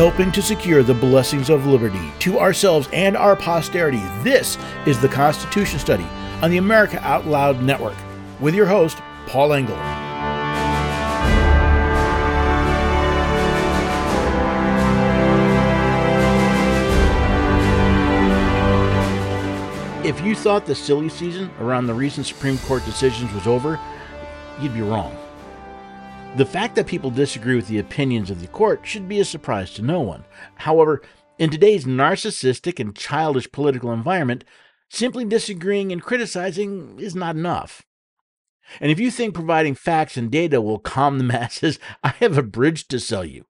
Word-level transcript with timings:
helping 0.00 0.32
to 0.32 0.40
secure 0.40 0.82
the 0.82 0.94
blessings 0.94 1.50
of 1.50 1.66
liberty 1.66 2.10
to 2.18 2.38
ourselves 2.38 2.88
and 2.90 3.14
our 3.18 3.36
posterity. 3.36 4.00
This 4.22 4.56
is 4.86 4.98
the 4.98 5.08
Constitution 5.08 5.78
Study 5.78 6.06
on 6.40 6.50
the 6.50 6.56
America 6.56 6.98
Out 7.06 7.26
Loud 7.26 7.62
Network 7.62 7.98
with 8.40 8.54
your 8.54 8.64
host, 8.64 8.96
Paul 9.26 9.52
Engel. 9.52 9.76
If 20.02 20.24
you 20.24 20.34
thought 20.34 20.64
the 20.64 20.74
silly 20.74 21.10
season 21.10 21.50
around 21.60 21.88
the 21.88 21.92
recent 21.92 22.26
Supreme 22.26 22.56
Court 22.60 22.82
decisions 22.86 23.30
was 23.34 23.46
over, 23.46 23.78
you'd 24.62 24.72
be 24.72 24.80
wrong. 24.80 25.14
The 26.36 26.46
fact 26.46 26.76
that 26.76 26.86
people 26.86 27.10
disagree 27.10 27.56
with 27.56 27.66
the 27.66 27.80
opinions 27.80 28.30
of 28.30 28.40
the 28.40 28.46
court 28.46 28.82
should 28.84 29.08
be 29.08 29.18
a 29.18 29.24
surprise 29.24 29.74
to 29.74 29.82
no 29.82 30.00
one. 30.00 30.24
However, 30.54 31.02
in 31.38 31.50
today's 31.50 31.84
narcissistic 31.84 32.78
and 32.78 32.96
childish 32.96 33.50
political 33.50 33.92
environment, 33.92 34.44
simply 34.88 35.24
disagreeing 35.24 35.90
and 35.90 36.00
criticizing 36.00 37.00
is 37.00 37.16
not 37.16 37.34
enough. 37.34 37.82
And 38.80 38.92
if 38.92 39.00
you 39.00 39.10
think 39.10 39.34
providing 39.34 39.74
facts 39.74 40.16
and 40.16 40.30
data 40.30 40.60
will 40.60 40.78
calm 40.78 41.18
the 41.18 41.24
masses, 41.38 41.80
I 42.04 42.10
have 42.20 42.38
a 42.38 42.44
bridge 42.44 42.86
to 42.88 43.00
sell 43.00 43.24
you. 43.24 43.46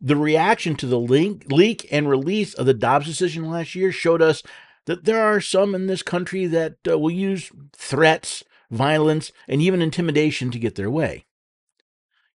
The 0.00 0.16
reaction 0.16 0.76
to 0.76 0.86
the 0.86 1.00
link, 1.00 1.50
leak 1.50 1.88
and 1.90 2.08
release 2.08 2.54
of 2.54 2.66
the 2.66 2.74
Dobbs 2.74 3.06
decision 3.06 3.50
last 3.50 3.74
year 3.74 3.90
showed 3.90 4.22
us 4.22 4.44
that 4.84 5.04
there 5.04 5.20
are 5.20 5.40
some 5.40 5.74
in 5.74 5.88
this 5.88 6.04
country 6.04 6.46
that 6.46 6.76
uh, 6.88 6.96
will 6.96 7.10
use 7.10 7.50
threats, 7.72 8.44
violence, 8.70 9.32
and 9.48 9.60
even 9.60 9.82
intimidation 9.82 10.52
to 10.52 10.60
get 10.60 10.76
their 10.76 10.90
way. 10.90 11.26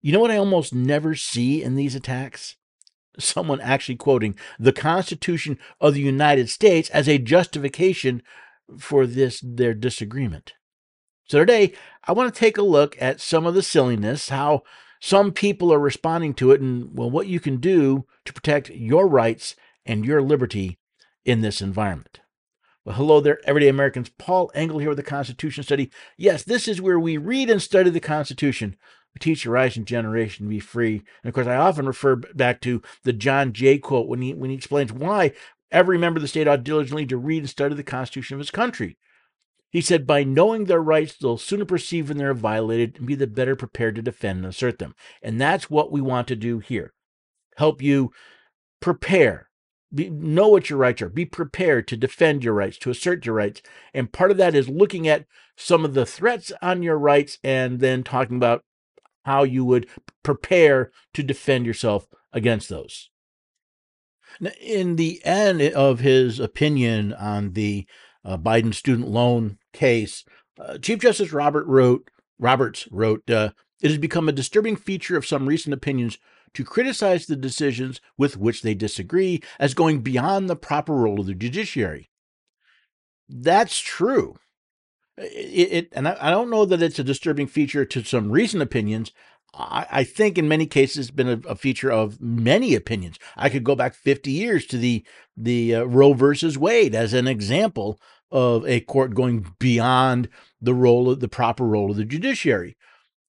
You 0.03 0.12
know 0.12 0.20
what 0.20 0.31
I 0.31 0.39
almost 0.39 0.75
never 0.75 1.15
see 1.15 1.62
in 1.62 1.75
these 1.75 1.95
attacks? 1.95 2.56
Someone 3.19 3.61
actually 3.61 3.97
quoting 3.97 4.34
the 4.59 4.73
Constitution 4.73 5.59
of 5.81 5.95
the 5.95 6.01
United 6.01 6.48
States 6.48 6.89
as 6.91 7.09
a 7.09 7.19
justification 7.19 8.23
for 8.78 9.06
this 9.06 9.43
their 9.45 9.75
disagreement. 9.75 10.55
So 11.27 11.39
today, 11.39 11.75
I 12.05 12.12
want 12.12 12.33
to 12.33 12.39
take 12.39 12.56
a 12.56 12.62
look 12.62 12.97
at 13.01 13.21
some 13.21 13.47
of 13.47 13.55
the 13.55 13.62
silliness, 13.62 14.31
how 14.31 14.62
some 15.01 15.33
people 15.33 15.73
are 15.73 15.78
responding 15.78 16.34
to 16.34 16.51
it, 16.53 16.61
and 16.61 16.97
well, 16.97 17.11
what 17.11 17.27
you 17.27 17.41
can 17.41 17.59
do 17.59 18.06
to 18.25 18.33
protect 18.33 18.71
your 18.71 19.06
rights 19.06 19.55
and 19.84 20.05
your 20.05 20.23
liberty 20.23 20.78
in 21.25 21.41
this 21.41 21.61
environment. 21.61 22.21
Well, 22.84 22.97
hello 22.97 23.21
there, 23.21 23.39
everyday 23.45 23.69
Americans. 23.69 24.09
Paul 24.09 24.51
Engel 24.55 24.78
here 24.78 24.89
with 24.89 24.97
the 24.97 25.03
Constitution 25.03 25.62
Study. 25.62 25.91
Yes, 26.17 26.43
this 26.43 26.67
is 26.67 26.81
where 26.81 26.98
we 26.98 27.19
read 27.19 27.51
and 27.51 27.61
study 27.61 27.91
the 27.91 28.01
Constitution 28.01 28.77
teach 29.19 29.44
the 29.44 29.50
rising 29.50 29.84
generation 29.84 30.47
to 30.47 30.50
be 30.50 30.61
free. 30.61 31.03
And 31.22 31.28
of 31.28 31.34
course, 31.34 31.47
I 31.47 31.56
often 31.56 31.86
refer 31.86 32.16
back 32.16 32.61
to 32.62 32.83
the 33.03 33.12
John 33.12 33.53
Jay 33.53 33.78
quote 33.78 34.08
when 34.08 34.22
he 34.22 34.34
when 34.34 34.50
he 34.50 34.56
explains 34.56 34.92
why 34.92 35.33
every 35.72 35.98
member 35.98 36.19
of 36.19 36.22
the 36.22 36.28
state 36.28 36.48
ought 36.48 36.64
diligently 36.64 37.06
to 37.06 37.16
read 37.16 37.38
and 37.38 37.50
study 37.50 37.75
the 37.75 37.83
Constitution 37.83 38.34
of 38.34 38.41
his 38.41 38.50
country. 38.50 38.97
He 39.70 39.81
said, 39.81 40.05
by 40.05 40.25
knowing 40.25 40.64
their 40.64 40.83
rights, 40.83 41.16
they'll 41.16 41.38
sooner 41.38 41.64
perceive 41.64 42.08
when 42.08 42.19
they're 42.19 42.34
violated 42.34 42.97
and 42.98 43.06
be 43.06 43.14
the 43.14 43.28
better 43.28 43.55
prepared 43.55 43.94
to 43.94 44.03
defend 44.03 44.38
and 44.38 44.47
assert 44.47 44.81
them. 44.81 44.97
And 45.22 45.41
that's 45.41 45.70
what 45.70 45.92
we 45.92 46.00
want 46.00 46.27
to 46.28 46.36
do 46.36 46.58
here. 46.58 46.92
Help 47.56 47.81
you 47.81 48.11
prepare, 48.81 49.48
be, 49.94 50.11
know 50.11 50.48
what 50.48 50.70
your 50.70 50.78
rights 50.78 51.03
are, 51.03 51.08
be 51.08 51.25
prepared 51.25 51.86
to 51.86 51.97
defend 51.97 52.42
your 52.42 52.55
rights, 52.55 52.78
to 52.78 52.91
assert 52.91 53.25
your 53.25 53.36
rights. 53.36 53.62
And 53.94 54.12
part 54.12 54.33
of 54.33 54.38
that 54.38 54.56
is 54.56 54.69
looking 54.69 55.06
at 55.06 55.27
some 55.56 55.84
of 55.84 55.94
the 55.94 56.06
threats 56.06 56.50
on 56.61 56.83
your 56.83 56.98
rights 56.98 57.38
and 57.44 57.78
then 57.78 58.03
talking 58.03 58.36
about 58.38 58.64
how 59.25 59.43
you 59.43 59.65
would 59.65 59.87
prepare 60.22 60.91
to 61.15 61.22
defend 61.22 61.67
yourself 61.67 62.06
against 62.33 62.69
those. 62.69 63.11
In 64.61 64.97
the 64.97 65.21
end 65.25 65.61
of 65.61 66.00
his 66.00 66.39
opinion 66.39 67.12
on 67.12 67.53
the 67.53 67.87
uh, 68.25 68.37
Biden 68.37 68.75
student 68.75 69.09
loan 69.09 69.59
case, 69.72 70.25
uh, 70.59 70.78
Chief 70.78 71.00
Justice 71.00 71.33
Robert 71.33 71.67
wrote, 71.67 72.11
Roberts 72.39 72.89
wrote, 72.91 73.28
uh, 73.28 73.50
"It 73.83 73.89
has 73.89 73.99
become 73.99 74.28
a 74.28 74.33
disturbing 74.33 74.77
feature 74.77 75.17
of 75.17 75.27
some 75.27 75.47
recent 75.47 75.75
opinions 75.75 76.19
to 76.55 76.65
criticize 76.65 77.27
the 77.27 77.37
decisions 77.37 78.00
with 78.17 78.37
which 78.37 78.62
they 78.62 78.75
disagree 78.75 79.43
as 79.59 79.75
going 79.75 80.00
beyond 80.00 80.49
the 80.49 80.56
proper 80.56 80.94
role 80.94 81.21
of 81.21 81.27
the 81.27 81.34
judiciary." 81.34 82.11
That's 83.28 83.78
true 83.78 84.37
it, 85.20 85.72
it 85.72 85.88
and 85.92 86.08
I, 86.08 86.16
I, 86.20 86.31
don't 86.31 86.50
know 86.50 86.64
that 86.64 86.82
it's 86.82 86.98
a 86.98 87.04
disturbing 87.04 87.47
feature 87.47 87.84
to 87.84 88.04
some 88.04 88.31
recent 88.31 88.62
opinions. 88.62 89.12
I, 89.54 89.86
I 89.91 90.04
think 90.04 90.38
in 90.38 90.48
many 90.48 90.66
cases 90.66 91.08
it's 91.08 91.10
been 91.10 91.28
a, 91.28 91.48
a, 91.48 91.56
feature 91.56 91.91
of 91.91 92.20
many 92.20 92.75
opinions. 92.75 93.19
I 93.36 93.48
could 93.48 93.64
go 93.64 93.75
back 93.75 93.94
50 93.94 94.31
years 94.31 94.66
to 94.66 94.78
the 94.78 95.04
the 95.36 95.76
uh, 95.76 95.84
Roe 95.84 96.12
versus 96.12 96.58
Wade 96.58 96.94
as 96.94 97.12
an 97.12 97.26
example 97.26 98.00
of 98.31 98.66
a 98.66 98.81
court 98.81 99.14
going 99.14 99.54
beyond 99.58 100.28
the 100.60 100.75
role 100.75 101.10
of 101.10 101.20
the 101.20 101.28
proper 101.28 101.64
role 101.64 101.91
of 101.91 101.97
the 101.97 102.04
judiciary. 102.04 102.76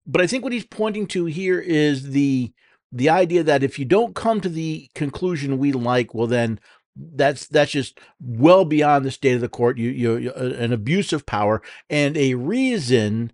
But 0.07 0.21
I 0.21 0.27
think 0.27 0.45
what 0.45 0.53
he's 0.53 0.67
pointing 0.67 1.07
to 1.09 1.27
here 1.27 1.61
is 1.61 2.11
the 2.11 2.53
the 2.93 3.11
idea 3.11 3.43
that 3.43 3.63
if 3.65 3.79
you 3.79 3.85
don't 3.85 4.15
come 4.15 4.41
to 4.41 4.49
the 4.49 4.89
conclusion 4.95 5.59
we 5.59 5.73
like, 5.73 6.15
well 6.15 6.27
then 6.27 6.61
that's 6.97 7.47
that's 7.47 7.73
just 7.73 8.01
well 8.21 8.65
beyond 8.65 9.05
the 9.05 9.11
state 9.11 9.35
of 9.35 9.41
the 9.41 9.49
court. 9.49 9.79
You 9.79 9.91
Yoo 9.91 10.33
an 10.33 10.73
abuse 10.73 11.13
of 11.13 11.27
power 11.27 11.63
and 11.91 12.17
a 12.17 12.35
reason. 12.35 13.33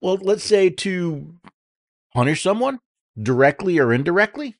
Well, 0.00 0.18
let's 0.20 0.44
say 0.44 0.70
to 0.70 1.34
punish 2.14 2.42
someone 2.42 2.80
directly 3.20 3.78
or 3.78 3.92
indirectly. 3.92 4.56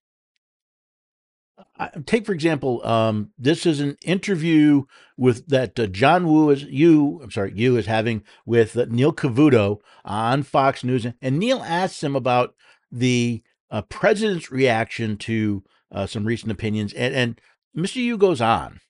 Take 2.06 2.26
for 2.26 2.32
example, 2.32 2.84
um, 2.87 3.31
this 3.38 3.65
is 3.65 3.81
an 3.81 3.97
interview 4.05 4.84
with 5.16 5.47
that 5.47 5.78
uh, 5.78 5.87
John 5.87 6.26
Woo 6.26 6.50
is 6.50 6.65
Yoo. 6.65 7.20
I'm 7.22 7.31
sorry, 7.31 7.53
you 7.55 7.76
is 7.76 7.87
having 7.87 8.25
with 8.44 8.76
uh, 8.76 8.87
Neil 8.88 9.12
Cavuto 9.12 9.78
on 10.05 10.43
Fox 10.43 10.82
News, 10.82 11.06
and 11.22 11.38
Neil 11.38 11.62
asks 11.62 12.03
him 12.03 12.16
about 12.16 12.55
the 12.91 13.43
uh, 13.70 13.82
president's 13.82 14.50
reaction 14.50 15.16
to 15.19 15.62
uh, 15.93 16.06
some 16.06 16.25
recent 16.25 16.50
opinions, 16.50 16.93
and 16.93 17.15
and 17.15 17.41
Mr. 17.76 17.96
Yoo 17.96 18.16
goes 18.16 18.40
on. 18.40 18.80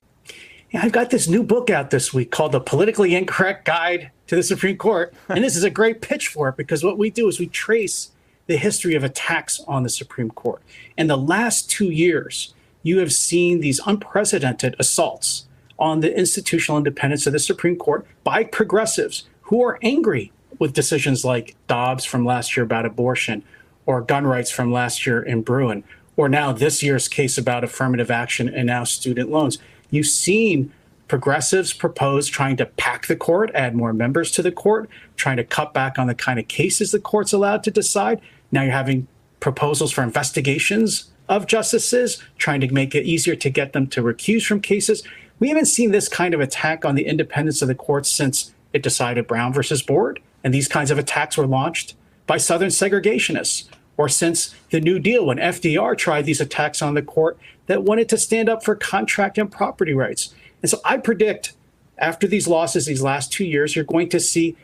Yeah, 0.71 0.81
I've 0.83 0.91
got 0.91 1.09
this 1.09 1.27
new 1.27 1.43
book 1.43 1.69
out 1.69 1.89
this 1.89 2.13
week 2.13 2.31
called 2.31 2.51
The 2.51 2.59
Politically 2.59 3.15
Incorrect 3.15 3.65
Guide 3.65 4.11
to 4.27 4.35
the 4.35 4.43
Supreme 4.43 4.77
Court. 4.77 5.13
And 5.27 5.43
this 5.43 5.55
is 5.55 5.63
a 5.63 5.69
great 5.69 6.01
pitch 6.01 6.27
for 6.27 6.49
it 6.49 6.57
because 6.57 6.83
what 6.83 6.97
we 6.97 7.09
do 7.09 7.27
is 7.27 7.39
we 7.39 7.47
trace 7.47 8.11
the 8.47 8.57
history 8.57 8.95
of 8.95 9.03
attacks 9.03 9.61
on 9.67 9.83
the 9.83 9.89
Supreme 9.89 10.31
Court. 10.31 10.61
In 10.97 11.07
the 11.07 11.17
last 11.17 11.69
two 11.69 11.89
years, 11.89 12.53
you 12.83 12.99
have 12.99 13.11
seen 13.11 13.59
these 13.59 13.79
unprecedented 13.85 14.75
assaults 14.79 15.47
on 15.77 15.99
the 15.99 16.15
institutional 16.17 16.77
independence 16.77 17.25
of 17.27 17.33
the 17.33 17.39
Supreme 17.39 17.75
Court 17.75 18.05
by 18.23 18.43
progressives 18.43 19.27
who 19.43 19.63
are 19.63 19.79
angry 19.81 20.31
with 20.57 20.73
decisions 20.73 21.25
like 21.25 21.55
Dobbs 21.67 22.05
from 22.05 22.25
last 22.25 22.55
year 22.55 22.63
about 22.63 22.85
abortion 22.85 23.43
or 23.85 24.01
gun 24.01 24.25
rights 24.27 24.51
from 24.51 24.71
last 24.71 25.05
year 25.05 25.21
in 25.21 25.41
Bruen 25.41 25.83
or 26.19 26.27
now 26.27 26.51
this 26.51 26.83
year's 26.83 27.07
case 27.07 27.37
about 27.37 27.63
affirmative 27.63 28.11
action 28.11 28.49
and 28.49 28.67
now 28.67 28.83
student 28.83 29.31
loans. 29.31 29.57
You've 29.89 30.05
seen 30.05 30.69
progressives 31.07 31.71
propose 31.71 32.27
trying 32.27 32.57
to 32.57 32.65
pack 32.65 33.07
the 33.07 33.15
court, 33.15 33.49
add 33.55 33.73
more 33.73 33.93
members 33.93 34.29
to 34.31 34.41
the 34.41 34.51
court, 34.51 34.89
trying 35.15 35.37
to 35.37 35.45
cut 35.45 35.73
back 35.73 35.97
on 35.97 36.07
the 36.07 36.13
kind 36.13 36.37
of 36.37 36.49
cases 36.49 36.91
the 36.91 36.99
court's 36.99 37.31
allowed 37.31 37.63
to 37.63 37.71
decide. 37.71 38.19
Now 38.51 38.63
you're 38.63 38.73
having 38.73 39.07
proposals 39.39 39.93
for 39.93 40.03
investigations 40.03 41.09
of 41.29 41.47
justices, 41.47 42.21
trying 42.37 42.59
to 42.59 42.73
make 42.73 42.93
it 42.93 43.05
easier 43.05 43.37
to 43.37 43.49
get 43.49 43.71
them 43.71 43.87
to 43.87 44.03
recuse 44.03 44.45
from 44.45 44.59
cases. 44.59 45.03
We 45.39 45.47
haven't 45.47 45.67
seen 45.67 45.91
this 45.91 46.09
kind 46.09 46.33
of 46.33 46.41
attack 46.41 46.83
on 46.83 46.95
the 46.95 47.05
independence 47.05 47.61
of 47.61 47.69
the 47.69 47.75
courts 47.75 48.09
since 48.09 48.53
it 48.73 48.83
decided 48.83 49.25
Brown 49.25 49.53
versus 49.53 49.81
Board. 49.81 50.19
And 50.43 50.53
these 50.53 50.67
kinds 50.67 50.91
of 50.91 50.99
attacks 50.99 51.37
were 51.37 51.47
launched 51.47 51.95
by 52.27 52.35
Southern 52.35 52.71
segregationists 52.71 53.69
or 53.99 54.07
since 54.07 54.55
the 54.69 54.79
New 54.79 54.97
Deal 54.97 55.25
when 55.25 55.39
FDR 55.39 55.97
tried 55.97 56.25
these 56.25 56.39
attacks 56.39 56.81
on 56.81 56.93
the 56.93 57.01
court 57.01 57.37
that 57.65 57.83
wanted 57.83 58.07
to 58.07 58.17
stand 58.17 58.47
up 58.47 58.63
for 58.63 58.73
contract 58.73 59.37
and 59.37 59.51
property 59.51 59.93
rights. 59.93 60.33
And 60.61 60.71
so 60.71 60.79
I 60.85 60.95
predict 60.95 61.51
after 61.97 62.25
these 62.25 62.47
losses 62.47 62.85
these 62.85 63.01
last 63.01 63.29
two 63.29 63.43
years, 63.43 63.75
you're 63.75 63.83
going 63.83 64.07
to 64.07 64.19
see 64.21 64.55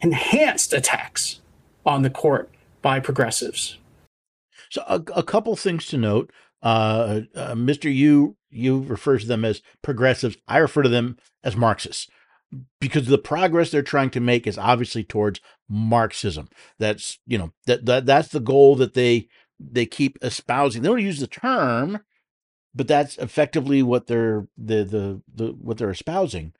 enhanced 0.00 0.72
attacks 0.72 1.42
on 1.84 2.00
the 2.00 2.08
court 2.08 2.48
by 2.80 2.98
progressives. 2.98 3.76
So 4.70 4.82
a, 4.86 5.02
a 5.16 5.22
couple 5.22 5.54
things 5.54 5.84
to 5.88 5.98
note. 5.98 6.32
Uh, 6.62 7.22
uh, 7.34 7.52
Mr. 7.52 7.94
Yoo 7.94 8.36
you 8.48 8.80
refers 8.80 9.22
to 9.22 9.28
them 9.28 9.44
as 9.44 9.60
progressives. 9.82 10.38
I 10.48 10.56
refer 10.56 10.80
to 10.80 10.88
them 10.88 11.18
as 11.44 11.56
Marxists 11.56 12.08
because 12.80 13.06
the 13.06 13.18
progress 13.18 13.70
they're 13.70 13.82
trying 13.82 14.10
to 14.10 14.20
make 14.20 14.46
is 14.46 14.56
obviously 14.56 15.04
towards 15.04 15.40
Marxism. 15.72 16.50
That's 16.78 17.18
you 17.26 17.38
know 17.38 17.52
that, 17.66 17.86
that 17.86 18.04
that's 18.04 18.28
the 18.28 18.40
goal 18.40 18.76
that 18.76 18.92
they 18.92 19.28
they 19.58 19.86
keep 19.86 20.18
espousing. 20.22 20.82
They 20.82 20.88
don't 20.88 21.00
use 21.00 21.20
the 21.20 21.26
term, 21.26 22.00
but 22.74 22.86
that's 22.86 23.16
effectively 23.16 23.82
what 23.82 24.06
they're 24.06 24.46
the 24.58 24.84
the, 24.84 25.22
the 25.34 25.52
what 25.52 25.78
they're 25.78 25.90
espousing. 25.90 26.52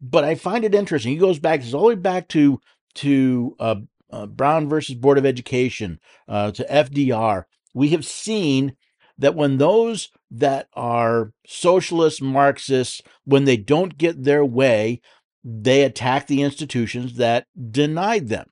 But 0.00 0.24
I 0.24 0.34
find 0.34 0.64
it 0.64 0.74
interesting. 0.74 1.12
He 1.12 1.18
goes 1.18 1.38
back, 1.38 1.60
it's 1.60 1.74
all 1.74 1.82
the 1.82 1.88
way 1.88 1.94
back 1.96 2.28
to 2.28 2.60
to 2.94 3.54
uh, 3.60 3.74
uh, 4.10 4.26
Brown 4.26 4.68
versus 4.68 4.94
Board 4.94 5.18
of 5.18 5.26
Education, 5.26 6.00
uh, 6.26 6.50
to 6.52 6.64
FDR. 6.64 7.44
We 7.74 7.90
have 7.90 8.06
seen 8.06 8.76
that 9.18 9.34
when 9.34 9.58
those 9.58 10.08
that 10.30 10.68
are 10.72 11.32
socialists, 11.46 12.22
Marxists, 12.22 13.02
when 13.24 13.44
they 13.44 13.56
don't 13.58 13.98
get 13.98 14.24
their 14.24 14.44
way, 14.44 15.02
they 15.50 15.82
attack 15.82 16.26
the 16.26 16.42
institutions 16.42 17.14
that 17.14 17.46
denied 17.70 18.28
them. 18.28 18.50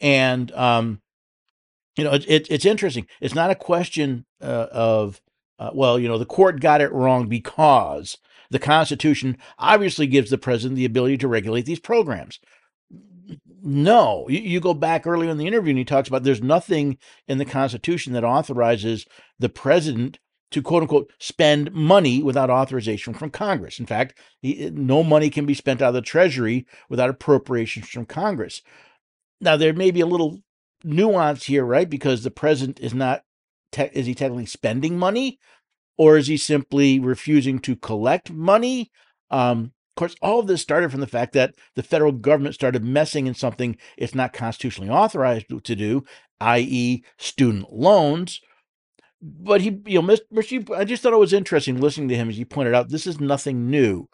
And, 0.00 0.52
um, 0.52 1.02
you 1.96 2.04
know, 2.04 2.12
it, 2.12 2.24
it, 2.28 2.46
it's 2.48 2.64
interesting. 2.64 3.08
It's 3.20 3.34
not 3.34 3.50
a 3.50 3.56
question 3.56 4.24
uh, 4.40 4.68
of, 4.70 5.20
uh, 5.58 5.70
well, 5.74 5.98
you 5.98 6.06
know, 6.06 6.16
the 6.16 6.24
court 6.24 6.60
got 6.60 6.80
it 6.80 6.92
wrong 6.92 7.26
because 7.26 8.18
the 8.50 8.60
Constitution 8.60 9.36
obviously 9.58 10.06
gives 10.06 10.30
the 10.30 10.38
president 10.38 10.76
the 10.76 10.84
ability 10.84 11.18
to 11.18 11.28
regulate 11.28 11.66
these 11.66 11.80
programs. 11.80 12.38
No, 13.60 14.28
you, 14.28 14.38
you 14.38 14.60
go 14.60 14.74
back 14.74 15.08
earlier 15.08 15.30
in 15.30 15.38
the 15.38 15.48
interview 15.48 15.70
and 15.70 15.78
he 15.78 15.84
talks 15.84 16.06
about 16.06 16.22
there's 16.22 16.40
nothing 16.40 16.98
in 17.26 17.38
the 17.38 17.44
Constitution 17.44 18.12
that 18.12 18.22
authorizes 18.22 19.06
the 19.40 19.48
president 19.48 20.20
to 20.50 20.62
quote 20.62 20.82
unquote 20.82 21.12
spend 21.18 21.72
money 21.72 22.22
without 22.22 22.50
authorization 22.50 23.14
from 23.14 23.30
Congress. 23.30 23.78
In 23.78 23.86
fact, 23.86 24.18
no 24.42 25.02
money 25.02 25.30
can 25.30 25.46
be 25.46 25.54
spent 25.54 25.82
out 25.82 25.88
of 25.88 25.94
the 25.94 26.02
Treasury 26.02 26.66
without 26.88 27.10
appropriations 27.10 27.88
from 27.88 28.06
Congress. 28.06 28.62
Now, 29.40 29.56
there 29.56 29.72
may 29.72 29.90
be 29.90 30.00
a 30.00 30.06
little 30.06 30.38
nuance 30.84 31.44
here, 31.44 31.64
right? 31.64 31.88
Because 31.88 32.22
the 32.22 32.30
president 32.30 32.80
is 32.80 32.94
not, 32.94 33.22
te- 33.72 33.90
is 33.92 34.06
he 34.06 34.14
technically 34.14 34.46
spending 34.46 34.98
money 34.98 35.38
or 35.96 36.16
is 36.16 36.28
he 36.28 36.36
simply 36.36 36.98
refusing 36.98 37.58
to 37.60 37.76
collect 37.76 38.30
money? 38.30 38.90
Um, 39.30 39.72
of 39.96 40.00
course, 40.00 40.16
all 40.22 40.38
of 40.38 40.46
this 40.46 40.62
started 40.62 40.90
from 40.90 41.00
the 41.00 41.06
fact 41.06 41.32
that 41.32 41.54
the 41.74 41.82
federal 41.82 42.12
government 42.12 42.54
started 42.54 42.84
messing 42.84 43.26
in 43.26 43.34
something 43.34 43.76
it's 43.96 44.14
not 44.14 44.32
constitutionally 44.32 44.90
authorized 44.90 45.46
to 45.48 45.76
do, 45.76 46.04
i.e., 46.40 47.02
student 47.18 47.72
loans. 47.72 48.40
But 49.20 49.60
he, 49.60 49.80
you 49.86 50.00
know, 50.00 50.16
Mr. 50.32 50.76
I 50.76 50.84
just 50.84 51.02
thought 51.02 51.12
it 51.12 51.18
was 51.18 51.32
interesting 51.32 51.80
listening 51.80 52.08
to 52.08 52.16
him 52.16 52.28
as 52.28 52.36
he 52.36 52.44
pointed 52.44 52.74
out 52.74 52.88
this 52.88 53.06
is 53.06 53.20
nothing 53.20 53.70
new. 53.70 54.08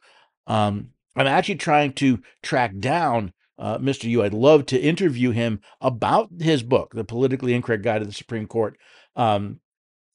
Um, 0.46 0.90
I'm 1.16 1.26
actually 1.26 1.56
trying 1.56 1.92
to 1.94 2.20
track 2.42 2.78
down 2.78 3.32
uh, 3.58 3.78
Mr. 3.78 4.04
Yoo. 4.04 4.22
I'd 4.22 4.34
love 4.34 4.66
to 4.66 4.80
interview 4.80 5.30
him 5.30 5.60
about 5.80 6.30
his 6.40 6.62
book, 6.62 6.92
The 6.94 7.04
Politically 7.04 7.54
Incorrect 7.54 7.84
Guide 7.84 8.00
to 8.00 8.04
the 8.06 8.12
Supreme 8.12 8.46
Court. 8.46 8.78
Um, 9.14 9.60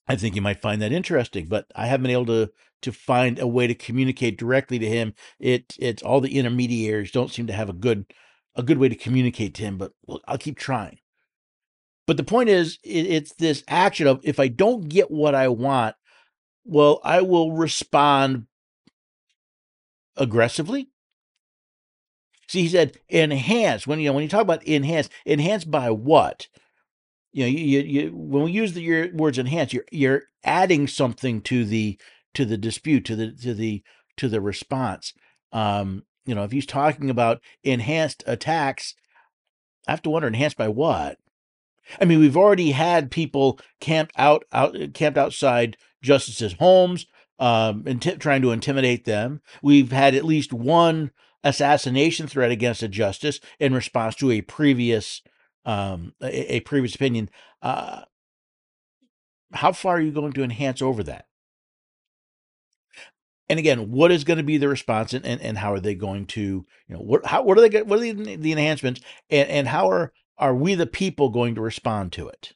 I 0.08 0.16
think 0.16 0.36
you 0.36 0.42
might 0.42 0.62
find 0.62 0.82
that 0.82 0.92
interesting, 0.92 1.46
but 1.48 1.66
I 1.76 1.86
haven't 1.86 2.04
been 2.04 2.12
able 2.12 2.26
to 2.28 2.52
to 2.82 2.92
find 2.92 3.40
a 3.40 3.48
way 3.48 3.68
to 3.68 3.76
communicate 3.76 4.38
directly 4.40 4.80
to 4.80 4.88
him. 4.88 5.14
It 5.40 5.76
it's 5.80 6.02
all 6.02 6.22
the 6.22 6.38
intermediaries 6.38 7.12
don't 7.12 7.32
seem 7.32 7.48
to 7.48 7.54
have 7.54 7.70
a 7.70 7.74
good 7.74 8.06
a 8.56 8.64
good 8.64 8.80
way 8.80 8.90
to 8.90 8.96
communicate 8.96 9.54
to 9.56 9.64
him, 9.64 9.78
but 9.78 9.92
I'll 10.28 10.38
keep 10.38 10.58
trying. 10.58 11.00
But 12.10 12.18
the 12.18 12.24
point 12.24 12.50
is, 12.50 12.80
it, 12.84 13.06
it's 13.06 13.36
this 13.36 13.64
action 13.68 14.08
of 14.08 14.20
if 14.24 14.40
I 14.40 14.48
don't 14.48 14.90
get 14.90 15.12
what 15.12 15.36
I 15.36 15.48
want, 15.50 15.96
well, 16.66 17.00
I 17.04 17.22
will 17.22 17.52
respond 17.52 18.48
aggressively. 20.18 20.90
See, 22.48 22.64
he 22.64 22.68
said 22.68 22.98
enhance. 23.12 23.86
When 23.86 24.00
you 24.00 24.10
know 24.10 24.14
when 24.14 24.24
you 24.24 24.28
talk 24.28 24.42
about 24.42 24.68
enhance, 24.68 25.08
enhance 25.24 25.66
by 25.66 25.92
what? 25.92 26.48
you 27.32 27.44
know, 27.44 27.48
you, 27.48 27.80
you, 27.82 28.10
when 28.12 28.42
we 28.42 28.54
use 28.54 28.74
the 28.74 28.82
your 28.82 29.14
words 29.14 29.38
enhance, 29.38 29.72
you're 29.72 29.86
you're 29.92 30.24
adding 30.44 30.88
something 30.88 31.42
to 31.42 31.64
the 31.64 32.00
to 32.34 32.44
the 32.44 32.58
dispute, 32.58 33.06
to 33.06 33.16
the 33.16 33.34
to 33.34 33.54
the 33.54 33.84
to 34.18 34.28
the 34.28 34.42
response. 34.42 35.14
Um, 35.52 36.06
you 36.26 36.34
know, 36.34 36.44
if 36.44 36.52
he's 36.52 36.66
talking 36.66 37.12
about 37.12 37.40
enhanced 37.64 38.24
attacks, 38.26 38.96
I 39.88 39.92
have 39.92 40.02
to 40.02 40.10
wonder 40.10 40.28
enhanced 40.28 40.58
by 40.58 40.70
what? 40.70 41.20
I 42.00 42.06
mean, 42.06 42.20
we've 42.20 42.38
already 42.38 42.72
had 42.72 43.12
people 43.12 43.60
camped 43.80 44.14
out 44.18 44.44
out 44.52 44.76
camped 44.94 45.18
outside 45.18 45.78
justices' 46.02 46.54
homes, 46.54 47.06
um, 47.40 47.84
inti- 47.84 48.20
trying 48.20 48.42
to 48.42 48.52
intimidate 48.52 49.06
them. 49.06 49.42
We've 49.62 49.92
had 49.92 50.16
at 50.16 50.26
least 50.26 50.54
one 50.54 51.12
assassination 51.44 52.28
threat 52.28 52.52
against 52.52 52.84
a 52.84 52.88
justice 52.88 53.40
in 53.60 53.74
response 53.74 54.16
to 54.16 54.32
a 54.32 54.42
previous 54.42 55.22
um, 55.66 56.14
a, 56.22 56.56
a 56.56 56.60
previous 56.62 56.96
opinion. 56.96 57.30
Uh, 57.62 58.04
how 59.54 59.72
far 59.72 59.96
are 59.98 60.02
you 60.02 60.12
going 60.12 60.34
to 60.34 60.44
enhance 60.44 60.82
over 60.82 61.04
that? 61.04 61.26
And 63.50 63.58
again, 63.58 63.90
what 63.90 64.12
is 64.12 64.24
going 64.24 64.38
to 64.38 64.44
be 64.44 64.58
the 64.58 64.70
response, 64.70 65.14
and, 65.14 65.26
and, 65.26 65.42
and 65.42 65.58
how 65.58 65.74
are 65.74 65.80
they 65.80 65.96
going 65.96 66.28
to, 66.28 66.42
you 66.42 66.96
know, 66.96 67.00
what 67.00 67.26
how 67.26 67.42
what 67.42 67.58
are 67.58 67.68
they 67.68 67.82
what 67.82 67.98
are 68.00 68.14
the, 68.14 68.36
the 68.36 68.52
enhancements, 68.52 69.02
and 69.30 69.50
and 69.50 69.68
how 69.68 69.90
are 69.90 70.14
are 70.40 70.56
we 70.56 70.76
the 70.76 70.88
people 70.88 71.30
going 71.30 71.56
to 71.56 71.62
respond 71.62 72.14
to 72.14 72.28
it? 72.28 72.54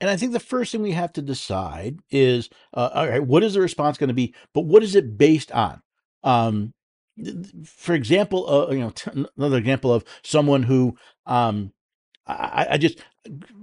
And 0.00 0.10
I 0.10 0.16
think 0.16 0.32
the 0.32 0.40
first 0.40 0.72
thing 0.72 0.82
we 0.82 0.92
have 0.92 1.12
to 1.14 1.22
decide 1.22 2.00
is, 2.10 2.50
uh, 2.74 2.90
all 2.92 3.08
right, 3.08 3.24
what 3.24 3.42
is 3.42 3.54
the 3.54 3.60
response 3.60 3.96
going 3.96 4.08
to 4.08 4.14
be? 4.14 4.34
But 4.52 4.62
what 4.62 4.82
is 4.82 4.94
it 4.94 5.16
based 5.16 5.50
on? 5.52 5.80
Um, 6.22 6.74
for 7.64 7.94
example, 7.94 8.48
uh, 8.48 8.72
you 8.72 8.80
know, 8.80 8.90
t- 8.90 9.26
another 9.38 9.56
example 9.56 9.92
of 9.94 10.04
someone 10.22 10.64
who 10.64 10.96
um, 11.24 11.72
I, 12.26 12.66
I, 12.72 12.78
just 12.78 12.98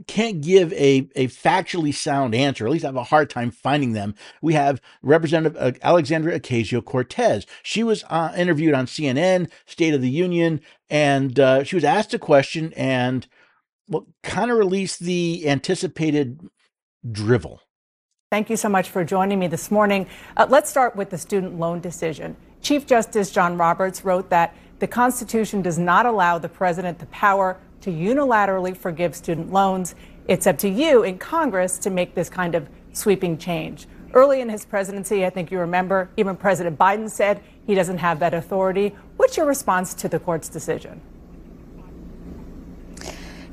can't 0.07 0.42
give 0.42 0.71
a, 0.74 1.10
a 1.15 1.27
factually 1.27 1.94
sound 1.94 2.33
answer. 2.33 2.65
At 2.65 2.71
least 2.71 2.86
I 2.86 2.88
have 2.88 2.95
a 2.95 3.04
hard 3.04 3.30
time 3.30 3.51
finding 3.51 3.92
them. 3.92 4.15
We 4.42 4.54
have 4.54 4.81
Representative 5.01 5.57
uh, 5.62 5.71
Alexandria 5.81 6.39
Ocasio 6.39 6.83
Cortez. 6.83 7.45
She 7.62 7.83
was 7.83 8.06
uh, 8.10 8.31
interviewed 8.38 8.74
on 8.74 8.86
CNN, 8.86 9.50
State 9.65 9.94
of 9.94 10.01
the 10.01 10.10
Union, 10.10 10.62
and 10.89 11.38
uh, 11.39 11.63
she 11.63 11.75
was 11.75 11.83
asked 11.83 12.13
a 12.13 12.19
question 12.19 12.71
and 12.74 13.27
well, 13.89 14.07
kind 14.24 14.50
of 14.50 14.57
released 14.57 15.01
the 15.01 15.44
anticipated 15.48 16.39
drivel. 17.12 17.62
Thank 18.31 18.50
you 18.50 18.57
so 18.57 18.69
much 18.69 18.89
for 18.89 19.04
joining 19.04 19.39
me 19.39 19.48
this 19.48 19.69
morning. 19.69 20.07
Uh, 20.38 20.48
let's 20.50 20.69
start 20.69 20.95
with 20.95 21.10
the 21.10 21.18
student 21.18 21.60
loan 21.60 21.81
decision. 21.81 22.36
Chief 22.62 22.88
Justice 22.88 23.30
John 23.30 23.57
Roberts 23.57 24.06
wrote 24.06 24.30
that 24.30 24.56
the 24.80 24.88
Constitution 24.88 25.62
does 25.62 25.77
not 25.77 26.06
allow 26.06 26.39
the 26.39 26.50
president 26.50 27.00
the 27.00 27.06
power 27.07 27.60
to 27.83 27.91
unilaterally 27.91 28.75
forgive 28.75 29.13
student 29.13 29.51
loans. 29.51 29.94
It's 30.27 30.47
up 30.47 30.57
to 30.59 30.69
you 30.69 31.03
in 31.03 31.18
Congress 31.18 31.77
to 31.80 31.89
make 31.89 32.15
this 32.15 32.30
kind 32.30 32.56
of 32.56 32.69
sweeping 32.94 33.38
change. 33.38 33.88
Early 34.13 34.39
in 34.39 34.47
his 34.47 34.63
presidency, 34.63 35.25
I 35.25 35.30
think 35.30 35.51
you 35.51 35.59
remember, 35.59 36.09
even 36.15 36.38
President 36.38 36.80
Biden 36.80 37.09
said 37.09 37.41
he 37.68 37.75
doesn't 37.75 37.97
have 37.97 38.19
that 38.19 38.33
authority. 38.33 38.96
What's 39.17 39.36
your 39.36 39.46
response 39.46 39.93
to 39.96 40.07
the 40.07 40.19
court's 40.19 40.48
decision? 40.48 41.01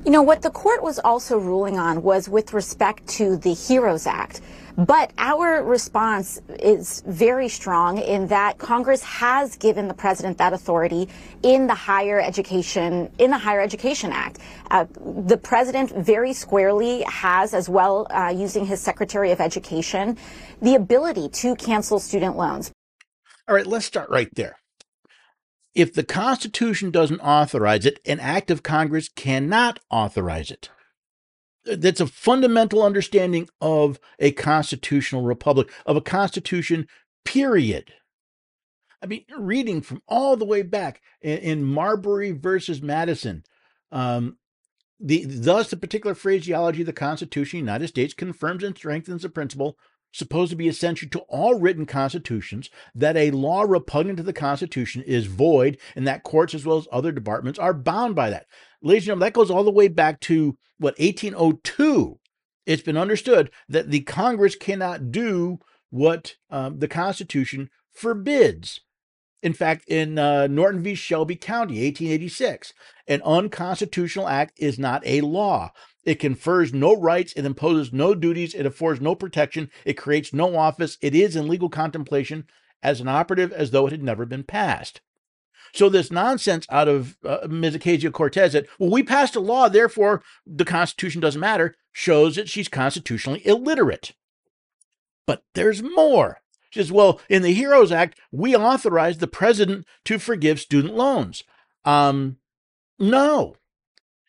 You 0.04 0.12
know, 0.12 0.22
what 0.22 0.42
the 0.42 0.50
court 0.50 0.82
was 0.82 1.00
also 1.00 1.36
ruling 1.36 1.78
on 1.78 2.02
was 2.02 2.28
with 2.28 2.52
respect 2.52 3.06
to 3.08 3.36
the 3.36 3.52
HEROES 3.52 4.06
Act. 4.06 4.42
But 4.86 5.12
our 5.18 5.62
response 5.62 6.40
is 6.58 7.02
very 7.06 7.50
strong 7.50 7.98
in 7.98 8.28
that 8.28 8.56
Congress 8.56 9.02
has 9.02 9.56
given 9.56 9.88
the 9.88 9.94
president 9.94 10.38
that 10.38 10.54
authority 10.54 11.06
in 11.42 11.66
the 11.66 11.74
higher 11.74 12.18
education 12.18 13.12
in 13.18 13.30
the 13.30 13.36
Higher 13.36 13.60
Education 13.60 14.10
Act. 14.10 14.38
Uh, 14.70 14.86
the 15.26 15.36
president 15.36 15.90
very 15.90 16.32
squarely 16.32 17.02
has, 17.02 17.52
as 17.52 17.68
well, 17.68 18.06
uh, 18.08 18.32
using 18.34 18.64
his 18.64 18.80
Secretary 18.80 19.30
of 19.32 19.40
Education, 19.40 20.16
the 20.62 20.76
ability 20.76 21.28
to 21.28 21.54
cancel 21.56 21.98
student 21.98 22.38
loans. 22.38 22.72
All 23.46 23.54
right, 23.54 23.66
let's 23.66 23.84
start 23.84 24.08
right 24.08 24.34
there. 24.34 24.56
If 25.74 25.92
the 25.92 26.04
Constitution 26.04 26.90
doesn't 26.90 27.20
authorize 27.20 27.84
it, 27.84 28.00
an 28.06 28.18
act 28.18 28.50
of 28.50 28.62
Congress 28.62 29.10
cannot 29.10 29.78
authorize 29.90 30.50
it. 30.50 30.70
That's 31.64 32.00
a 32.00 32.06
fundamental 32.06 32.82
understanding 32.82 33.48
of 33.60 34.00
a 34.18 34.32
constitutional 34.32 35.22
republic, 35.22 35.70
of 35.84 35.96
a 35.96 36.00
constitution, 36.00 36.88
period. 37.24 37.92
I 39.02 39.06
mean, 39.06 39.24
reading 39.38 39.82
from 39.82 40.02
all 40.08 40.36
the 40.36 40.44
way 40.44 40.62
back 40.62 41.00
in, 41.20 41.38
in 41.38 41.64
Marbury 41.64 42.32
versus 42.32 42.82
Madison, 42.82 43.44
um, 43.92 44.36
the, 44.98 45.24
thus 45.24 45.70
the 45.70 45.76
particular 45.76 46.14
phraseology 46.14 46.82
of 46.82 46.86
the 46.86 46.92
Constitution 46.92 47.58
of 47.58 47.60
the 47.60 47.70
United 47.70 47.88
States 47.88 48.14
confirms 48.14 48.62
and 48.62 48.76
strengthens 48.76 49.22
the 49.22 49.30
principle 49.30 49.76
supposed 50.12 50.50
to 50.50 50.56
be 50.56 50.68
essential 50.68 51.08
to 51.08 51.20
all 51.28 51.54
written 51.54 51.86
constitutions 51.86 52.68
that 52.94 53.16
a 53.16 53.30
law 53.30 53.62
repugnant 53.62 54.16
to 54.16 54.22
the 54.22 54.32
Constitution 54.32 55.02
is 55.02 55.26
void 55.26 55.78
and 55.94 56.06
that 56.06 56.24
courts 56.24 56.54
as 56.54 56.66
well 56.66 56.78
as 56.78 56.88
other 56.90 57.12
departments 57.12 57.58
are 57.58 57.72
bound 57.72 58.14
by 58.14 58.28
that. 58.28 58.46
Ladies 58.82 59.02
and 59.02 59.06
gentlemen, 59.06 59.26
that 59.26 59.32
goes 59.34 59.50
all 59.50 59.64
the 59.64 59.70
way 59.70 59.88
back 59.88 60.20
to 60.20 60.56
what 60.78 60.98
1802. 60.98 62.18
It's 62.64 62.82
been 62.82 62.96
understood 62.96 63.50
that 63.68 63.90
the 63.90 64.00
Congress 64.00 64.54
cannot 64.54 65.10
do 65.10 65.58
what 65.90 66.36
um, 66.50 66.78
the 66.78 66.88
Constitution 66.88 67.68
forbids. 67.92 68.80
In 69.42 69.52
fact, 69.52 69.84
in 69.86 70.18
uh, 70.18 70.46
Norton 70.46 70.82
v. 70.82 70.94
Shelby 70.94 71.36
County, 71.36 71.74
1886, 71.84 72.72
an 73.06 73.22
unconstitutional 73.22 74.28
act 74.28 74.54
is 74.58 74.78
not 74.78 75.02
a 75.04 75.20
law. 75.22 75.72
It 76.04 76.18
confers 76.18 76.72
no 76.72 76.98
rights, 76.98 77.34
it 77.34 77.44
imposes 77.44 77.92
no 77.92 78.14
duties, 78.14 78.54
it 78.54 78.64
affords 78.64 79.00
no 79.00 79.14
protection, 79.14 79.70
it 79.84 79.94
creates 79.94 80.32
no 80.32 80.56
office, 80.56 80.96
it 81.02 81.14
is 81.14 81.36
in 81.36 81.48
legal 81.48 81.68
contemplation 81.68 82.46
as 82.82 83.00
an 83.00 83.08
operative 83.08 83.52
as 83.52 83.70
though 83.70 83.86
it 83.86 83.92
had 83.92 84.02
never 84.02 84.24
been 84.24 84.44
passed. 84.44 85.00
So 85.72 85.88
this 85.88 86.10
nonsense 86.10 86.66
out 86.70 86.88
of 86.88 87.16
uh, 87.24 87.46
Ms. 87.48 87.76
Ocasio 87.76 88.12
Cortez 88.12 88.52
that 88.52 88.66
well 88.78 88.90
we 88.90 89.02
passed 89.02 89.36
a 89.36 89.40
law, 89.40 89.68
therefore 89.68 90.22
the 90.46 90.64
Constitution 90.64 91.20
doesn't 91.20 91.40
matter, 91.40 91.76
shows 91.92 92.36
that 92.36 92.48
she's 92.48 92.68
constitutionally 92.68 93.46
illiterate. 93.46 94.12
But 95.26 95.44
there's 95.54 95.82
more. 95.82 96.40
She 96.70 96.80
says, 96.80 96.92
well, 96.92 97.20
in 97.28 97.42
the 97.42 97.52
HEROES 97.52 97.90
Act, 97.90 98.18
we 98.30 98.54
authorized 98.54 99.20
the 99.20 99.26
president 99.26 99.86
to 100.04 100.18
forgive 100.18 100.60
student 100.60 100.94
loans. 100.94 101.42
Um, 101.84 102.36
no. 102.98 103.56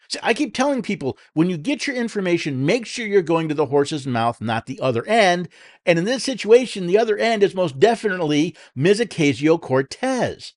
See, 0.10 0.20
I 0.22 0.34
keep 0.34 0.54
telling 0.54 0.82
people 0.82 1.18
when 1.34 1.50
you 1.50 1.58
get 1.58 1.88
your 1.88 1.96
information, 1.96 2.66
make 2.66 2.86
sure 2.86 3.06
you're 3.06 3.22
going 3.22 3.48
to 3.48 3.56
the 3.56 3.68
horse's 3.68 4.08
mouth, 4.08 4.42
not 4.42 4.66
the 4.66 4.80
other 4.82 5.06
end. 5.08 5.50
And 5.86 6.00
in 6.00 6.06
this 6.06 6.24
situation, 6.24 6.88
the 6.88 6.98
other 6.98 7.18
end 7.18 7.44
is 7.44 7.56
most 7.56 7.80
definitely 7.80 8.56
Ms. 8.76 9.00
Ocasio 9.00 9.62
Cortez. 9.62 10.54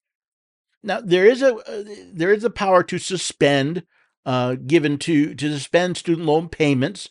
Now 0.84 1.00
there 1.00 1.26
is 1.26 1.42
a 1.42 1.56
uh, 1.56 1.84
there 2.12 2.32
is 2.32 2.44
a 2.44 2.50
power 2.50 2.82
to 2.84 2.98
suspend, 2.98 3.84
uh, 4.26 4.56
given 4.66 4.98
to 4.98 5.34
to 5.34 5.52
suspend 5.52 5.96
student 5.96 6.26
loan 6.26 6.48
payments 6.48 7.08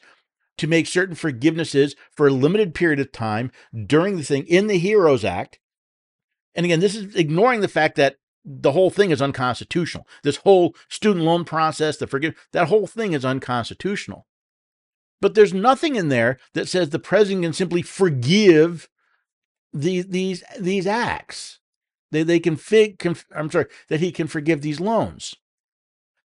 to 0.59 0.67
make 0.67 0.85
certain 0.85 1.15
forgivenesses 1.15 1.95
for 2.11 2.27
a 2.27 2.31
limited 2.31 2.75
period 2.75 2.99
of 2.99 3.11
time 3.11 3.51
during 3.87 4.15
the 4.15 4.23
thing 4.23 4.45
in 4.45 4.67
the 4.67 4.77
HEROES 4.77 5.25
Act. 5.25 5.59
And 6.53 6.65
again, 6.65 6.79
this 6.79 6.95
is 6.95 7.15
ignoring 7.15 7.61
the 7.61 7.67
fact 7.67 7.95
that 7.95 8.17
the 8.45 8.73
whole 8.73 8.91
thing 8.91 9.09
is 9.09 9.21
unconstitutional. 9.21 10.07
This 10.23 10.37
whole 10.37 10.75
student 10.87 11.25
loan 11.25 11.43
process, 11.43 11.97
the 11.97 12.05
forgive 12.05 12.35
that 12.51 12.67
whole 12.67 12.85
thing 12.85 13.13
is 13.13 13.25
unconstitutional. 13.25 14.27
But 15.19 15.33
there's 15.33 15.53
nothing 15.53 15.95
in 15.95 16.09
there 16.09 16.37
that 16.53 16.67
says 16.67 16.89
the 16.89 16.99
president 16.99 17.43
can 17.43 17.53
simply 17.53 17.81
forgive 17.81 18.87
these 19.73 20.05
these 20.07 20.43
these 20.59 20.85
acts. 20.85 21.59
They 22.13 22.23
they 22.23 22.39
can 22.39 22.55
fig 22.55 22.99
conf, 22.99 23.25
I'm 23.35 23.49
sorry 23.49 23.65
that 23.89 23.99
he 23.99 24.11
can 24.11 24.27
forgive 24.27 24.61
these 24.61 24.79
loans. 24.79 25.35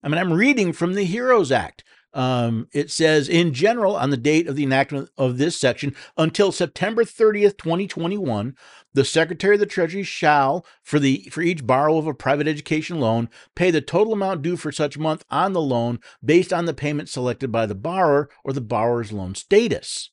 I 0.03 0.09
mean, 0.09 0.17
I'm 0.17 0.33
reading 0.33 0.73
from 0.73 0.95
the 0.95 1.05
HEROES 1.05 1.51
Act. 1.51 1.83
Um, 2.13 2.69
it 2.73 2.89
says, 2.89 3.27
in 3.27 3.53
general, 3.53 3.95
on 3.95 4.09
the 4.09 4.17
date 4.17 4.47
of 4.47 4.55
the 4.55 4.63
enactment 4.63 5.09
of 5.17 5.37
this 5.37 5.59
section, 5.59 5.93
until 6.17 6.51
September 6.51 7.03
30th, 7.03 7.57
2021, 7.57 8.55
the 8.93 9.03
Secretary 9.03 9.55
of 9.55 9.59
the 9.59 9.65
Treasury 9.65 10.03
shall, 10.03 10.65
for 10.81 10.97
the 10.97 11.27
for 11.31 11.41
each 11.41 11.67
borrower 11.67 11.99
of 11.99 12.07
a 12.07 12.13
private 12.13 12.47
education 12.47 12.99
loan, 12.99 13.29
pay 13.53 13.69
the 13.69 13.81
total 13.81 14.13
amount 14.13 14.41
due 14.41 14.55
for 14.57 14.71
such 14.71 14.97
month 14.97 15.25
on 15.29 15.53
the 15.53 15.61
loan 15.61 15.99
based 16.23 16.53
on 16.53 16.65
the 16.65 16.73
payment 16.73 17.09
selected 17.09 17.51
by 17.51 17.65
the 17.65 17.75
borrower 17.75 18.29
or 18.43 18.53
the 18.53 18.61
borrower's 18.61 19.11
loan 19.11 19.35
status. 19.35 20.09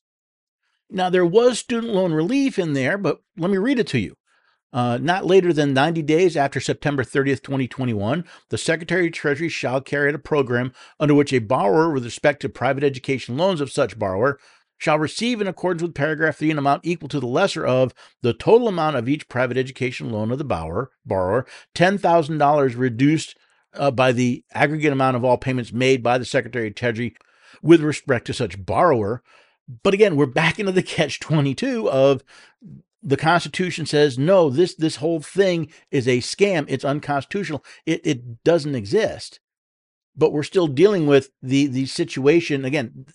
Now, 0.89 1.09
there 1.09 1.25
was 1.25 1.57
student 1.57 1.93
loan 1.93 2.13
relief 2.13 2.59
in 2.59 2.73
there, 2.73 2.97
but 2.97 3.21
let 3.37 3.49
me 3.49 3.57
read 3.57 3.79
it 3.79 3.87
to 3.87 3.99
you. 3.99 4.17
Uh, 4.73 4.97
not 4.99 5.25
later 5.25 5.53
than 5.53 5.73
90 5.73 6.01
days 6.01 6.35
after 6.35 6.59
September 6.59 7.03
30th, 7.03 7.43
2021, 7.43 8.25
the 8.49 8.57
Secretary 8.57 9.07
of 9.07 9.13
Treasury 9.13 9.47
shall 9.47 9.79
carry 9.79 10.09
out 10.09 10.15
a 10.15 10.19
program 10.19 10.73
under 10.99 11.13
which 11.13 11.31
a 11.31 11.39
borrower, 11.39 11.91
with 11.91 12.03
respect 12.03 12.41
to 12.41 12.49
private 12.49 12.83
education 12.83 13.37
loans 13.37 13.61
of 13.61 13.71
such 13.71 13.99
borrower, 13.99 14.39
shall 14.79 14.97
receive 14.97 15.39
in 15.39 15.47
accordance 15.47 15.83
with 15.83 15.93
paragraph 15.93 16.37
3 16.37 16.51
an 16.51 16.57
amount 16.57 16.81
equal 16.83 17.07
to 17.07 17.19
the 17.19 17.27
lesser 17.27 17.65
of 17.65 17.93
the 18.21 18.33
total 18.33 18.67
amount 18.67 18.95
of 18.95 19.07
each 19.07 19.29
private 19.29 19.57
education 19.57 20.09
loan 20.09 20.31
of 20.31 20.39
the 20.39 20.43
borrower, 20.43 20.91
borrower 21.05 21.45
$10,000 21.75 22.77
reduced 22.77 23.37
uh, 23.75 23.91
by 23.91 24.11
the 24.11 24.43
aggregate 24.53 24.91
amount 24.91 25.15
of 25.15 25.23
all 25.23 25.37
payments 25.37 25.71
made 25.71 26.01
by 26.01 26.17
the 26.17 26.25
Secretary 26.25 26.67
of 26.67 26.75
Treasury 26.75 27.15
with 27.61 27.81
respect 27.81 28.25
to 28.25 28.33
such 28.33 28.65
borrower. 28.65 29.23
But 29.83 29.93
again, 29.93 30.15
we're 30.15 30.25
back 30.25 30.59
into 30.59 30.71
the 30.71 30.83
catch 30.83 31.19
22 31.19 31.89
of 31.89 32.23
the 33.03 33.17
Constitution 33.17 33.85
says 33.85 34.17
no. 34.17 34.49
This 34.49 34.75
this 34.75 34.97
whole 34.97 35.19
thing 35.19 35.69
is 35.91 36.07
a 36.07 36.19
scam. 36.19 36.65
It's 36.69 36.85
unconstitutional. 36.85 37.63
It 37.85 38.01
it 38.05 38.43
doesn't 38.43 38.75
exist. 38.75 39.39
But 40.15 40.31
we're 40.31 40.43
still 40.43 40.67
dealing 40.67 41.05
with 41.05 41.29
the 41.41 41.67
the 41.67 41.85
situation 41.85 42.65
again. 42.65 43.05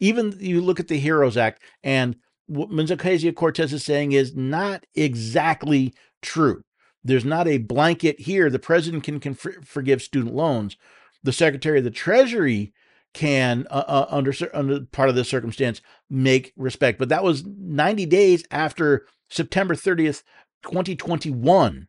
Even 0.00 0.34
you 0.40 0.60
look 0.62 0.80
at 0.80 0.88
the 0.88 1.00
HEROES 1.00 1.36
Act, 1.36 1.62
and 1.82 2.16
what. 2.46 2.70
Ocasio 2.70 3.34
Cortez 3.34 3.72
is 3.72 3.84
saying 3.84 4.12
is 4.12 4.34
not 4.34 4.86
exactly 4.94 5.92
true. 6.22 6.62
There's 7.04 7.24
not 7.24 7.46
a 7.46 7.58
blanket 7.58 8.20
here. 8.20 8.50
The 8.50 8.58
president 8.58 9.04
can, 9.04 9.20
can 9.20 9.34
forgive 9.34 10.02
student 10.02 10.34
loans. 10.34 10.76
The 11.22 11.32
Secretary 11.32 11.78
of 11.78 11.84
the 11.84 11.90
Treasury 11.90 12.72
can 13.18 13.66
uh, 13.68 13.82
uh, 13.88 14.06
under 14.10 14.32
under 14.54 14.80
part 14.92 15.08
of 15.08 15.16
this 15.16 15.28
circumstance 15.28 15.82
make 16.08 16.52
respect. 16.56 17.00
But 17.00 17.08
that 17.08 17.24
was 17.24 17.44
90 17.44 18.06
days 18.06 18.44
after 18.52 19.06
September 19.28 19.74
30th 19.74 20.22
2021 20.62 21.88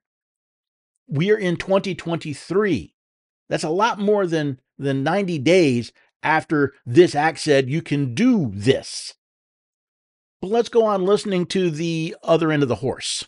we 1.08 1.32
are 1.32 1.38
in 1.38 1.56
2023 1.56 2.96
that's 3.48 3.64
a 3.64 3.70
lot 3.70 4.00
more 4.00 4.26
than 4.26 4.60
than 4.80 5.04
90 5.04 5.38
days 5.38 5.92
after 6.24 6.74
this 6.84 7.14
act 7.14 7.40
said 7.40 7.70
you 7.70 7.82
can 7.84 8.16
do 8.16 8.52
this. 8.54 9.14
But 10.42 10.50
let's 10.50 10.70
go 10.70 10.86
on 10.86 11.06
listening 11.06 11.46
to 11.48 11.70
the 11.70 12.16
other 12.24 12.52
end 12.52 12.64
of 12.64 12.70
the 12.70 12.76
horse 12.76 13.28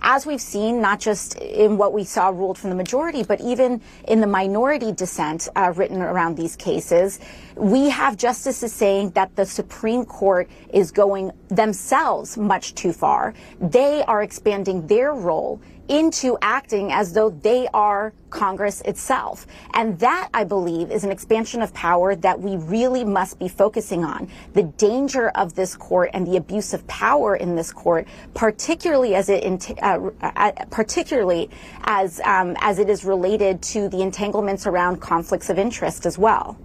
as 0.00 0.26
we've 0.26 0.40
seen, 0.40 0.80
not 0.80 1.00
just 1.00 1.36
in 1.36 1.76
what 1.76 1.92
we 1.92 2.04
saw 2.04 2.28
ruled 2.28 2.58
from 2.58 2.70
the 2.70 2.76
majority, 2.76 3.22
but 3.22 3.40
even 3.40 3.80
in 4.08 4.20
the 4.20 4.26
minority 4.26 4.92
dissent 4.92 5.48
uh, 5.54 5.72
written 5.76 6.00
around 6.00 6.36
these 6.36 6.56
cases, 6.56 7.20
we 7.56 7.88
have 7.88 8.16
justices 8.16 8.72
saying 8.72 9.10
that 9.10 9.34
the 9.36 9.44
Supreme 9.46 10.04
Court 10.04 10.48
is 10.72 10.90
going 10.90 11.32
themselves 11.48 12.36
much 12.36 12.74
too 12.74 12.92
far. 12.92 13.34
They 13.60 14.02
are 14.04 14.22
expanding 14.22 14.86
their 14.86 15.12
role 15.12 15.60
into 15.92 16.38
acting 16.40 16.90
as 16.90 17.12
though 17.12 17.28
they 17.28 17.68
are 17.74 18.14
Congress 18.30 18.80
itself. 18.80 19.46
And 19.74 19.98
that, 19.98 20.30
I 20.32 20.42
believe, 20.42 20.90
is 20.90 21.04
an 21.04 21.10
expansion 21.10 21.60
of 21.60 21.74
power 21.74 22.16
that 22.16 22.40
we 22.40 22.56
really 22.56 23.04
must 23.04 23.38
be 23.38 23.46
focusing 23.46 24.02
on. 24.02 24.30
The 24.54 24.62
danger 24.62 25.28
of 25.28 25.54
this 25.54 25.76
court 25.76 26.08
and 26.14 26.26
the 26.26 26.38
abuse 26.38 26.72
of 26.72 26.86
power 26.86 27.36
in 27.36 27.56
this 27.56 27.70
court, 27.70 28.08
particularly 28.32 29.14
as 29.14 29.28
it, 29.28 29.44
uh, 29.82 30.10
uh, 30.22 30.52
particularly 30.70 31.50
as 31.82 32.20
um, 32.20 32.56
as 32.60 32.78
it 32.78 32.88
is 32.88 33.04
related 33.04 33.60
to 33.62 33.90
the 33.90 34.00
entanglements 34.00 34.66
around 34.66 34.96
conflicts 35.02 35.50
of 35.50 35.58
interest 35.58 36.06
as 36.06 36.16
well. 36.16 36.56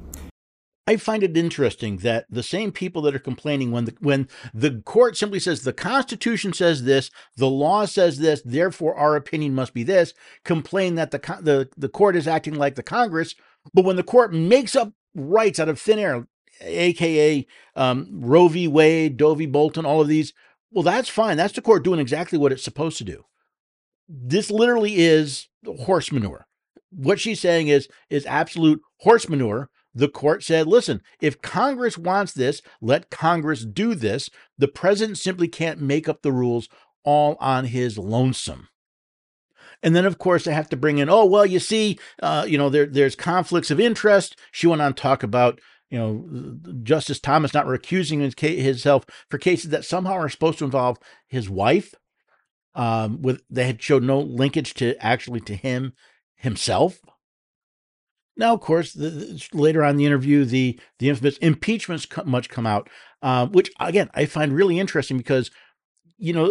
I 0.88 0.96
find 0.96 1.22
it 1.22 1.36
interesting 1.36 1.98
that 1.98 2.26
the 2.30 2.42
same 2.42 2.72
people 2.72 3.02
that 3.02 3.14
are 3.14 3.20
complaining 3.20 3.72
when 3.72 3.86
the 3.86 3.96
when 4.00 4.30
the 4.54 4.82
court 4.86 5.18
simply 5.18 5.40
says 5.40 5.62
the 5.62 5.74
Constitution 5.74 6.54
says 6.54 6.84
this, 6.84 7.12
the 7.36 7.50
law 7.50 7.86
says 7.86 8.20
this, 8.20 8.42
therefore 8.46 8.96
our 8.96 9.18
opinion 9.18 9.54
must 9.54 9.74
be 9.74 9.84
this, 9.84 10.14
complain 10.46 10.96
that 10.96 11.12
the 11.12 11.20
the 11.42 11.70
the 11.76 11.90
court 11.90 12.16
is 12.16 12.28
acting 12.28 12.56
like 12.56 12.76
the 12.76 12.84
Congress. 12.84 13.36
But 13.74 13.84
when 13.84 13.98
the 13.98 14.04
court 14.04 14.34
makes 14.34 14.78
up 14.78 14.94
rights 15.14 15.60
out 15.60 15.68
of 15.68 15.78
thin 15.80 16.00
air, 16.00 16.26
aka 16.62 17.46
um, 17.76 18.08
Roe 18.14 18.48
v. 18.48 18.70
Wade, 18.70 19.18
Doe 19.18 19.36
v. 19.36 19.46
Bolton, 19.46 19.86
all 19.86 20.00
of 20.00 20.08
these, 20.08 20.32
well, 20.72 20.84
that's 20.84 21.10
fine. 21.10 21.36
That's 21.36 21.54
the 21.54 21.62
court 21.62 21.84
doing 21.84 22.00
exactly 22.00 22.40
what 22.40 22.54
it's 22.54 22.64
supposed 22.64 22.98
to 23.00 23.04
do. 23.04 23.26
This 24.08 24.50
literally 24.50 24.96
is 24.96 25.50
horse 25.66 26.14
manure. 26.14 26.48
What 26.92 27.20
she's 27.20 27.42
saying 27.42 27.68
is 27.68 27.90
is 28.10 28.26
absolute 28.26 28.82
horse 29.00 29.28
manure 29.28 29.70
the 29.98 30.08
court 30.08 30.44
said, 30.44 30.68
listen, 30.68 31.02
if 31.20 31.42
Congress 31.42 31.98
wants 31.98 32.32
this, 32.32 32.62
let 32.82 33.10
Congress 33.10 33.66
do 33.66 33.96
this. 33.96 34.30
The 34.58 34.68
president 34.68 35.18
simply 35.18 35.48
can't 35.48 35.82
make 35.82 36.08
up 36.08 36.22
the 36.22 36.32
rules 36.32 36.70
all 37.04 37.36
on 37.40 37.66
his 37.66 37.98
lonesome. 37.98 38.68
And 39.82 39.96
then, 39.96 40.06
of 40.06 40.20
course, 40.20 40.44
they 40.44 40.54
have 40.54 40.70
to 40.70 40.78
bring 40.78 41.00
in, 41.00 41.10
oh, 41.10 41.26
well, 41.26 41.46
you 41.46 41.60
see, 41.60 41.98
uh, 42.22 42.46
you 42.48 42.58
know, 42.58 42.70
there, 42.70 42.86
there's 42.86 43.16
conflicts 43.16 43.72
of 43.72 43.80
interest. 43.80 44.38
She 44.52 44.68
went 44.68 44.82
on 44.84 44.94
to 44.94 45.02
talk 45.02 45.24
about, 45.24 45.60
you 45.90 45.98
know, 45.98 46.58
Justice 46.84 47.20
Thomas 47.20 47.54
not 47.54 47.66
recusing 47.66 48.22
himself 48.42 49.06
for 49.30 49.38
cases 49.40 49.72
that 49.72 49.86
somehow 49.86 50.14
are 50.14 50.30
supposed 50.30 50.60
to 50.60 50.66
involve 50.66 50.98
his 51.28 51.50
wife. 51.50 51.96
Um, 52.76 53.24
with 53.24 53.42
they 53.50 53.66
had 53.66 53.82
showed 53.82 54.04
no 54.04 54.20
linkage 54.20 54.76
to 54.76 54.96
actually 55.04 55.40
to 55.42 55.56
him 55.56 55.94
himself. 56.36 57.00
Now, 58.38 58.54
of 58.54 58.62
course, 58.62 58.94
the, 58.94 59.10
the, 59.10 59.48
later 59.54 59.84
on 59.84 59.92
in 59.92 59.98
the 59.98 60.06
interview, 60.06 60.46
the 60.46 60.80
the 61.00 61.10
infamous 61.10 61.38
impeachments 61.38 62.08
much 62.26 62.50
come 62.50 62.68
out, 62.68 62.90
uh, 63.22 63.48
which 63.48 63.72
again 63.80 64.10
I 64.14 64.26
find 64.26 64.54
really 64.54 64.80
interesting 64.80 65.18
because 65.18 65.50
you 66.18 66.34
know 66.34 66.48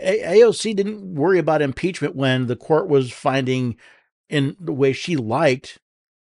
AOC 0.00 0.74
didn't 0.74 1.14
worry 1.14 1.38
about 1.38 1.62
impeachment 1.62 2.16
when 2.16 2.46
the 2.46 2.56
court 2.56 2.88
was 2.88 3.12
finding 3.12 3.76
in 4.28 4.56
the 4.58 4.72
way 4.72 4.92
she 4.92 5.16
liked. 5.16 5.78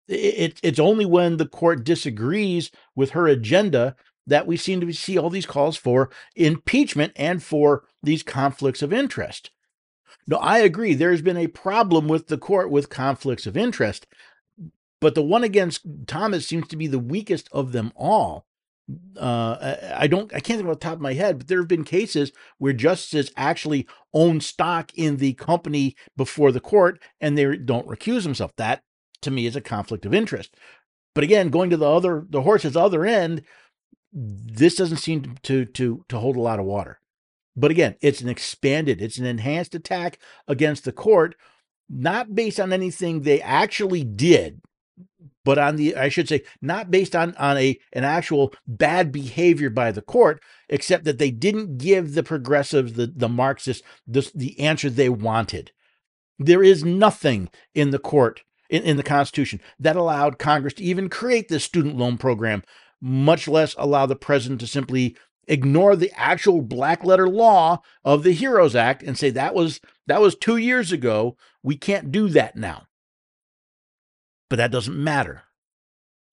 It, 0.08 0.60
it's 0.63 0.79
only 0.79 1.05
when 1.05 1.38
the 1.38 1.46
court 1.46 1.84
disagrees 1.84 2.72
with 2.96 3.12
her 3.12 3.27
agenda 3.27 3.96
that 4.25 4.48
we 4.48 4.58
seem 4.58 4.81
to 4.81 4.91
see 4.91 5.17
all 5.17 5.29
these 5.29 5.46
calls 5.46 5.77
for 5.77 6.10
impeachment 6.36 7.13
and 7.15 7.43
for 7.43 7.84
these 8.01 8.24
conflicts 8.24 8.81
of 8.81 8.91
interest. 8.91 9.51
No, 10.27 10.38
I 10.38 10.60
agree. 10.60 10.93
There's 10.93 11.22
been 11.22 11.38
a 11.38 11.48
problem 11.48 12.08
with 12.08 12.27
the 12.27 12.38
court 12.38 12.69
with 12.69 12.89
conflicts 12.89 13.48
of 13.48 13.58
interest. 13.58 14.08
But 15.01 15.15
the 15.15 15.24
one 15.24 15.44
against 15.44 15.82
Thomas 16.08 16.48
seems 16.48 16.68
to 16.68 16.77
be 16.77 16.88
the 16.88 17.00
weakest 17.00 17.48
of 17.51 17.72
them 17.72 17.91
all. 17.96 18.46
Uh, 19.15 19.75
I 19.96 20.08
don't, 20.08 20.34
I 20.34 20.39
can't 20.39 20.58
think 20.58 20.68
off 20.68 20.79
the 20.79 20.86
top 20.86 20.94
of 20.94 21.01
my 21.01 21.13
head, 21.13 21.38
but 21.38 21.48
there 21.48 21.60
have 21.60 21.68
been 21.68 21.84
cases 21.84 22.32
where 22.58 22.74
justices 22.74 23.32
actually 23.38 23.88
own 24.13 24.41
stock 24.41 24.91
in 24.96 25.18
the 25.18 25.34
company 25.34 25.96
before 26.18 26.51
the 26.51 26.60
court 26.60 27.00
and 27.22 27.38
they 27.38 27.56
don't 27.56 27.88
recuse 27.88 28.24
themselves. 28.24 28.53
That 28.58 28.82
to 29.22 29.32
me 29.32 29.46
is 29.46 29.56
a 29.56 29.62
conflict 29.62 30.06
of 30.06 30.13
interest. 30.13 30.56
But 31.13 31.24
again, 31.24 31.50
going 31.50 31.70
to 31.70 31.77
the 31.77 31.89
other, 31.89 32.25
the 32.29 32.41
horse's 32.41 32.75
other 32.75 33.06
end, 33.06 33.44
this 34.12 34.75
doesn't 34.75 34.98
seem 34.98 35.36
to 35.44 35.65
to 35.65 36.06
to 36.10 36.18
hold 36.18 36.36
a 36.36 36.41
lot 36.41 36.60
of 36.60 36.65
water. 36.65 37.00
But 37.56 37.72
again, 37.72 37.96
it's 38.01 38.22
an 38.22 38.29
expanded, 38.29 39.01
it's 39.01 39.18
an 39.18 39.25
enhanced 39.25 39.75
attack 39.75 40.18
against 40.48 40.86
the 40.86 40.91
court, 40.91 41.36
not 41.89 42.34
based 42.34 42.60
on 42.60 42.72
anything 42.72 43.22
they 43.22 43.41
actually 43.41 44.03
did, 44.03 44.62
but 45.46 45.58
on 45.58 45.75
the 45.75 45.96
I 45.96 46.10
should 46.10 46.27
say 46.27 46.44
not 46.62 46.91
based 46.91 47.15
on 47.15 47.36
on 47.36 47.58
a 47.58 47.79
an 47.94 48.03
actual 48.03 48.53
bad 48.68 49.12
behavior 49.12 49.70
by 49.70 49.91
the 49.91 50.01
court, 50.01 50.41
except 50.70 51.06
that 51.06 51.18
they 51.18 51.32
didn't 51.32 51.77
give 51.77 52.13
the 52.13 52.24
progressives, 52.24 52.94
the 52.94 53.08
the 53.08 53.29
Marxists, 53.29 53.84
the, 54.08 54.29
the 54.36 54.60
answer 54.60 54.89
they 54.89 55.10
wanted. 55.10 55.72
There 56.38 56.63
is 56.63 56.84
nothing 56.84 57.50
in 57.74 57.91
the 57.91 58.00
court 58.00 58.44
in, 58.70 58.84
in 58.84 58.98
the 58.98 59.03
Constitution 59.03 59.60
that 59.79 59.96
allowed 59.96 60.39
Congress 60.39 60.75
to 60.75 60.84
even 60.84 61.10
create 61.10 61.48
this 61.48 61.63
student 61.63 61.98
loan 61.98 62.18
program, 62.18 62.63
much 63.01 63.48
less 63.48 63.75
allow 63.77 64.06
the 64.06 64.15
president 64.15 64.60
to 64.62 64.68
simply 64.68 65.18
ignore 65.48 65.96
the 65.96 66.12
actual 66.15 66.62
black 66.62 67.03
letter 67.03 67.27
law 67.27 67.82
of 68.06 68.24
the 68.24 68.34
Heroes 68.34 68.75
Act 68.75 69.01
and 69.01 69.18
say 69.18 69.32
that 69.32 69.56
was 69.56 69.82
that 70.06 70.22
was 70.22 70.36
2 70.36 70.58
years 70.58 70.91
ago. 70.91 71.38
We 71.63 71.75
can't 71.75 72.12
do 72.12 72.29
that 72.29 72.56
now. 72.56 72.86
But 74.50 74.58
that 74.58 74.72
doesn't 74.72 75.01
matter 75.01 75.44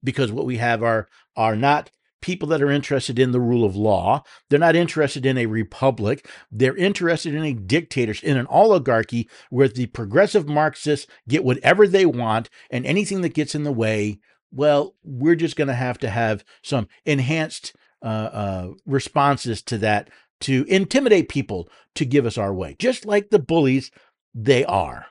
because 0.02 0.32
what 0.32 0.46
we 0.46 0.56
have 0.56 0.82
are 0.82 1.08
are 1.36 1.56
not 1.56 1.90
people 2.22 2.48
that 2.48 2.62
are 2.62 2.70
interested 2.70 3.18
in 3.18 3.30
the 3.30 3.40
rule 3.40 3.64
of 3.64 3.76
law. 3.76 4.24
They're 4.48 4.58
not 4.58 4.74
interested 4.74 5.26
in 5.26 5.36
a 5.38 5.46
republic. 5.46 6.28
They're 6.50 6.76
interested 6.76 7.34
in 7.34 7.44
a 7.44 7.52
dictatorship, 7.52 8.24
in 8.24 8.36
an 8.36 8.46
oligarchy 8.48 9.28
where 9.50 9.68
the 9.68 9.86
progressive 9.86 10.48
Marxists 10.48 11.06
get 11.28 11.44
whatever 11.44 11.86
they 11.86 12.06
want 12.06 12.48
and 12.70 12.86
anything 12.86 13.20
that 13.20 13.34
gets 13.34 13.54
in 13.54 13.64
the 13.64 13.72
way, 13.72 14.18
well, 14.50 14.94
we're 15.04 15.36
just 15.36 15.56
going 15.56 15.68
to 15.68 15.74
have 15.74 15.98
to 15.98 16.10
have 16.10 16.44
some 16.62 16.88
enhanced 17.04 17.76
uh, 18.02 18.06
uh, 18.06 18.68
responses 18.86 19.62
to 19.62 19.78
that 19.78 20.10
to 20.40 20.64
intimidate 20.68 21.28
people 21.28 21.68
to 21.94 22.04
give 22.04 22.26
us 22.26 22.36
our 22.36 22.52
way, 22.52 22.76
just 22.78 23.04
like 23.06 23.30
the 23.30 23.38
bullies 23.38 23.90
they 24.34 24.64
are. 24.64 25.06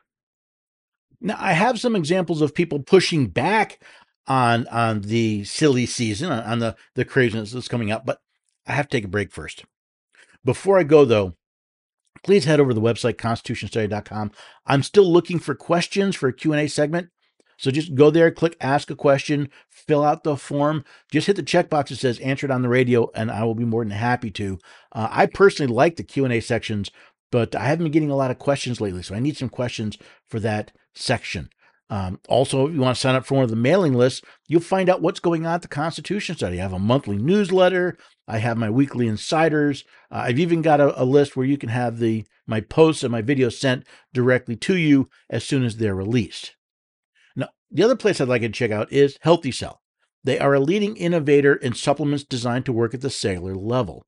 Now, 1.21 1.37
I 1.39 1.53
have 1.53 1.79
some 1.79 1.95
examples 1.95 2.41
of 2.41 2.53
people 2.53 2.79
pushing 2.79 3.27
back 3.27 3.79
on 4.27 4.67
on 4.67 5.01
the 5.01 5.43
silly 5.43 5.85
season, 5.85 6.31
on 6.31 6.59
the 6.59 6.75
the 6.95 7.05
craziness 7.05 7.51
that's 7.51 7.67
coming 7.67 7.91
up, 7.91 8.05
but 8.05 8.19
I 8.67 8.73
have 8.73 8.87
to 8.87 8.97
take 8.97 9.05
a 9.05 9.09
break 9.09 9.31
first. 9.31 9.65
Before 10.43 10.77
I 10.77 10.83
go, 10.83 11.05
though, 11.05 11.35
please 12.23 12.45
head 12.45 12.59
over 12.59 12.71
to 12.71 12.75
the 12.75 12.81
website 12.81 13.15
constitutionstudy.com. 13.15 14.31
I'm 14.65 14.83
still 14.83 15.11
looking 15.11 15.39
for 15.39 15.55
questions 15.55 16.15
for 16.15 16.27
a 16.27 16.33
Q&A 16.33 16.67
segment. 16.67 17.09
So 17.57 17.71
just 17.71 17.95
go 17.95 18.09
there, 18.09 18.31
click 18.31 18.57
ask 18.59 18.91
a 18.91 18.95
question, 18.95 19.49
fill 19.69 20.03
out 20.03 20.23
the 20.23 20.35
form, 20.35 20.83
just 21.11 21.27
hit 21.27 21.37
the 21.37 21.43
checkbox 21.43 21.87
that 21.87 21.95
says 21.97 22.19
answered 22.19 22.51
on 22.51 22.61
the 22.61 22.69
radio, 22.69 23.09
and 23.15 23.31
I 23.31 23.43
will 23.45 23.55
be 23.55 23.63
more 23.63 23.83
than 23.83 23.91
happy 23.91 24.29
to. 24.31 24.59
Uh, 24.91 25.07
I 25.09 25.25
personally 25.25 25.71
like 25.71 25.95
the 25.95 26.03
Q&A 26.03 26.41
sections, 26.41 26.91
but 27.31 27.55
I 27.55 27.65
haven't 27.65 27.85
been 27.85 27.91
getting 27.93 28.11
a 28.11 28.15
lot 28.15 28.31
of 28.31 28.39
questions 28.39 28.81
lately, 28.81 29.03
so 29.03 29.15
I 29.15 29.19
need 29.19 29.37
some 29.37 29.49
questions 29.49 29.97
for 30.27 30.39
that 30.41 30.73
section. 30.95 31.49
Um, 31.89 32.19
also, 32.27 32.67
if 32.67 32.73
you 32.73 32.79
want 32.79 32.95
to 32.95 32.99
sign 32.99 33.15
up 33.15 33.25
for 33.25 33.35
one 33.35 33.43
of 33.43 33.51
the 33.51 33.55
mailing 33.55 33.93
lists, 33.93 34.21
you'll 34.47 34.61
find 34.61 34.89
out 34.89 35.01
what's 35.01 35.19
going 35.19 35.45
on 35.45 35.55
at 35.55 35.61
the 35.61 35.67
Constitution 35.67 36.35
Study. 36.35 36.59
I 36.59 36.63
have 36.63 36.73
a 36.73 36.79
monthly 36.79 37.17
newsletter. 37.17 37.95
I 38.27 38.39
have 38.39 38.57
my 38.57 38.71
weekly 38.71 39.07
insiders. 39.07 39.83
Uh, 40.11 40.23
I've 40.25 40.39
even 40.39 40.63
got 40.63 40.81
a, 40.81 40.99
a, 40.99 41.05
list 41.05 41.37
where 41.37 41.45
you 41.45 41.57
can 41.57 41.69
have 41.69 41.99
the 41.99 42.25
my 42.47 42.59
posts 42.59 43.03
and 43.03 43.11
my 43.11 43.21
videos 43.21 43.53
sent 43.53 43.85
directly 44.13 44.55
to 44.55 44.75
you 44.75 45.09
as 45.29 45.43
soon 45.43 45.63
as 45.63 45.77
they're 45.77 45.95
released. 45.95 46.55
Now, 47.35 47.49
the 47.69 47.83
other 47.83 47.95
place 47.95 48.19
I'd 48.19 48.27
like 48.27 48.41
you 48.41 48.47
to 48.47 48.53
check 48.53 48.71
out 48.71 48.91
is 48.91 49.19
Healthy 49.21 49.51
Cell. 49.51 49.81
They 50.23 50.39
are 50.39 50.55
a 50.55 50.59
leading 50.59 50.97
innovator 50.97 51.55
in 51.55 51.75
supplements 51.75 52.23
designed 52.23 52.65
to 52.65 52.73
work 52.73 52.95
at 52.95 53.01
the 53.01 53.11
cellular 53.11 53.55
level. 53.55 54.07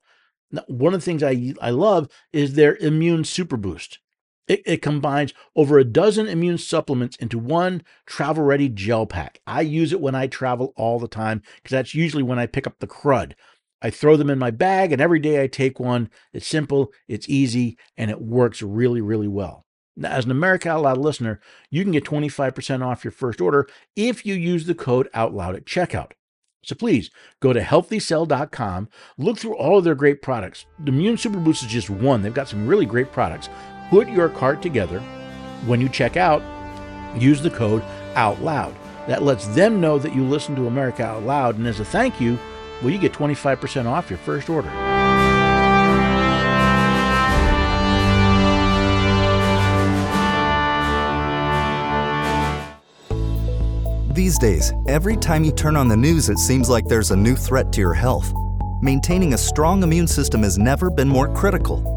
Now, 0.52 0.64
one 0.68 0.96
of 0.96 1.02
the 1.02 1.06
things 1.06 1.22
I, 1.22 1.54
I 1.62 1.70
love 1.70 2.10
is 2.34 2.56
their 2.56 2.76
Immune 2.78 3.24
Super 3.24 3.58
Boost. 3.58 4.00
It, 4.48 4.62
it, 4.66 4.82
combines 4.82 5.34
over 5.56 5.78
a 5.78 5.84
dozen 5.84 6.28
immune 6.28 6.58
supplements 6.58 7.18
into 7.18 7.38
one 7.38 7.84
travel 8.06 8.44
ready 8.46 8.70
gel 8.70 9.06
pack. 9.06 9.42
I 9.46 9.62
use 9.62 9.92
it 9.92 10.00
when 10.00 10.16
I 10.16 10.28
travel 10.28 10.74
all 10.78 11.00
the 11.00 11.10
time 11.10 11.42
because 11.58 11.72
that's 11.72 11.94
usually 11.94 12.24
when 12.24 12.40
I 12.40 12.46
pick 12.46 12.66
up 12.66 12.80
the 12.80 12.88
crud. 12.88 13.34
I 13.82 13.90
throw 13.90 14.16
them 14.16 14.30
in 14.30 14.40
my 14.40 14.52
bag 14.52 14.94
and 14.94 15.02
every 15.02 15.20
day 15.20 15.44
I 15.44 15.48
take 15.48 15.80
one. 15.80 16.10
It's 16.34 16.48
simple, 16.48 16.92
it's 17.08 17.28
easy, 17.28 17.78
and 17.98 18.10
it 18.10 18.22
works 18.22 18.62
really, 18.62 19.02
really 19.02 19.28
well. 19.28 19.66
Now, 19.98 20.12
as 20.12 20.26
an 20.26 20.32
America 20.32 20.70
Out 20.70 20.84
Loud 20.84 20.98
listener, 20.98 21.42
you 21.70 21.84
can 21.84 21.92
get 21.92 22.06
25% 22.06 22.86
off 22.86 23.04
your 23.04 23.12
first 23.12 23.42
order 23.42 23.68
if 23.96 24.26
you 24.26 24.36
use 24.36 24.66
the 24.66 24.76
code 24.76 25.10
OUTLOUD 25.14 25.56
at 25.56 25.66
checkout. 25.66 26.12
So 26.64 26.76
please 26.76 27.10
go 27.40 27.54
to 27.54 27.62
healthycell.com, 27.62 28.90
look 29.18 29.38
through 29.38 29.56
all 29.56 29.78
of 29.78 29.84
their 29.84 29.96
great 29.96 30.22
products. 30.22 30.66
The 30.80 30.92
Immune 30.92 31.18
Super 31.18 31.40
Boost 31.40 31.64
is 31.64 31.70
just 31.70 31.90
one. 31.90 32.22
They've 32.22 32.34
got 32.34 32.50
some 32.50 32.68
really 32.68 32.86
great 32.86 33.12
products 33.12 33.50
put 33.90 34.10
your 34.10 34.30
cart 34.30 34.62
together. 34.62 35.00
When 35.66 35.82
you 35.82 35.90
check 35.90 36.18
out, 36.18 36.42
use 37.20 37.42
the 37.42 37.50
code 37.50 37.84
out 38.16 38.42
loud. 38.42 38.76
That 39.08 39.24
lets 39.24 39.48
them 39.48 39.80
know 39.80 39.98
that 40.00 40.14
you 40.14 40.24
listen 40.24 40.56
to 40.56 40.68
America 40.68 41.04
Out 41.04 41.24
Loud, 41.24 41.58
and 41.58 41.66
as 41.66 41.80
a 41.80 41.86
thank 41.86 42.20
you, 42.20 42.38
well, 42.82 42.92
you 42.92 42.98
get 42.98 43.14
25% 43.14 43.86
off 43.86 44.10
your 44.10 44.20
first 44.20 44.50
order. 44.50 44.70
These 54.14 54.40
days, 54.40 54.74
every 54.88 55.16
time 55.16 55.44
you 55.44 55.52
turn 55.52 55.76
on 55.76 55.88
the 55.88 55.96
news, 55.96 56.28
it 56.28 56.38
seems 56.38 56.70
like 56.70 56.86
there's 56.86 57.12
a 57.12 57.16
new 57.16 57.36
threat 57.36 57.72
to 57.74 57.80
your 57.80 57.94
health. 57.94 58.34
Maintaining 58.82 59.34
a 59.34 59.38
strong 59.38 59.84
immune 59.84 60.08
system 60.08 60.44
has 60.44 60.58
never 60.58 60.90
been 60.90 61.08
more 61.08 61.34
critical 61.34 61.97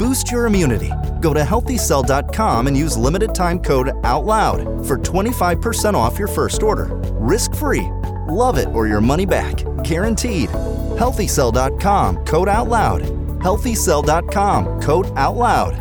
Boost 0.00 0.30
your 0.30 0.46
immunity. 0.46 0.90
Go 1.20 1.34
to 1.34 1.40
healthycell.com 1.40 2.66
and 2.68 2.74
use 2.74 2.96
limited 2.96 3.34
time 3.34 3.58
code 3.58 3.92
OUTLOUD 4.02 4.86
for 4.86 4.96
25% 4.96 5.92
off 5.92 6.18
your 6.18 6.26
first 6.26 6.62
order. 6.62 6.88
Risk 7.18 7.54
free. 7.54 7.86
Love 8.26 8.56
it 8.56 8.68
or 8.68 8.88
your 8.88 9.02
money 9.02 9.26
back. 9.26 9.56
Guaranteed. 9.84 10.48
Healthycell.com 10.96 12.24
code 12.24 12.48
OUTLOUD. 12.48 13.02
Healthycell.com 13.42 14.80
code 14.80 15.06
OUTLOUD. 15.18 15.76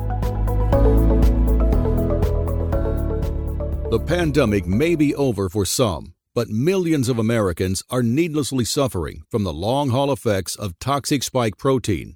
The 3.89 3.99
pandemic 4.05 4.67
may 4.67 4.95
be 4.95 5.15
over 5.15 5.47
for 5.47 5.63
some, 5.63 6.13
but 6.35 6.49
millions 6.49 7.07
of 7.07 7.19
Americans 7.19 7.83
are 7.89 8.03
needlessly 8.03 8.65
suffering 8.65 9.23
from 9.31 9.45
the 9.45 9.53
long 9.53 9.91
haul 9.91 10.11
effects 10.11 10.57
of 10.57 10.77
toxic 10.77 11.23
spike 11.23 11.55
protein 11.57 12.15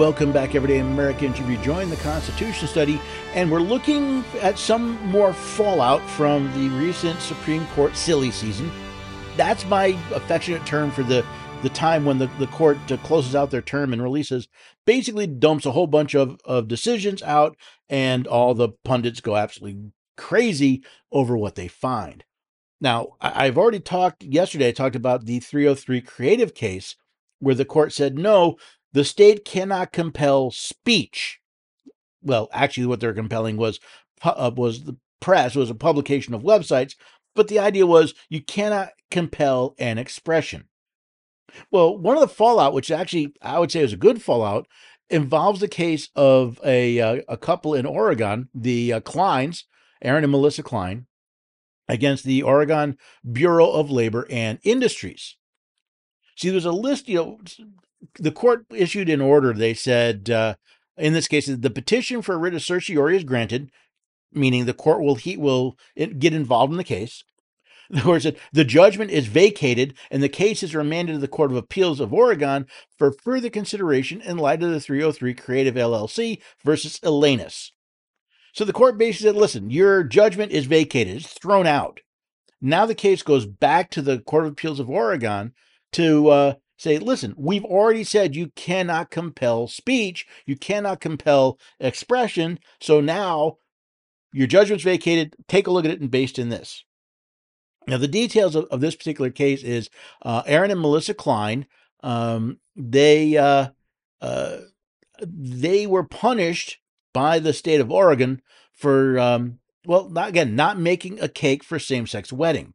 Welcome 0.00 0.32
back, 0.32 0.54
everyday 0.54 0.78
Americans. 0.78 1.38
You've 1.38 1.46
rejoined 1.46 1.92
the 1.92 1.96
Constitution 1.96 2.66
study, 2.66 2.98
and 3.34 3.50
we're 3.50 3.60
looking 3.60 4.24
at 4.40 4.58
some 4.58 4.92
more 5.06 5.34
fallout 5.34 6.00
from 6.12 6.50
the 6.54 6.70
recent 6.70 7.20
Supreme 7.20 7.66
Court 7.74 7.94
silly 7.94 8.30
season. 8.30 8.72
That's 9.36 9.66
my 9.66 9.88
affectionate 10.14 10.64
term 10.64 10.90
for 10.90 11.02
the 11.02 11.22
the 11.62 11.68
time 11.68 12.06
when 12.06 12.16
the, 12.16 12.28
the 12.38 12.46
court 12.46 12.78
uh, 12.90 12.96
closes 12.96 13.34
out 13.34 13.50
their 13.50 13.60
term 13.60 13.92
and 13.92 14.02
releases, 14.02 14.48
basically 14.86 15.26
dumps 15.26 15.66
a 15.66 15.72
whole 15.72 15.86
bunch 15.86 16.14
of, 16.14 16.40
of 16.46 16.66
decisions 16.66 17.22
out, 17.22 17.54
and 17.90 18.26
all 18.26 18.54
the 18.54 18.70
pundits 18.86 19.20
go 19.20 19.36
absolutely 19.36 19.92
crazy 20.16 20.82
over 21.12 21.36
what 21.36 21.56
they 21.56 21.68
find. 21.68 22.24
Now, 22.80 23.16
I've 23.20 23.58
already 23.58 23.80
talked 23.80 24.22
yesterday, 24.22 24.68
I 24.68 24.72
talked 24.72 24.96
about 24.96 25.26
the 25.26 25.40
303 25.40 26.00
creative 26.00 26.54
case 26.54 26.96
where 27.40 27.54
the 27.54 27.64
court 27.64 27.92
said, 27.92 28.18
no, 28.18 28.56
the 28.92 29.04
state 29.04 29.44
cannot 29.44 29.92
compel 29.92 30.50
speech. 30.50 31.40
Well, 32.22 32.48
actually, 32.52 32.86
what 32.86 33.00
they're 33.00 33.14
compelling 33.14 33.56
was 33.56 33.80
uh, 34.22 34.50
was 34.54 34.84
the 34.84 34.96
press, 35.20 35.54
was 35.54 35.70
a 35.70 35.74
publication 35.74 36.34
of 36.34 36.42
websites, 36.42 36.94
but 37.34 37.48
the 37.48 37.58
idea 37.58 37.86
was 37.86 38.14
you 38.28 38.42
cannot 38.42 38.90
compel 39.10 39.74
an 39.78 39.98
expression. 39.98 40.64
Well, 41.70 41.96
one 41.96 42.16
of 42.16 42.20
the 42.20 42.28
fallout, 42.28 42.74
which 42.74 42.90
actually 42.90 43.34
I 43.42 43.58
would 43.58 43.72
say 43.72 43.80
is 43.80 43.92
a 43.92 43.98
good 43.98 44.22
fallout, 44.22 44.66
involves 45.08 45.60
the 45.60 45.68
case 45.68 46.08
of 46.14 46.60
a 46.64 47.00
uh, 47.00 47.22
a 47.28 47.36
couple 47.36 47.74
in 47.74 47.86
Oregon, 47.86 48.48
the 48.54 48.94
uh, 48.94 49.00
Kleins, 49.00 49.64
Aaron 50.02 50.24
and 50.24 50.30
Melissa 50.30 50.62
Klein, 50.62 51.06
against 51.88 52.24
the 52.24 52.42
Oregon 52.42 52.96
Bureau 53.30 53.70
of 53.70 53.90
Labor 53.90 54.26
and 54.30 54.58
Industries. 54.62 55.36
See, 56.36 56.50
there's 56.50 56.64
a 56.64 56.72
list, 56.72 57.08
you 57.08 57.16
know, 57.16 57.38
the 58.18 58.32
court 58.32 58.66
issued 58.70 59.08
an 59.08 59.20
order. 59.20 59.52
They 59.52 59.74
said, 59.74 60.30
uh, 60.30 60.54
in 60.96 61.12
this 61.12 61.28
case, 61.28 61.46
the 61.46 61.70
petition 61.70 62.22
for 62.22 62.38
writ 62.38 62.54
of 62.54 62.62
certiorari 62.62 63.16
is 63.16 63.24
granted, 63.24 63.70
meaning 64.32 64.64
the 64.64 64.74
court 64.74 65.02
will 65.02 65.16
he 65.16 65.36
will 65.36 65.76
get 65.96 66.34
involved 66.34 66.72
in 66.72 66.78
the 66.78 66.84
case. 66.84 67.24
The 67.92 68.02
court 68.02 68.22
said 68.22 68.38
the 68.52 68.64
judgment 68.64 69.10
is 69.10 69.26
vacated 69.26 69.94
and 70.12 70.22
the 70.22 70.28
case 70.28 70.62
is 70.62 70.76
remanded 70.76 71.16
to 71.16 71.18
the 71.18 71.26
Court 71.26 71.50
of 71.50 71.56
Appeals 71.56 71.98
of 71.98 72.14
Oregon 72.14 72.66
for 72.96 73.10
further 73.10 73.50
consideration 73.50 74.20
in 74.20 74.38
light 74.38 74.62
of 74.62 74.70
the 74.70 74.78
303 74.78 75.34
Creative 75.34 75.74
LLC 75.74 76.40
versus 76.64 77.00
Elenis. 77.00 77.72
So 78.52 78.64
the 78.64 78.72
court 78.72 78.96
basically 78.96 79.30
said, 79.30 79.34
listen, 79.34 79.70
your 79.70 80.04
judgment 80.04 80.52
is 80.52 80.66
vacated, 80.66 81.16
it's 81.16 81.32
thrown 81.32 81.66
out. 81.66 81.98
Now 82.60 82.86
the 82.86 82.94
case 82.94 83.24
goes 83.24 83.44
back 83.44 83.90
to 83.90 84.02
the 84.02 84.20
Court 84.20 84.44
of 84.44 84.52
Appeals 84.52 84.78
of 84.78 84.88
Oregon 84.88 85.52
to 85.94 86.28
uh, 86.28 86.54
say, 86.80 86.98
listen, 86.98 87.34
we've 87.36 87.64
already 87.64 88.04
said 88.04 88.34
you 88.34 88.48
cannot 88.56 89.10
compel 89.10 89.68
speech, 89.68 90.26
you 90.46 90.56
cannot 90.56 90.98
compel 90.98 91.58
expression. 91.78 92.58
So 92.80 93.02
now 93.02 93.58
your 94.32 94.46
judgment's 94.46 94.84
vacated. 94.84 95.36
Take 95.46 95.66
a 95.66 95.70
look 95.70 95.84
at 95.84 95.90
it 95.90 96.00
and 96.00 96.10
based 96.10 96.38
in 96.38 96.48
this. 96.48 96.84
Now, 97.86 97.98
the 97.98 98.08
details 98.08 98.56
of, 98.56 98.64
of 98.66 98.80
this 98.80 98.96
particular 98.96 99.30
case 99.30 99.62
is 99.62 99.90
uh, 100.22 100.42
Aaron 100.46 100.70
and 100.70 100.80
Melissa 100.80 101.12
Klein. 101.12 101.66
Um, 102.02 102.60
they 102.76 103.36
uh, 103.36 103.68
uh, 104.22 104.56
they 105.22 105.86
were 105.86 106.04
punished 106.04 106.78
by 107.12 107.38
the 107.38 107.52
state 107.52 107.80
of 107.80 107.90
Oregon 107.90 108.40
for 108.72 109.18
um, 109.18 109.58
well, 109.84 110.08
not, 110.08 110.30
again, 110.30 110.56
not 110.56 110.78
making 110.78 111.20
a 111.20 111.28
cake 111.28 111.62
for 111.64 111.78
same-sex 111.78 112.32
wedding. 112.32 112.74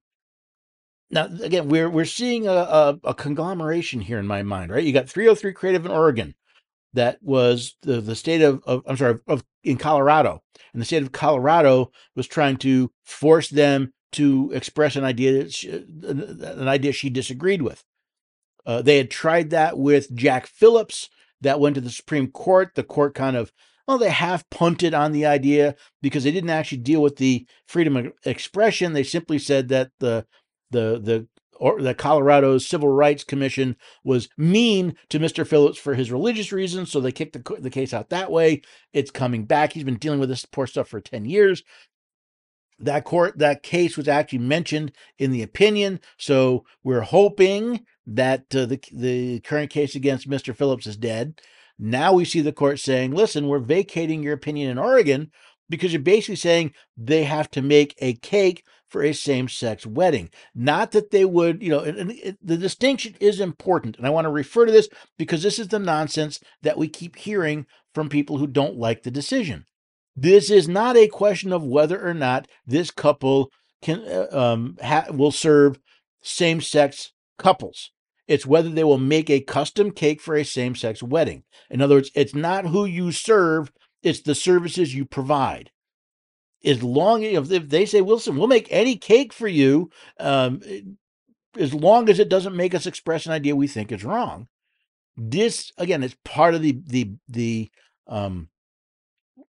Now, 1.12 1.30
again, 1.42 1.70
we're 1.70 1.90
we're 1.90 2.06
seeing 2.06 2.48
a, 2.48 2.52
a, 2.52 3.00
a 3.04 3.14
conglomeration 3.14 4.02
here 4.02 4.18
in 4.18 4.28
my 4.28 4.44
mind, 4.44 4.72
right? 4.72 4.84
You 4.84 4.94
got 4.94 5.10
303 5.10 5.54
Creative 5.54 5.86
in 5.86 5.92
Oregon, 5.92 6.36
that 6.96 7.20
was 7.22 7.76
the, 7.82 8.02
the 8.02 8.16
state 8.16 8.42
of, 8.42 8.62
of 8.66 8.82
I'm 8.88 8.98
sorry 8.98 9.20
of 9.28 9.44
in 9.64 9.78
Colorado, 9.78 10.42
and 10.74 10.82
the 10.82 10.86
state 10.86 11.04
of 11.04 11.12
Colorado 11.12 11.92
was 12.16 12.28
trying 12.28 12.58
to 12.58 12.92
force 13.04 13.50
them 13.50 13.94
to 14.14 14.52
express 14.54 14.96
an 14.96 15.04
idea 15.04 15.50
she, 15.50 15.70
an 15.70 16.68
idea 16.68 16.94
she 16.94 17.10
disagreed 17.10 17.62
with. 17.62 17.84
Uh, 18.66 18.82
they 18.82 18.98
had 18.98 19.12
tried 19.12 19.52
that 19.52 19.78
with 19.78 20.14
Jack 20.16 20.48
Phillips. 20.48 21.10
That 21.42 21.60
went 21.60 21.76
to 21.76 21.82
the 21.82 21.90
Supreme 21.90 22.32
Court. 22.32 22.72
The 22.76 22.84
court 22.84 23.14
kind 23.14 23.36
of 23.36 23.52
well, 23.88 23.98
they 24.00 24.10
half 24.10 24.50
punted 24.50 24.96
on 24.96 25.12
the 25.12 25.26
idea 25.28 25.76
because 26.02 26.24
they 26.24 26.32
didn't 26.32 26.50
actually 26.50 26.80
deal 26.80 27.02
with 27.02 27.18
the 27.18 27.46
freedom 27.68 27.98
of 27.98 28.14
expression. 28.24 28.94
They 28.94 29.04
simply 29.04 29.38
said 29.38 29.68
that 29.68 29.92
the 30.00 30.26
the 30.76 31.00
the 31.00 31.28
or 31.58 31.82
the 31.82 31.94
Colorado's 31.94 32.68
Civil 32.68 32.90
Rights 32.90 33.24
Commission 33.24 33.78
was 34.04 34.28
mean 34.38 34.96
to 35.10 35.20
Mr. 35.20 35.48
Phillips 35.48 35.78
for 35.78 35.96
his 35.96 36.12
religious 36.12 36.52
reasons, 36.52 36.92
so 36.92 37.00
they 37.00 37.14
kicked 37.14 37.34
the, 37.34 37.56
the 37.60 37.70
case 37.70 37.94
out 37.94 38.10
that 38.10 38.30
way. 38.30 38.62
It's 38.94 39.12
coming 39.12 39.46
back. 39.46 39.72
He's 39.72 39.86
been 39.86 39.98
dealing 39.98 40.20
with 40.20 40.30
this 40.30 40.46
poor 40.46 40.68
stuff 40.68 40.90
for 40.90 41.00
10 41.00 41.26
years. 41.26 41.64
That 42.80 43.06
court, 43.06 43.40
that 43.40 43.64
case 43.64 43.96
was 43.96 44.10
actually 44.10 44.40
mentioned 44.40 44.92
in 45.18 45.32
the 45.32 45.44
opinion, 45.44 46.02
so 46.18 46.66
we're 46.84 47.02
hoping 47.02 47.86
that 48.06 48.54
uh, 48.54 48.66
the 48.66 48.84
the 48.92 49.40
current 49.40 49.72
case 49.72 49.96
against 49.96 50.30
Mr. 50.30 50.54
Phillips 50.54 50.86
is 50.86 50.98
dead. 50.98 51.40
Now 51.80 52.12
we 52.12 52.26
see 52.26 52.42
the 52.42 52.52
court 52.52 52.80
saying, 52.80 53.12
"Listen, 53.12 53.48
we're 53.48 53.60
vacating 53.60 54.22
your 54.22 54.34
opinion 54.34 54.70
in 54.70 54.78
Oregon 54.78 55.32
because 55.70 55.94
you're 55.94 56.02
basically 56.02 56.36
saying 56.36 56.74
they 56.98 57.24
have 57.24 57.50
to 57.52 57.62
make 57.62 57.96
a 58.00 58.14
cake 58.16 58.66
for 58.96 59.04
a 59.04 59.12
same 59.12 59.50
sex 59.50 59.86
wedding. 59.86 60.30
Not 60.56 60.92
that 60.92 61.12
they 61.12 61.26
would, 61.26 61.62
you 61.62 61.70
know, 61.70 61.82
and, 61.82 62.12
and 62.12 62.38
the 62.42 62.56
distinction 62.56 63.14
is 63.20 63.42
important. 63.42 63.98
And 63.98 64.08
I 64.08 64.10
want 64.10 64.24
to 64.24 64.30
refer 64.30 64.66
to 64.66 64.72
this 64.72 64.88
because 65.18 65.44
this 65.44 65.60
is 65.60 65.68
the 65.68 65.80
nonsense 65.80 66.40
that 66.62 66.78
we 66.78 66.88
keep 66.88 67.18
hearing 67.18 67.66
from 67.94 68.08
people 68.08 68.38
who 68.38 68.48
don't 68.48 68.78
like 68.78 69.04
the 69.04 69.12
decision. 69.12 69.66
This 70.16 70.50
is 70.50 70.70
not 70.70 70.96
a 70.96 71.10
question 71.10 71.52
of 71.52 71.62
whether 71.62 72.08
or 72.08 72.14
not 72.14 72.48
this 72.66 72.90
couple 72.90 73.52
can 73.82 74.00
uh, 74.00 74.28
um, 74.32 74.78
ha- 74.82 75.08
will 75.12 75.32
serve 75.32 75.78
same 76.22 76.62
sex 76.62 77.12
couples. 77.38 77.92
It's 78.30 78.46
whether 78.46 78.70
they 78.70 78.86
will 78.86 78.98
make 78.98 79.30
a 79.30 79.42
custom 79.42 79.92
cake 79.92 80.22
for 80.22 80.38
a 80.38 80.46
same 80.46 80.74
sex 80.74 81.04
wedding. 81.04 81.44
In 81.70 81.82
other 81.82 81.96
words, 81.96 82.12
it's 82.16 82.34
not 82.34 82.68
who 82.68 82.86
you 82.86 83.12
serve, 83.12 83.74
it's 84.04 84.22
the 84.22 84.36
services 84.36 84.96
you 84.96 85.04
provide. 85.04 85.72
As 86.66 86.82
long 86.82 87.24
as 87.24 87.52
if 87.52 87.70
they 87.70 87.86
say, 87.86 88.02
Wilson, 88.02 88.38
we'll 88.38 88.48
make 88.48 88.68
any 88.72 88.98
cake 88.98 89.32
for 89.32 89.48
you, 89.48 89.92
um, 90.20 90.62
as 91.58 91.74
long 91.74 92.10
as 92.10 92.20
it 92.20 92.28
doesn't 92.30 92.56
make 92.56 92.74
us 92.74 92.86
express 92.86 93.26
an 93.26 93.32
idea 93.32 93.56
we 93.56 93.68
think 93.68 93.92
is 93.92 94.04
wrong. 94.04 94.48
This 95.16 95.72
again 95.78 96.04
is 96.04 96.16
part 96.26 96.56
of 96.56 96.62
the 96.62 96.78
the 96.86 97.12
the 97.30 97.72
um, 98.08 98.50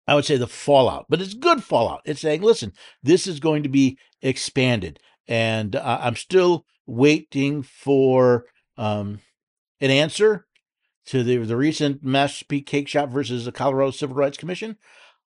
I 0.08 0.16
would 0.16 0.26
say 0.26 0.38
the 0.38 0.48
fallout, 0.48 1.06
but 1.08 1.22
it's 1.22 1.34
good 1.34 1.64
fallout. 1.64 2.02
It's 2.06 2.22
saying, 2.22 2.42
listen, 2.42 2.74
this 3.02 3.28
is 3.28 3.40
going 3.40 3.64
to 3.64 3.70
be 3.70 3.98
expanded, 4.22 5.00
and 5.28 5.76
uh, 5.76 6.00
I'm 6.02 6.16
still 6.16 6.66
waiting 6.86 7.64
for 7.64 8.46
um, 8.78 9.20
an 9.80 9.92
answer 9.92 10.46
to 11.06 11.24
the 11.24 11.38
the 11.38 11.58
recent 11.58 12.04
Master 12.04 12.46
Cake 12.46 12.88
Shop 12.88 13.10
versus 13.10 13.46
the 13.46 13.52
Colorado 13.52 13.92
Civil 13.92 14.16
Rights 14.16 14.38
Commission. 14.38 14.78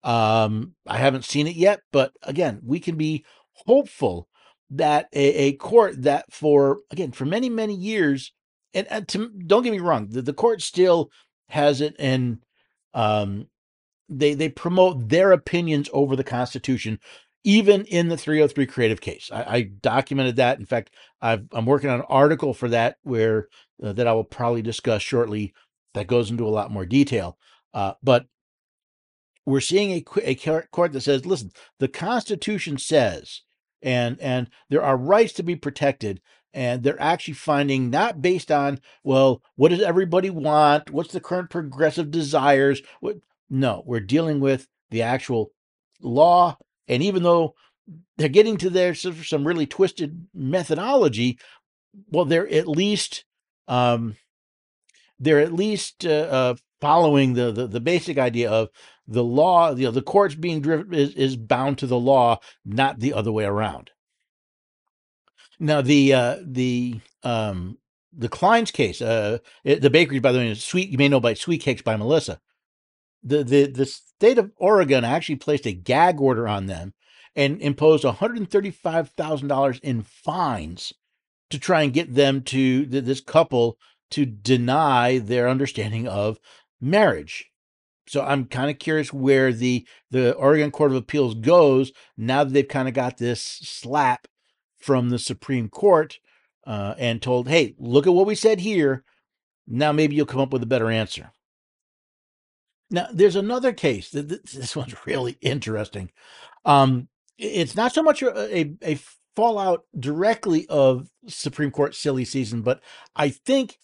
Um, 0.08 0.74
I 0.86 0.96
haven't 0.96 1.26
seen 1.26 1.46
it 1.46 1.54
yet, 1.54 1.80
but 1.92 2.12
again, 2.22 2.60
we 2.64 2.80
can 2.80 2.96
be 2.96 3.26
hopeful 3.66 4.26
that 4.70 5.06
a, 5.12 5.34
a 5.34 5.52
court 5.52 6.02
that 6.02 6.32
for 6.32 6.78
again 6.90 7.12
for 7.12 7.26
many 7.26 7.50
many 7.50 7.74
years, 7.74 8.32
and, 8.72 8.86
and 8.90 9.06
to, 9.08 9.28
don't 9.46 9.64
get 9.64 9.70
me 9.70 9.80
wrong, 9.80 10.08
the, 10.08 10.22
the 10.22 10.32
court 10.32 10.62
still 10.62 11.10
has 11.50 11.82
it, 11.82 11.94
and 11.98 12.38
um, 12.94 13.48
they 14.08 14.32
they 14.32 14.48
promote 14.48 15.10
their 15.10 15.30
opinions 15.32 15.90
over 15.92 16.16
the 16.16 16.24
Constitution 16.24 16.98
even 17.44 17.84
in 17.84 18.08
the 18.08 18.16
303 18.16 18.64
creative 18.64 19.00
case. 19.02 19.30
I, 19.32 19.42
I 19.42 19.62
documented 19.62 20.36
that. 20.36 20.58
In 20.58 20.64
fact, 20.66 20.90
i 21.20 21.38
am 21.52 21.66
working 21.66 21.90
on 21.90 22.00
an 22.00 22.06
article 22.08 22.54
for 22.54 22.68
that 22.70 22.96
where 23.02 23.48
uh, 23.82 23.92
that 23.92 24.06
I 24.06 24.14
will 24.14 24.24
probably 24.24 24.62
discuss 24.62 25.02
shortly. 25.02 25.52
That 25.92 26.06
goes 26.06 26.30
into 26.30 26.46
a 26.46 26.50
lot 26.50 26.70
more 26.70 26.86
detail. 26.86 27.36
Uh, 27.74 27.92
but 28.02 28.26
we're 29.48 29.60
seeing 29.60 29.90
a, 29.90 30.04
a 30.22 30.34
court 30.34 30.92
that 30.92 31.00
says, 31.00 31.26
listen, 31.26 31.50
the 31.78 31.88
Constitution 31.88 32.78
says, 32.78 33.42
and 33.82 34.20
and 34.20 34.50
there 34.70 34.82
are 34.82 34.96
rights 34.96 35.32
to 35.34 35.42
be 35.42 35.56
protected, 35.56 36.20
and 36.52 36.82
they're 36.82 37.00
actually 37.00 37.34
finding 37.34 37.90
not 37.90 38.20
based 38.22 38.50
on 38.50 38.80
well, 39.04 39.42
what 39.56 39.70
does 39.70 39.80
everybody 39.80 40.30
want? 40.30 40.90
What's 40.90 41.12
the 41.12 41.20
current 41.20 41.50
progressive 41.50 42.10
desires? 42.10 42.82
What? 43.00 43.16
No, 43.50 43.82
we're 43.86 44.00
dealing 44.00 44.40
with 44.40 44.66
the 44.90 45.02
actual 45.02 45.52
law 46.00 46.56
and 46.88 47.02
even 47.02 47.22
though 47.22 47.54
they're 48.16 48.28
getting 48.28 48.56
to 48.58 48.70
their 48.70 48.94
some 48.94 49.46
really 49.46 49.66
twisted 49.66 50.26
methodology, 50.34 51.38
well, 52.08 52.24
they're 52.24 52.48
at 52.48 52.66
least 52.66 53.24
um, 53.68 54.16
they're 55.20 55.40
at 55.40 55.52
least 55.52 56.04
uh, 56.04 56.08
uh, 56.08 56.54
following 56.80 57.34
the, 57.34 57.52
the, 57.52 57.66
the 57.66 57.80
basic 57.80 58.18
idea 58.18 58.50
of 58.50 58.68
the 59.06 59.24
law. 59.24 59.74
You 59.74 59.86
know, 59.86 59.90
the 59.90 60.02
courts 60.02 60.34
being 60.34 60.60
driven 60.60 60.94
is, 60.94 61.14
is 61.14 61.36
bound 61.36 61.78
to 61.78 61.86
the 61.86 61.98
law, 61.98 62.38
not 62.64 63.00
the 63.00 63.14
other 63.14 63.32
way 63.32 63.44
around. 63.44 63.90
Now, 65.58 65.80
the 65.82 66.14
uh, 66.14 66.36
the 66.44 67.00
um, 67.24 67.78
the 68.12 68.28
Klein's 68.28 68.70
case, 68.70 69.02
uh, 69.02 69.38
it, 69.64 69.82
the 69.82 69.90
bakery, 69.90 70.20
by 70.20 70.32
the 70.32 70.38
way, 70.38 70.48
is 70.48 70.64
sweet. 70.64 70.88
You 70.90 70.98
may 70.98 71.08
know 71.08 71.20
by 71.20 71.34
Sweet 71.34 71.62
Cakes 71.62 71.82
by 71.82 71.96
Melissa. 71.96 72.40
The 73.24 73.42
the 73.42 73.66
the 73.66 73.86
state 73.86 74.38
of 74.38 74.52
Oregon 74.56 75.04
actually 75.04 75.36
placed 75.36 75.66
a 75.66 75.72
gag 75.72 76.20
order 76.20 76.46
on 76.46 76.66
them 76.66 76.94
and 77.34 77.60
imposed 77.60 78.04
one 78.04 78.14
hundred 78.14 78.48
thirty 78.50 78.70
five 78.70 79.10
thousand 79.10 79.48
dollars 79.48 79.80
in 79.80 80.02
fines 80.02 80.92
to 81.50 81.58
try 81.58 81.82
and 81.82 81.92
get 81.92 82.14
them 82.14 82.42
to 82.42 82.86
this 82.86 83.20
couple 83.20 83.78
to 84.10 84.24
deny 84.24 85.18
their 85.18 85.48
understanding 85.48 86.06
of 86.06 86.38
marriage. 86.80 87.50
So 88.06 88.22
I'm 88.22 88.46
kind 88.46 88.70
of 88.70 88.78
curious 88.78 89.12
where 89.12 89.52
the 89.52 89.86
the 90.10 90.34
Oregon 90.34 90.70
Court 90.70 90.90
of 90.90 90.96
Appeals 90.96 91.34
goes 91.34 91.92
now 92.16 92.44
that 92.44 92.52
they've 92.52 92.66
kind 92.66 92.88
of 92.88 92.94
got 92.94 93.18
this 93.18 93.42
slap 93.42 94.26
from 94.78 95.10
the 95.10 95.18
Supreme 95.18 95.68
Court 95.68 96.18
uh, 96.66 96.94
and 96.98 97.20
told, 97.20 97.48
"Hey, 97.48 97.74
look 97.78 98.06
at 98.06 98.14
what 98.14 98.26
we 98.26 98.34
said 98.34 98.60
here. 98.60 99.04
Now 99.66 99.92
maybe 99.92 100.16
you'll 100.16 100.26
come 100.26 100.40
up 100.40 100.52
with 100.52 100.62
a 100.62 100.66
better 100.66 100.90
answer." 100.90 101.32
Now 102.90 103.08
there's 103.12 103.36
another 103.36 103.72
case. 103.72 104.10
that 104.10 104.28
This 104.52 104.74
one's 104.74 104.94
really 105.06 105.36
interesting. 105.42 106.10
Um, 106.64 107.08
it's 107.36 107.76
not 107.76 107.92
so 107.92 108.02
much 108.02 108.22
a, 108.22 108.58
a, 108.58 108.74
a 108.82 108.98
fallout 109.36 109.84
directly 109.98 110.66
of 110.68 111.08
Supreme 111.28 111.70
Court 111.70 111.94
silly 111.94 112.24
season, 112.24 112.62
but 112.62 112.80
I 113.14 113.28
think 113.28 113.78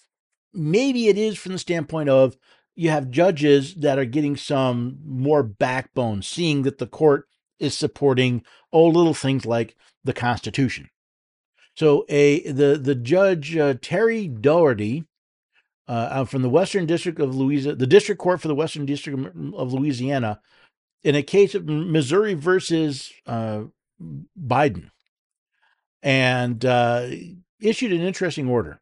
maybe 0.52 1.08
it 1.08 1.18
is 1.18 1.38
from 1.38 1.52
the 1.52 1.58
standpoint 1.58 2.08
of 2.08 2.36
you 2.76 2.90
have 2.90 3.10
judges 3.10 3.74
that 3.76 3.98
are 3.98 4.04
getting 4.04 4.36
some 4.36 4.98
more 5.04 5.42
backbone, 5.42 6.22
seeing 6.22 6.62
that 6.62 6.78
the 6.78 6.86
court 6.86 7.28
is 7.58 7.76
supporting 7.76 8.42
oh 8.72 8.86
little 8.86 9.14
things 9.14 9.46
like 9.46 9.76
the 10.02 10.12
Constitution. 10.12 10.90
So 11.76 12.04
a 12.08 12.50
the 12.50 12.76
the 12.76 12.94
judge 12.94 13.56
uh, 13.56 13.74
Terry 13.80 14.28
Doughty 14.28 15.04
uh, 15.86 16.24
from 16.24 16.42
the 16.42 16.48
Western 16.48 16.86
District 16.86 17.20
of 17.20 17.34
Louisiana, 17.34 17.76
the 17.76 17.86
District 17.86 18.20
Court 18.20 18.40
for 18.40 18.48
the 18.48 18.54
Western 18.54 18.86
District 18.86 19.18
of 19.54 19.72
Louisiana, 19.72 20.40
in 21.02 21.14
a 21.14 21.22
case 21.22 21.54
of 21.54 21.66
Missouri 21.66 22.34
versus 22.34 23.12
uh, 23.26 23.62
Biden, 24.00 24.90
and 26.02 26.64
uh, 26.64 27.08
issued 27.60 27.92
an 27.92 28.00
interesting 28.00 28.48
order. 28.48 28.80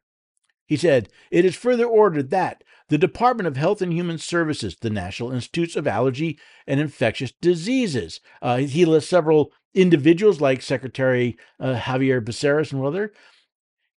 He 0.65 0.77
said, 0.77 1.09
It 1.29 1.45
is 1.45 1.55
further 1.55 1.85
ordered 1.85 2.29
that 2.29 2.63
the 2.93 2.99
Department 2.99 3.47
of 3.47 3.57
Health 3.57 3.81
and 3.81 3.91
Human 3.91 4.19
Services, 4.19 4.77
the 4.79 4.89
National 4.91 5.31
Institutes 5.31 5.75
of 5.75 5.87
Allergy 5.87 6.37
and 6.67 6.79
Infectious 6.79 7.31
Diseases. 7.41 8.21
Uh, 8.39 8.57
he 8.57 8.85
lists 8.85 9.09
several 9.09 9.51
individuals 9.73 10.39
like 10.39 10.61
Secretary 10.61 11.35
uh, 11.59 11.81
Xavier 11.83 12.21
Becerra 12.21 12.71
and 12.71 12.85
other. 12.85 13.11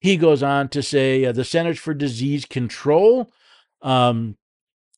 He 0.01 0.17
goes 0.17 0.43
on 0.43 0.71
to 0.71 0.83
say 0.83 1.27
uh, 1.27 1.33
the 1.33 1.45
Centers 1.45 1.79
for 1.79 1.93
Disease 1.93 2.47
Control, 2.47 3.31
um, 3.83 4.39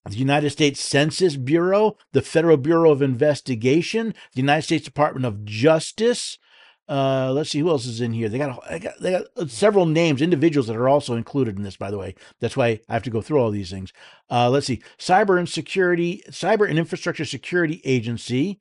the 0.08 0.14
United 0.14 0.50
States 0.50 0.78
Census 0.78 1.34
Bureau, 1.34 1.96
the 2.12 2.22
Federal 2.22 2.56
Bureau 2.56 2.92
of 2.92 3.02
Investigation, 3.02 4.14
the 4.32 4.42
United 4.42 4.62
States 4.62 4.84
Department 4.84 5.26
of 5.26 5.44
Justice, 5.44 6.38
uh, 6.88 7.30
let's 7.34 7.50
see 7.50 7.58
who 7.58 7.68
else 7.68 7.84
is 7.84 8.00
in 8.00 8.12
here. 8.12 8.28
They 8.28 8.38
got, 8.38 8.66
they 8.68 8.78
got 8.78 8.98
they 9.00 9.10
got 9.12 9.50
several 9.50 9.84
names, 9.84 10.22
individuals 10.22 10.68
that 10.68 10.76
are 10.76 10.88
also 10.88 11.16
included 11.16 11.56
in 11.56 11.62
this. 11.62 11.76
By 11.76 11.90
the 11.90 11.98
way, 11.98 12.14
that's 12.40 12.56
why 12.56 12.80
I 12.88 12.94
have 12.94 13.02
to 13.02 13.10
go 13.10 13.20
through 13.20 13.40
all 13.40 13.50
these 13.50 13.70
things. 13.70 13.92
Uh, 14.30 14.48
let's 14.48 14.66
see, 14.66 14.82
Cyber 14.98 15.38
and 15.38 15.48
Security, 15.48 16.22
Cyber 16.30 16.68
and 16.68 16.78
Infrastructure 16.78 17.26
Security 17.26 17.82
Agency, 17.84 18.58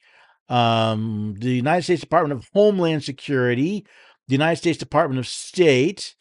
um, 0.50 1.36
the 1.40 1.52
United 1.52 1.84
States 1.84 2.02
Department 2.02 2.38
of 2.38 2.50
Homeland 2.54 3.04
Security, 3.04 3.86
the 4.28 4.34
United 4.34 4.58
States 4.58 4.78
Department 4.78 5.20
of 5.20 5.28
State. 5.28 6.16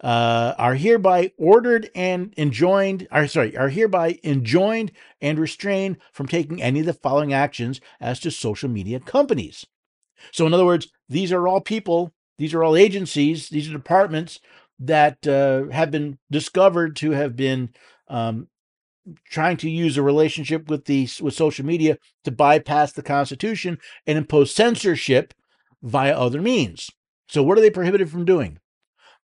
Uh, 0.00 0.56
are 0.58 0.74
hereby 0.74 1.30
ordered 1.38 1.88
and 1.94 2.34
enjoined, 2.36 3.06
are 3.12 3.28
sorry, 3.28 3.56
are 3.56 3.68
hereby 3.68 4.18
enjoined 4.24 4.90
and 5.20 5.38
restrained 5.38 5.96
from 6.12 6.26
taking 6.26 6.60
any 6.60 6.80
of 6.80 6.86
the 6.86 6.92
following 6.92 7.32
actions 7.32 7.80
as 8.00 8.18
to 8.18 8.28
social 8.28 8.68
media 8.68 8.98
companies. 8.98 9.64
So, 10.32 10.46
in 10.46 10.54
other 10.54 10.64
words, 10.64 10.88
these 11.08 11.32
are 11.32 11.46
all 11.46 11.60
people, 11.60 12.12
these 12.38 12.54
are 12.54 12.62
all 12.62 12.76
agencies, 12.76 13.48
these 13.48 13.68
are 13.68 13.72
departments 13.72 14.40
that 14.78 15.26
uh, 15.26 15.68
have 15.72 15.90
been 15.90 16.18
discovered 16.30 16.96
to 16.96 17.12
have 17.12 17.36
been 17.36 17.70
um, 18.08 18.48
trying 19.24 19.56
to 19.58 19.70
use 19.70 19.96
a 19.96 20.02
relationship 20.02 20.68
with 20.68 20.84
the 20.86 21.08
with 21.20 21.34
social 21.34 21.64
media 21.64 21.98
to 22.24 22.30
bypass 22.30 22.92
the 22.92 23.02
Constitution 23.02 23.78
and 24.06 24.18
impose 24.18 24.54
censorship 24.54 25.34
via 25.82 26.12
other 26.12 26.40
means. 26.40 26.90
So, 27.28 27.42
what 27.42 27.58
are 27.58 27.62
they 27.62 27.70
prohibited 27.70 28.10
from 28.10 28.24
doing? 28.24 28.58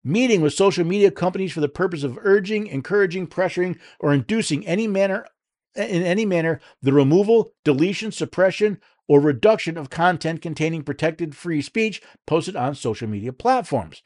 Meeting 0.04 0.40
with 0.40 0.54
social 0.54 0.84
media 0.84 1.10
companies 1.10 1.52
for 1.52 1.60
the 1.60 1.68
purpose 1.68 2.02
of 2.02 2.18
urging, 2.22 2.66
encouraging, 2.68 3.26
pressuring, 3.26 3.78
or 4.00 4.14
inducing 4.14 4.66
any 4.66 4.86
manner 4.86 5.26
in 5.76 6.02
any 6.02 6.24
manner 6.24 6.60
the 6.82 6.92
removal, 6.92 7.52
deletion, 7.64 8.10
suppression, 8.10 8.80
or 9.08 9.20
reduction 9.20 9.76
of 9.76 9.90
content 9.90 10.40
containing 10.42 10.82
protected 10.82 11.34
free 11.34 11.62
speech 11.62 12.00
posted 12.26 12.54
on 12.54 12.74
social 12.74 13.08
media 13.08 13.32
platforms 13.32 14.02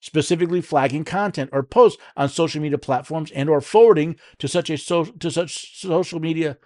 specifically 0.00 0.60
flagging 0.60 1.04
content 1.04 1.50
or 1.52 1.62
posts 1.62 2.00
on 2.16 2.28
social 2.28 2.62
media 2.62 2.78
platforms 2.78 3.30
and 3.32 3.48
or 3.48 3.60
forwarding 3.60 4.16
to 4.38 4.46
such 4.46 4.70
a 4.70 4.78
so, 4.78 5.04
to 5.04 5.30
such 5.30 5.80
social 5.80 6.20
media 6.20 6.56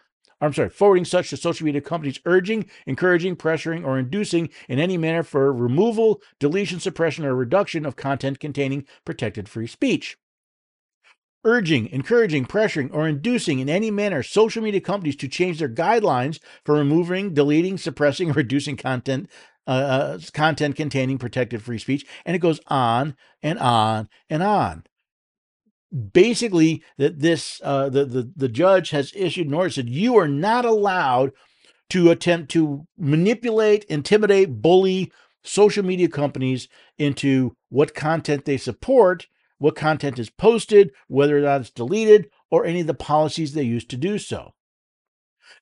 I'm 0.43 0.55
sorry, 0.55 0.71
forwarding 0.71 1.05
such 1.05 1.29
to 1.31 1.37
social 1.37 1.67
media 1.67 1.83
companies 1.83 2.19
urging, 2.25 2.65
encouraging, 2.87 3.37
pressuring, 3.37 3.85
or 3.85 3.99
inducing 3.99 4.49
in 4.71 4.79
any 4.79 4.97
manner 4.97 5.23
for 5.23 5.53
removal, 5.53 6.23
deletion, 6.39 6.81
suppression, 6.81 7.27
or 7.27 7.35
reduction 7.35 7.85
of 7.85 7.97
content 7.97 8.41
containing 8.41 8.87
protected 9.05 9.51
free 9.51 9.67
speech 9.67 10.17
urging, 11.45 11.89
encouraging, 11.89 12.45
pressuring, 12.45 12.91
or 12.93 13.09
inducing 13.09 13.59
in 13.59 13.69
any 13.69 13.91
manner 13.91 14.23
social 14.23 14.63
media 14.63 14.81
companies 14.81 15.17
to 15.17 15.29
change 15.29 15.59
their 15.59 15.69
guidelines 15.69 16.39
for 16.65 16.75
removing, 16.75 17.35
deleting, 17.35 17.79
suppressing, 17.79 18.31
or 18.31 18.35
reducing 18.35 18.77
content 18.77 19.29
uh, 19.67 19.71
uh, 19.71 20.19
content 20.33 20.75
containing 20.75 21.19
protected 21.19 21.63
free 21.63 21.79
speech, 21.79 22.05
and 22.25 22.35
it 22.35 22.41
goes 22.41 22.61
on 22.67 23.15
and 23.43 23.59
on 23.59 24.09
and 24.29 24.43
on. 24.43 24.83
Basically, 26.13 26.83
that 26.97 27.21
this 27.21 27.61
uh, 27.63 27.89
the, 27.89 28.05
the 28.05 28.33
the 28.35 28.49
judge 28.49 28.91
has 28.91 29.13
issued 29.15 29.47
an 29.47 29.55
order 29.55 29.71
said 29.71 29.89
you 29.89 30.17
are 30.17 30.29
not 30.29 30.65
allowed 30.65 31.33
to 31.91 32.11
attempt 32.11 32.51
to 32.53 32.87
manipulate, 32.97 33.85
intimidate, 33.85 34.63
bully 34.63 35.13
social 35.43 35.85
media 35.85 36.09
companies 36.09 36.69
into 36.99 37.55
what 37.69 37.95
content 37.95 38.47
they 38.47 38.57
support 38.57 39.27
what 39.61 39.77
content 39.77 40.19
is 40.19 40.29
posted, 40.29 40.91
whether 41.07 41.39
or 41.39 41.43
not 41.43 41.61
it's 41.61 41.71
deleted, 41.71 42.29
or 42.51 42.67
any 42.67 42.81
of 42.81 42.89
the 42.89 42.95
policies 42.95 43.55
they 43.55 43.63
use 43.63 43.85
to 43.85 43.97
do 43.97 44.19
so. 44.19 44.55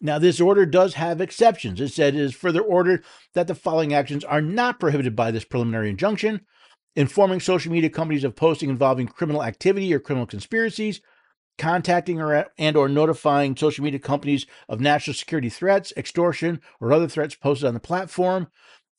Now, 0.01 0.19
this 0.19 0.41
order 0.41 0.65
does 0.65 0.95
have 0.95 1.21
exceptions. 1.21 1.81
It 1.81 1.89
said 1.89 2.15
it 2.15 2.21
is 2.21 2.35
further 2.35 2.63
ordered 2.63 3.05
that 3.35 3.49
the 3.49 3.55
following 3.55 3.93
actions 3.93 4.25
are 4.25 4.41
not 4.41 4.81
prohibited 4.81 5.15
by 5.15 5.31
this 5.31 5.45
preliminary 5.45 5.91
injunction 5.91 6.47
informing 6.99 7.39
social 7.39 7.71
media 7.71 7.89
companies 7.89 8.25
of 8.25 8.35
posting 8.35 8.69
involving 8.69 9.07
criminal 9.07 9.45
activity 9.45 9.95
or 9.95 10.01
criminal 10.01 10.27
conspiracies, 10.27 11.01
contacting 11.57 12.21
or 12.21 12.47
and 12.59 12.77
or 12.77 12.89
notifying 12.89 13.57
social 13.57 13.85
media 13.85 14.01
companies 14.01 14.47
of 14.69 14.81
national 14.81 15.15
security 15.15 15.49
threats, 15.49 15.93
extortion, 15.97 16.61
or 16.81 16.93
other 16.93 17.07
threats 17.07 17.37
posted 17.37 17.69
on 17.69 17.75
the 17.75 17.81
platform, 17.81 18.49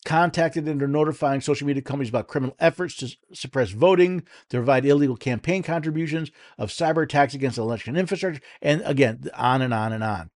contacted 0.06 0.68
and 0.68 0.82
are 0.82 0.88
notifying 0.88 1.42
social 1.42 1.68
media 1.68 1.82
companies 1.82 2.10
about 2.10 2.28
criminal 2.28 2.56
efforts 2.60 2.96
to 2.98 3.16
suppress 3.34 3.72
voting, 3.72 4.22
to 4.50 4.58
provide 4.58 4.86
illegal 4.86 5.18
campaign 5.18 5.64
contributions, 5.64 6.32
of 6.58 6.70
cyber 6.70 7.04
attacks 7.04 7.34
against 7.34 7.58
election 7.58 7.98
infrastructure, 7.98 8.42
and 8.62 8.82
again, 8.86 9.30
on 9.36 9.62
and 9.62 9.74
on 9.74 9.94
and 9.94 10.04
on. 10.04 10.30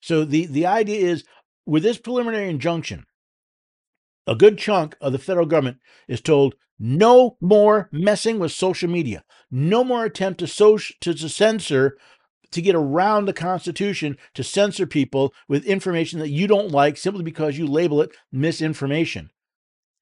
So 0.00 0.24
the, 0.24 0.46
the 0.46 0.66
idea 0.66 1.00
is 1.00 1.24
with 1.66 1.82
this 1.82 1.98
preliminary 1.98 2.48
injunction, 2.48 3.06
a 4.26 4.34
good 4.34 4.58
chunk 4.58 4.96
of 5.00 5.12
the 5.12 5.18
federal 5.18 5.46
government 5.46 5.78
is 6.08 6.20
told 6.20 6.54
no 6.78 7.36
more 7.40 7.88
messing 7.92 8.38
with 8.38 8.52
social 8.52 8.88
media, 8.88 9.24
no 9.50 9.84
more 9.84 10.04
attempt 10.04 10.40
to, 10.40 10.46
social, 10.46 10.96
to, 11.00 11.14
to 11.14 11.28
censor 11.28 11.96
to 12.52 12.62
get 12.62 12.74
around 12.74 13.24
the 13.24 13.32
Constitution 13.32 14.16
to 14.34 14.44
censor 14.44 14.86
people 14.86 15.34
with 15.48 15.64
information 15.64 16.20
that 16.20 16.30
you 16.30 16.46
don't 16.46 16.70
like 16.70 16.96
simply 16.96 17.22
because 17.22 17.58
you 17.58 17.66
label 17.66 18.00
it 18.00 18.10
misinformation. 18.30 19.30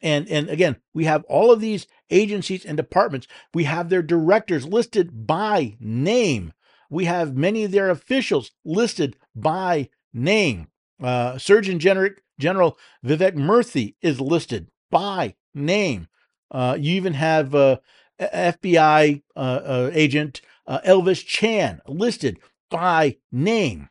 And, 0.03 0.29
and 0.29 0.49
again, 0.49 0.77
we 0.95 1.05
have 1.05 1.25
all 1.25 1.53
of 1.53 1.61
these 1.61 1.87
agencies 2.11 2.65
and 2.65 2.77
departments. 2.77 3.27
We 3.55 3.65
have 3.65 3.89
their 3.89 4.03
directors 4.03 4.67
listed 4.67 5.27
by 5.27 5.77
name. 5.79 6.53
We 6.89 7.05
have 7.05 7.37
many 7.37 7.65
of 7.65 7.71
their 7.71 7.91
officials 7.91 8.51
listed 8.65 9.17
by 9.35 9.91
name. 10.13 10.69
Uh, 11.03 11.39
Surgeon 11.39 11.79
General, 11.79 12.11
General 12.39 12.79
Vivek 13.05 13.35
Murthy 13.35 13.95
is 14.03 14.21
listed 14.21 14.71
by 14.91 15.35
name. 15.55 16.09
Uh, 16.51 16.77
you 16.81 16.95
even 16.95 17.15
have 17.15 17.55
uh, 17.55 17.79
FBI 18.21 19.23
uh, 19.37 19.39
uh, 19.39 19.91
agent 19.93 20.41
uh, 20.71 20.81
Elvis 20.87 21.27
Chan 21.27 21.81
listed 21.89 22.39
by 22.71 23.17
name. 23.33 23.89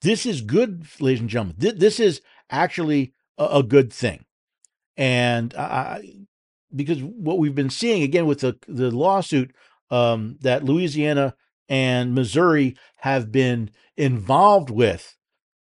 This 0.00 0.24
is 0.24 0.40
good, 0.40 0.86
ladies 1.00 1.20
and 1.20 1.28
gentlemen. 1.28 1.56
This 1.58 1.98
is 1.98 2.22
actually 2.48 3.12
a, 3.36 3.62
good 3.62 3.92
thing. 3.92 4.24
And 4.96 5.52
because 6.74 7.02
what 7.02 7.38
we've 7.38 7.54
been 7.54 7.70
seeing 7.70 8.02
again 8.02 8.26
with 8.26 8.40
the 8.40 8.56
the 8.68 8.90
lawsuit 8.90 9.54
um, 9.90 10.38
that 10.40 10.64
Louisiana 10.64 11.34
and 11.68 12.14
Missouri 12.14 12.76
have 12.98 13.32
been 13.32 13.70
involved 13.96 14.70
with, 14.70 15.16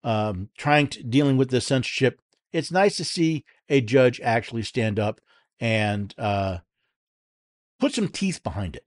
um, 0.05 0.49
trying 0.57 0.89
to 0.89 1.03
dealing 1.03 1.37
with 1.37 1.51
the 1.51 1.61
censorship. 1.61 2.21
It's 2.53 2.73
nice 2.73 2.97
to 2.97 3.05
see 3.05 3.45
a 3.69 3.83
judge 3.83 4.21
actually 4.23 4.63
stand 4.63 4.99
up 4.99 5.21
and 5.61 6.15
uh, 6.17 6.59
put 7.79 7.93
some 7.93 8.09
teeth 8.09 8.43
behind 8.43 8.77
it 8.77 8.85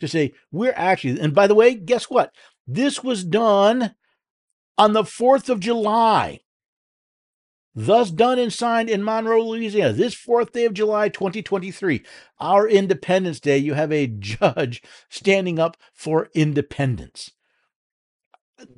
to 0.00 0.08
say 0.08 0.32
we're 0.50 0.74
actually. 0.76 1.20
And 1.20 1.34
by 1.34 1.46
the 1.46 1.54
way, 1.54 1.74
guess 1.74 2.04
what? 2.04 2.32
This 2.66 3.02
was 3.04 3.24
done 3.24 3.94
on 4.76 4.92
the 4.92 5.04
Fourth 5.04 5.48
of 5.48 5.60
July 5.60 6.40
thus 7.76 8.10
done 8.10 8.38
and 8.38 8.52
signed 8.52 8.88
in 8.88 9.04
Monroe, 9.04 9.42
Louisiana, 9.42 9.92
this 9.92 10.14
fourth 10.14 10.52
day 10.52 10.64
of 10.64 10.72
July, 10.72 11.10
2023, 11.10 12.02
our 12.40 12.66
Independence 12.66 13.38
Day, 13.38 13.58
you 13.58 13.74
have 13.74 13.92
a 13.92 14.06
judge 14.06 14.82
standing 15.10 15.58
up 15.58 15.76
for 15.92 16.30
independence. 16.34 17.30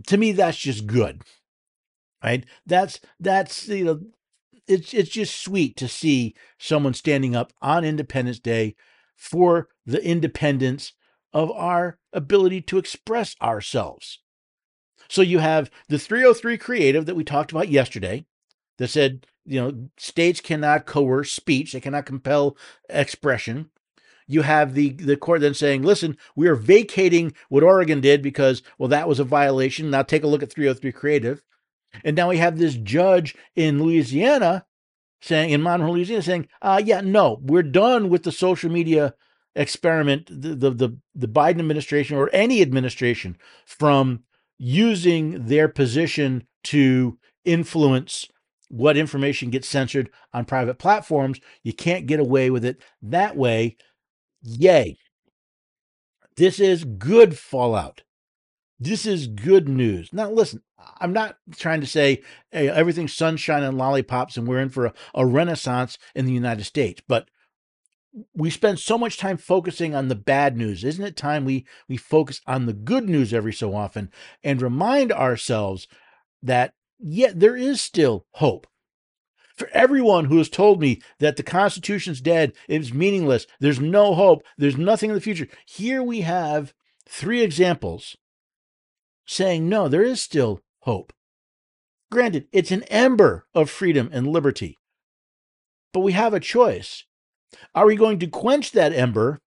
To 0.09 0.17
me, 0.17 0.33
that's 0.33 0.59
just 0.59 0.89
good, 0.89 1.23
right? 2.23 2.45
That's 2.67 2.99
that's 3.21 3.69
you 3.69 3.85
know, 3.85 4.01
it's 4.67 4.93
it's 4.93 5.11
just 5.11 5.41
sweet 5.41 5.77
to 5.77 5.87
see 5.87 6.35
someone 6.59 6.95
standing 6.95 7.37
up 7.37 7.53
on 7.63 7.85
Independence 7.85 8.41
Day 8.41 8.75
for 9.17 9.69
the 9.87 10.05
independence 10.05 10.95
of 11.33 11.51
our 11.53 11.99
ability 12.13 12.63
to 12.63 12.79
express 12.79 13.35
ourselves. 13.43 14.21
So 15.09 15.23
you 15.23 15.39
have 15.39 15.71
the 15.89 15.99
303 15.99 16.59
creative 16.59 17.07
that 17.07 17.17
we 17.17 17.25
talked 17.25 17.51
about 17.51 17.69
yesterday, 17.69 18.27
that 18.79 18.89
said, 18.89 19.27
you 19.45 19.61
know, 19.61 19.89
states 19.97 20.41
cannot 20.41 20.87
coerce 20.87 21.33
speech, 21.33 21.73
they 21.73 21.81
cannot 21.81 22.07
compel 22.07 22.57
expression. 22.89 23.71
You 24.27 24.43
have 24.43 24.75
the 24.75 24.91
the 24.91 25.17
court 25.17 25.41
then 25.41 25.55
saying, 25.55 25.83
listen, 25.83 26.19
we 26.37 26.49
are 26.49 26.55
vacating 26.55 27.33
what 27.49 27.63
Oregon 27.63 28.03
did 28.03 28.21
because, 28.21 28.63
well, 28.79 28.91
that 28.91 29.09
was 29.09 29.19
a 29.19 29.25
violation. 29.25 29.91
Now 29.91 30.03
take 30.03 30.23
a 30.23 30.27
look 30.27 30.43
at 30.43 30.53
303 30.53 30.93
Creative. 30.93 31.43
And 32.05 32.15
now 32.15 32.29
we 32.29 32.37
have 32.37 32.59
this 32.59 32.75
judge 32.75 33.35
in 33.57 33.83
Louisiana 33.83 34.67
saying, 35.21 35.51
in 35.51 35.63
Monroe, 35.63 35.93
Louisiana, 35.93 36.23
saying, 36.23 36.49
uh, 36.63 36.81
yeah, 36.85 37.01
no, 37.01 37.39
we're 37.43 37.63
done 37.63 38.09
with 38.11 38.23
the 38.23 38.33
social 38.33 38.71
media 38.71 39.15
experiment, 39.59 40.27
the, 40.29 40.55
the, 40.55 40.71
the, 40.71 40.99
the 41.15 41.29
Biden 41.29 41.59
administration 41.59 42.17
or 42.17 42.31
any 42.33 42.63
administration 42.63 43.37
from 43.67 44.23
using 44.57 45.47
their 45.47 45.69
position 45.69 46.47
to 46.65 47.19
influence 47.45 48.27
what 48.69 48.97
information 48.97 49.51
gets 49.51 49.69
censored 49.69 50.11
on 50.33 50.45
private 50.45 50.79
platforms. 50.79 51.41
You 51.63 51.73
can't 51.73 52.07
get 52.07 52.21
away 52.21 52.51
with 52.51 52.65
it 52.65 52.81
that 53.03 53.37
way. 53.37 53.77
Yay. 54.43 54.97
This 56.37 56.61
is 56.61 56.85
good 56.85 57.37
fallout. 57.37 58.03
This 58.79 59.07
is 59.07 59.27
good 59.27 59.69
news. 59.69 60.13
Now, 60.13 60.31
listen, 60.31 60.63
I'm 61.01 61.13
not 61.13 61.37
trying 61.57 61.81
to 61.81 61.87
say 61.87 62.23
hey, 62.53 62.69
everything's 62.69 63.13
sunshine 63.13 63.65
and 63.65 63.77
lollipops 63.77 64.37
and 64.37 64.47
we're 64.47 64.61
in 64.61 64.69
for 64.69 64.87
a, 64.87 64.95
a 65.15 65.27
renaissance 65.27 65.99
in 66.15 66.27
the 66.27 66.33
United 66.33 66.65
States, 66.65 67.03
but 67.09 67.29
we 68.35 68.51
spend 68.51 68.79
so 68.79 68.97
much 68.99 69.19
time 69.19 69.37
focusing 69.37 69.95
on 69.95 70.09
the 70.09 70.15
bad 70.15 70.57
news. 70.57 70.85
Isn't 70.85 71.05
it 71.05 71.17
time 71.17 71.45
we, 71.45 71.67
we 71.89 71.97
focus 71.97 72.41
on 72.47 72.67
the 72.67 72.73
good 72.73 73.09
news 73.09 73.33
every 73.33 73.53
so 73.53 73.75
often 73.75 74.11
and 74.43 74.63
remind 74.63 75.13
ourselves 75.13 75.89
that 76.43 76.75
yet 76.99 77.41
there 77.41 77.57
is 77.57 77.81
still 77.81 78.27
hope. 78.33 78.67
For 79.57 79.69
everyone 79.73 80.27
who 80.27 80.39
has 80.39 80.49
told 80.49 80.81
me 80.81 81.01
that 81.19 81.37
the 81.37 81.43
Constitution's 81.43 82.21
dead, 82.21 82.53
it's 82.69 82.93
meaningless, 82.93 83.47
there's 83.59 83.81
no 83.81 84.15
hope, 84.15 84.45
there's 84.57 84.77
nothing 84.77 85.11
in 85.11 85.15
the 85.15 85.21
future, 85.21 85.49
here 85.67 86.03
we 86.03 86.21
have 86.21 86.73
three 87.09 87.43
examples 87.43 88.17
saying, 89.27 89.69
no, 89.69 89.89
there 89.89 90.05
is 90.05 90.21
still 90.21 90.61
hope. 90.81 91.13
Granted, 92.11 92.47
it's 92.53 92.71
an 92.71 92.85
ember 92.85 93.47
of 93.55 93.69
freedom 93.69 94.09
and 94.13 94.29
liberty, 94.29 94.79
but 95.93 96.01
we 96.01 96.13
have 96.13 96.33
a 96.33 96.41
choice. 96.41 97.05
Are 97.75 97.87
we 97.87 97.97
going 97.97 98.19
to 98.21 98.27
quench 98.27 98.73
that 98.73 98.93
ember 98.93 99.41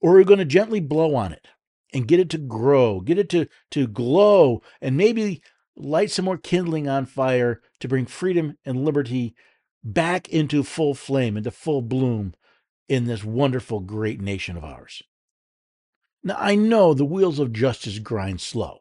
or 0.00 0.14
are 0.14 0.18
we 0.18 0.24
going 0.24 0.38
to 0.38 0.44
gently 0.44 0.80
blow 0.80 1.14
on 1.14 1.32
it 1.32 1.48
and 1.92 2.08
get 2.08 2.20
it 2.20 2.30
to 2.30 2.38
grow, 2.38 3.00
get 3.00 3.18
it 3.18 3.28
to, 3.30 3.46
to 3.70 3.86
glow, 3.86 4.62
and 4.80 4.96
maybe 4.96 5.42
light 5.76 6.10
some 6.10 6.24
more 6.24 6.38
kindling 6.38 6.88
on 6.88 7.06
fire 7.06 7.60
to 7.80 7.88
bring 7.88 8.06
freedom 8.06 8.56
and 8.64 8.84
liberty 8.84 9.34
back 9.84 10.28
into 10.28 10.62
full 10.62 10.94
flame, 10.94 11.36
into 11.36 11.50
full 11.50 11.82
bloom 11.82 12.34
in 12.88 13.04
this 13.04 13.24
wonderful, 13.24 13.80
great 13.80 14.20
nation 14.20 14.56
of 14.56 14.64
ours. 14.64 15.02
Now, 16.22 16.36
I 16.38 16.56
know 16.56 16.92
the 16.92 17.04
wheels 17.04 17.38
of 17.38 17.52
justice 17.52 17.98
grind 17.98 18.40
slow. 18.40 18.80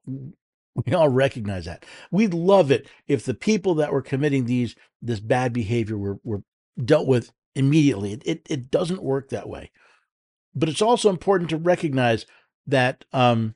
We 0.86 0.94
all 0.94 1.10
recognize 1.10 1.66
that. 1.66 1.86
We'd 2.12 2.34
love 2.34 2.70
it 2.70 2.90
if 3.08 3.24
the 3.24 3.34
people 3.34 3.76
that 3.76 3.94
were 3.94 4.02
committing 4.02 4.46
these 4.46 4.76
this 5.02 5.20
bad 5.20 5.54
behavior 5.54 5.98
were, 5.98 6.18
were 6.24 6.42
dealt 6.84 7.08
with 7.08 7.32
immediately. 7.56 8.20
It, 8.26 8.46
it, 8.50 8.72
doesn't 8.72 9.04
work 9.04 9.30
that 9.30 9.50
way. 9.50 9.72
But 10.54 10.70
it's 10.70 10.82
also 10.82 11.10
important 11.10 11.50
to 11.50 11.58
recognize 11.58 12.26
that 12.68 13.06
um, 13.14 13.56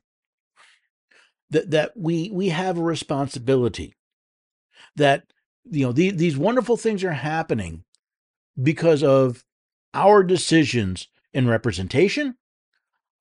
that 1.50 1.72
that 1.72 1.92
we 1.96 2.30
we 2.32 2.50
have 2.50 2.78
a 2.78 2.84
responsibility 2.84 3.96
that 4.96 5.26
you 5.70 5.86
know 5.86 5.92
the, 5.92 6.12
these 6.12 6.38
wonderful 6.38 6.78
things 6.78 7.04
are 7.04 7.12
happening 7.12 7.84
because 8.62 9.04
of 9.04 9.44
our 9.94 10.24
decisions 10.24 11.08
in 11.34 11.48
representation 11.48 12.36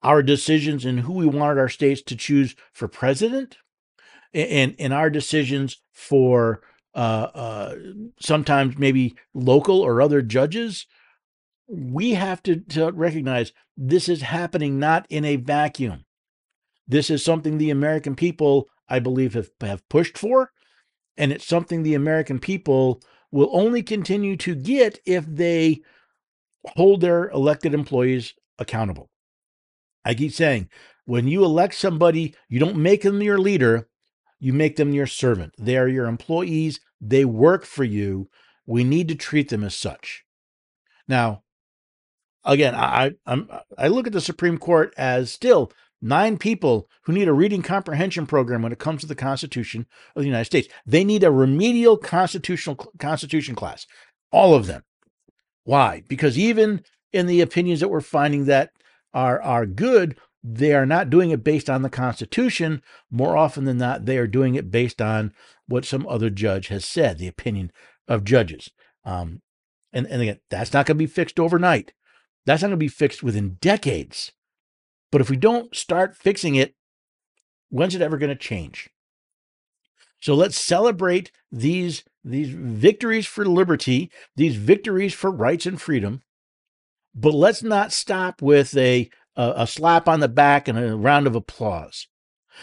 our 0.02 0.22
decisions 0.22 0.84
in 0.84 0.98
who 0.98 1.12
we 1.12 1.26
wanted 1.26 1.58
our 1.58 1.68
states 1.68 2.02
to 2.02 2.16
choose 2.16 2.54
for 2.72 2.88
president 2.88 3.58
and 4.34 4.74
and 4.78 4.92
our 4.92 5.10
decisions 5.10 5.78
for 5.92 6.62
uh, 6.98 7.30
uh, 7.34 7.74
sometimes 8.20 8.76
maybe 8.76 9.14
local 9.32 9.80
or 9.80 10.02
other 10.02 10.20
judges 10.20 10.86
we 11.70 12.14
have 12.14 12.42
to, 12.42 12.56
to 12.56 12.90
recognize 12.92 13.52
this 13.76 14.08
is 14.08 14.22
happening 14.22 14.78
not 14.78 15.06
in 15.10 15.24
a 15.24 15.36
vacuum 15.36 16.04
this 16.88 17.10
is 17.10 17.22
something 17.22 17.58
the 17.58 17.70
American 17.70 18.16
people, 18.16 18.70
I 18.88 18.98
believe, 18.98 19.34
have, 19.34 19.50
have 19.60 19.86
pushed 19.90 20.16
for. 20.16 20.50
And 21.18 21.30
it's 21.30 21.46
something 21.46 21.82
the 21.82 21.94
American 21.94 22.38
people 22.38 23.02
will 23.30 23.50
only 23.52 23.82
continue 23.82 24.36
to 24.38 24.54
get 24.54 24.98
if 25.04 25.26
they 25.26 25.82
hold 26.76 27.02
their 27.02 27.28
elected 27.28 27.74
employees 27.74 28.34
accountable. 28.58 29.10
I 30.04 30.14
keep 30.14 30.32
saying, 30.32 30.70
when 31.04 31.28
you 31.28 31.44
elect 31.44 31.74
somebody, 31.74 32.34
you 32.48 32.58
don't 32.58 32.76
make 32.76 33.02
them 33.02 33.22
your 33.22 33.38
leader, 33.38 33.88
you 34.38 34.52
make 34.52 34.76
them 34.76 34.92
your 34.92 35.06
servant. 35.06 35.54
They 35.58 35.76
are 35.76 35.88
your 35.88 36.06
employees, 36.06 36.80
they 37.00 37.24
work 37.24 37.64
for 37.64 37.84
you. 37.84 38.28
We 38.66 38.84
need 38.84 39.08
to 39.08 39.14
treat 39.14 39.48
them 39.48 39.64
as 39.64 39.74
such. 39.74 40.24
Now, 41.06 41.42
again, 42.44 42.74
I, 42.74 43.12
I'm, 43.26 43.48
I 43.76 43.88
look 43.88 44.06
at 44.06 44.12
the 44.12 44.20
Supreme 44.20 44.58
Court 44.58 44.92
as 44.96 45.30
still 45.30 45.72
nine 46.00 46.38
people 46.38 46.88
who 47.02 47.12
need 47.12 47.28
a 47.28 47.32
reading 47.32 47.62
comprehension 47.62 48.26
program 48.26 48.62
when 48.62 48.72
it 48.72 48.78
comes 48.78 49.00
to 49.00 49.06
the 49.06 49.14
Constitution 49.14 49.86
of 50.14 50.22
the 50.22 50.28
United 50.28 50.44
States. 50.44 50.68
They 50.86 51.02
need 51.02 51.24
a 51.24 51.30
remedial 51.30 51.96
constitutional 51.96 52.76
constitution 52.98 53.54
class. 53.54 53.86
All 54.30 54.54
of 54.54 54.66
them. 54.66 54.84
Why? 55.64 56.02
Because 56.08 56.38
even 56.38 56.82
in 57.12 57.26
the 57.26 57.40
opinions 57.40 57.80
that 57.80 57.88
we're 57.88 58.00
finding 58.00 58.44
that 58.46 58.70
are 59.14 59.40
are 59.42 59.66
good, 59.66 60.18
they 60.42 60.72
are 60.72 60.86
not 60.86 61.10
doing 61.10 61.30
it 61.30 61.44
based 61.44 61.68
on 61.68 61.82
the 61.82 61.90
Constitution. 61.90 62.82
More 63.10 63.36
often 63.36 63.64
than 63.64 63.78
not, 63.78 64.06
they 64.06 64.18
are 64.18 64.26
doing 64.26 64.54
it 64.54 64.70
based 64.70 65.02
on 65.02 65.32
what 65.66 65.84
some 65.84 66.06
other 66.06 66.30
judge 66.30 66.68
has 66.68 66.84
said, 66.84 67.18
the 67.18 67.26
opinion 67.26 67.72
of 68.06 68.24
judges. 68.24 68.70
Um, 69.04 69.42
and, 69.92 70.06
and 70.06 70.22
again, 70.22 70.40
that's 70.50 70.72
not 70.72 70.86
going 70.86 70.96
to 70.96 71.02
be 71.02 71.06
fixed 71.06 71.40
overnight. 71.40 71.92
That's 72.46 72.62
not 72.62 72.68
going 72.68 72.78
to 72.78 72.84
be 72.84 72.88
fixed 72.88 73.22
within 73.22 73.58
decades. 73.60 74.32
But 75.10 75.20
if 75.20 75.30
we 75.30 75.36
don't 75.36 75.74
start 75.74 76.16
fixing 76.16 76.54
it, 76.54 76.74
when's 77.70 77.94
it 77.94 78.02
ever 78.02 78.18
going 78.18 78.30
to 78.30 78.36
change? 78.36 78.90
So 80.20 80.34
let's 80.34 80.58
celebrate 80.58 81.30
these, 81.50 82.04
these 82.24 82.50
victories 82.50 83.26
for 83.26 83.44
liberty, 83.44 84.10
these 84.36 84.56
victories 84.56 85.14
for 85.14 85.30
rights 85.30 85.66
and 85.66 85.80
freedom. 85.80 86.22
But 87.14 87.34
let's 87.34 87.62
not 87.62 87.92
stop 87.92 88.42
with 88.42 88.76
a, 88.76 89.10
a, 89.38 89.62
a 89.62 89.66
slap 89.66 90.06
on 90.06 90.20
the 90.20 90.28
back 90.28 90.68
and 90.68 90.78
a 90.78 90.94
round 90.94 91.26
of 91.26 91.34
applause. 91.34 92.08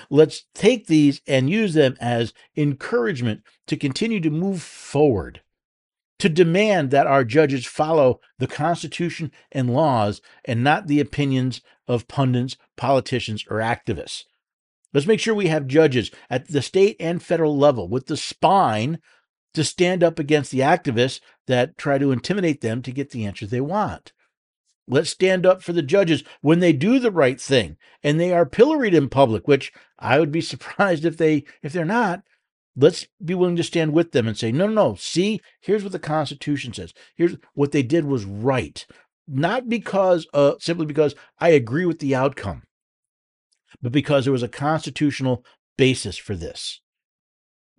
Let's 0.09 0.43
take 0.53 0.87
these 0.87 1.21
and 1.25 1.49
use 1.49 1.73
them 1.73 1.95
as 1.99 2.33
encouragement 2.55 3.41
to 3.67 3.77
continue 3.77 4.19
to 4.19 4.29
move 4.29 4.61
forward 4.61 5.41
to 6.19 6.29
demand 6.29 6.91
that 6.91 7.07
our 7.07 7.23
judges 7.23 7.65
follow 7.65 8.19
the 8.39 8.47
Constitution 8.47 9.31
and 9.51 9.73
laws 9.73 10.21
and 10.45 10.63
not 10.63 10.87
the 10.87 10.99
opinions 10.99 11.61
of 11.87 12.07
pundits, 12.07 12.55
politicians, 12.77 13.43
or 13.49 13.57
activists. 13.57 14.23
Let's 14.93 15.07
make 15.07 15.19
sure 15.19 15.35
we 15.35 15.47
have 15.47 15.67
judges 15.67 16.11
at 16.29 16.47
the 16.47 16.61
state 16.61 16.95
and 16.99 17.21
federal 17.21 17.57
level 17.57 17.89
with 17.89 18.07
the 18.07 18.15
spine 18.15 18.99
to 19.53 19.63
stand 19.63 20.03
up 20.03 20.19
against 20.19 20.51
the 20.51 20.59
activists 20.59 21.19
that 21.47 21.77
try 21.77 21.97
to 21.97 22.11
intimidate 22.11 22.61
them 22.61 22.81
to 22.81 22.91
get 22.91 23.11
the 23.11 23.25
answers 23.25 23.49
they 23.49 23.61
want. 23.61 24.13
Let's 24.87 25.09
stand 25.09 25.45
up 25.45 25.63
for 25.63 25.73
the 25.73 25.81
judges 25.81 26.23
when 26.41 26.59
they 26.59 26.73
do 26.73 26.99
the 26.99 27.11
right 27.11 27.41
thing 27.41 27.77
and 28.03 28.19
they 28.19 28.31
are 28.31 28.45
pilloried 28.45 28.93
in 28.93 29.09
public, 29.09 29.47
which 29.47 29.73
I 29.97 30.19
would 30.19 30.31
be 30.31 30.41
surprised 30.41 31.05
if 31.05 31.17
they 31.17 31.45
if 31.61 31.73
they're 31.73 31.85
not. 31.85 32.23
Let's 32.77 33.07
be 33.23 33.33
willing 33.33 33.55
to 33.55 33.63
stand 33.63 33.93
with 33.93 34.11
them 34.11 34.27
and 34.27 34.37
say, 34.37 34.51
no, 34.51 34.67
no, 34.67 34.73
no. 34.73 34.95
See, 34.95 35.39
here's 35.61 35.83
what 35.83 35.93
the 35.93 35.99
Constitution 35.99 36.73
says. 36.73 36.93
Here's 37.15 37.37
what 37.53 37.71
they 37.71 37.83
did 37.83 38.03
was 38.03 38.25
right, 38.25 38.85
not 39.27 39.69
because 39.69 40.27
uh, 40.33 40.55
simply 40.59 40.85
because 40.85 41.15
I 41.39 41.49
agree 41.49 41.85
with 41.85 41.99
the 41.99 42.13
outcome, 42.13 42.63
but 43.81 43.93
because 43.93 44.25
there 44.25 44.33
was 44.33 44.43
a 44.43 44.49
constitutional 44.49 45.45
basis 45.77 46.17
for 46.17 46.35
this. 46.35 46.81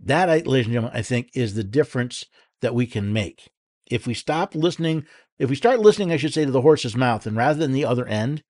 That, 0.00 0.28
ladies 0.46 0.66
and 0.66 0.72
gentlemen, 0.72 0.98
I 0.98 1.02
think 1.02 1.28
is 1.34 1.54
the 1.54 1.64
difference 1.64 2.24
that 2.62 2.74
we 2.74 2.86
can 2.86 3.12
make. 3.12 3.50
If 3.90 4.06
we 4.06 4.14
stop 4.14 4.54
listening, 4.54 5.06
if 5.38 5.50
we 5.50 5.56
start 5.56 5.80
listening, 5.80 6.12
I 6.12 6.16
should 6.16 6.32
say, 6.32 6.44
to 6.44 6.50
the 6.50 6.62
horse's 6.62 6.96
mouth, 6.96 7.26
and 7.26 7.36
rather 7.36 7.58
than 7.58 7.72
the 7.72 7.84
other 7.84 8.06
end, 8.06 8.42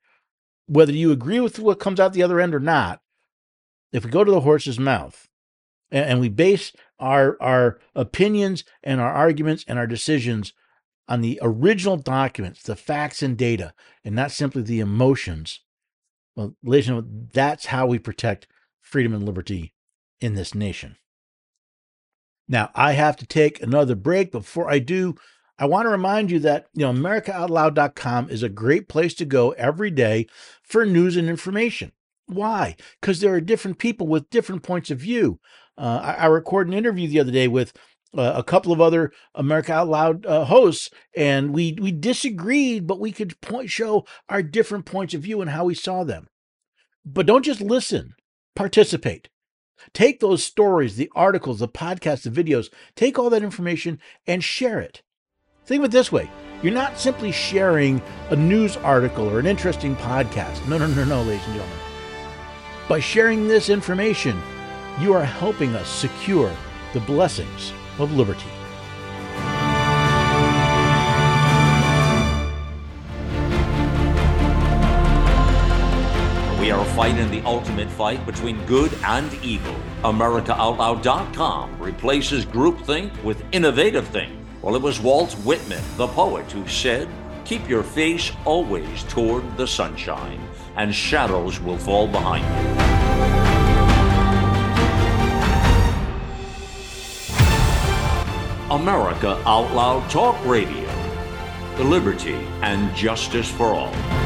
whether 0.67 0.93
you 0.93 1.13
agree 1.13 1.41
with 1.41 1.59
what 1.59 1.81
comes 1.81 2.01
out 2.01 2.13
the 2.13 2.23
other 2.23 2.41
end 2.41 2.55
or 2.55 2.61
not, 2.61 3.01
if 3.93 4.05
we 4.05 4.11
go 4.11 4.25
to 4.25 4.31
the 4.31 4.41
horse's 4.41 4.79
mouth 4.79 5.29
and, 5.91 6.05
and 6.05 6.21
we 6.21 6.29
base 6.29 6.73
our 6.99 7.37
our 7.41 7.81
opinions 7.95 8.65
and 8.83 9.01
our 9.01 9.13
arguments 9.13 9.65
and 9.69 9.79
our 9.79 9.87
decisions 9.87 10.53
on 11.09 11.21
the 11.21 11.39
original 11.41 11.97
documents, 11.97 12.63
the 12.63 12.77
facts 12.77 13.23
and 13.23 13.37
data, 13.37 13.73
and 14.05 14.15
not 14.15 14.33
simply 14.33 14.63
the 14.63 14.81
emotions, 14.81 15.61
well, 16.35 16.57
ladies 16.63 16.89
and 16.89 16.97
gentlemen, 16.97 17.29
that's 17.33 17.67
how 17.67 17.87
we 17.87 17.99
protect 17.99 18.49
freedom 18.81 19.15
and 19.15 19.25
liberty 19.25 19.73
in 20.21 20.35
this 20.35 20.55
nation. 20.55 20.97
Now, 22.49 22.71
I 22.75 22.93
have 22.93 23.17
to 23.17 23.27
take 23.27 23.63
another 23.63 23.95
break. 23.95 24.31
Before 24.31 24.71
I 24.71 24.79
do, 24.79 25.17
I 25.59 25.67
want 25.67 25.87
to 25.87 25.91
remind 25.91 26.31
you 26.31 26.39
that, 26.41 26.67
you 26.75 26.85
know, 26.85 26.93
AmericaOutloud.com 26.93 28.29
is 28.29 28.43
a 28.43 28.49
great 28.49 28.89
place 28.89 29.15
to 29.15 29.25
go 29.25 29.53
every 29.53 29.91
day 29.91 30.27
for 30.63 30.85
news 30.85 31.17
and 31.17 31.29
information. 31.29 31.93
Why? 32.27 32.77
Because 33.01 33.21
there 33.21 33.33
are 33.33 33.41
different 33.41 33.79
people 33.79 34.07
with 34.07 34.31
different 34.31 34.63
points 34.63 34.91
of 34.91 34.99
view. 34.99 35.41
Uh, 35.79 36.01
I, 36.03 36.13
I, 36.13 36.27
recorded 36.27 36.73
an 36.73 36.79
interview 36.79 37.07
the 37.07 37.21
other 37.21 37.31
day 37.31 37.49
with 37.49 37.73
uh, 38.17 38.33
a 38.35 38.43
couple 38.43 38.73
of 38.73 38.81
other 38.81 39.13
America 39.35 39.73
Out 39.73 39.89
Loud 39.89 40.27
uh, 40.27 40.45
hosts, 40.47 40.91
and 41.15 41.53
we 41.53 41.77
we 41.81 41.93
disagreed, 41.93 42.87
but 42.87 42.99
we 42.99 43.13
could 43.13 43.39
point 43.43 43.69
show 43.71 44.07
our 44.29 44.43
different 44.43 44.87
points 44.87 45.13
of 45.13 45.21
view 45.23 45.41
and 45.43 45.51
how 45.51 45.67
we 45.67 45.75
saw 45.75 46.03
them. 46.03 46.29
But 47.05 47.27
don't 47.27 47.45
just 47.45 47.61
listen; 47.61 48.15
participate. 48.55 49.29
Take 49.93 50.21
those 50.21 50.43
stories, 50.43 50.97
the 50.97 51.11
articles, 51.15 51.59
the 51.59 51.69
podcasts, 51.69 52.23
the 52.23 52.31
videos, 52.31 52.71
take 52.95 53.19
all 53.19 53.29
that 53.31 53.43
information 53.43 54.01
and 54.27 54.43
share 54.43 54.81
it. 54.81 55.03
Think 55.67 55.81
of 55.81 55.87
it 55.87 55.91
this 55.91 56.13
way 56.13 56.31
you're 56.63 56.73
not 56.73 56.99
simply 56.99 57.33
sharing 57.33 58.01
a 58.31 58.37
news 58.37 58.77
article 58.79 59.29
or 59.29 59.41
an 59.41 59.47
interesting 59.47 59.95
podcast. 59.97 60.67
No, 60.69 60.79
no, 60.79 60.87
no, 60.87 61.05
no, 61.05 61.23
ladies 61.23 61.45
and 61.47 61.57
gentlemen. 61.57 61.79
By 62.89 63.01
sharing 63.01 63.47
this 63.47 63.69
information, 63.69 64.41
you 65.01 65.13
are 65.13 65.25
helping 65.25 65.75
us 65.75 65.89
secure 65.89 66.55
the 66.95 67.01
blessings 67.01 67.73
of 67.99 68.13
liberty. 68.13 68.47
We 76.61 76.71
are 76.71 76.85
fighting 76.95 77.31
the 77.31 77.43
ultimate 77.45 77.91
fight 77.91 78.25
between 78.25 78.65
good 78.67 78.97
and 79.05 79.35
evil. 79.43 79.75
AmericaOutloud.com 80.05 81.83
replaces 81.83 82.47
groupthink 82.47 83.23
with 83.25 83.45
innovative 83.53 84.07
think. 84.09 84.46
Well, 84.67 84.75
it 84.75 84.83
was 84.83 84.99
Walt 84.99 85.33
Whitman, 85.45 85.85
the 85.97 86.09
poet, 86.09 86.51
who 86.51 86.67
said, 86.67 87.09
Keep 87.45 87.69
your 87.69 87.85
face 87.85 88.33
always 88.45 89.05
toward 89.05 89.57
the 89.57 89.65
sunshine, 89.65 90.41
and 90.75 90.93
shadows 90.93 91.61
will 91.61 91.79
fall 91.79 92.09
behind 92.09 92.43
you. 92.43 92.73
America 98.73 99.41
Out 99.47 99.73
Loud 99.73 100.11
Talk 100.11 100.45
Radio. 100.45 100.91
The 101.77 101.85
liberty 101.85 102.35
and 102.61 102.93
justice 102.97 103.49
for 103.49 103.67
all. 103.67 104.26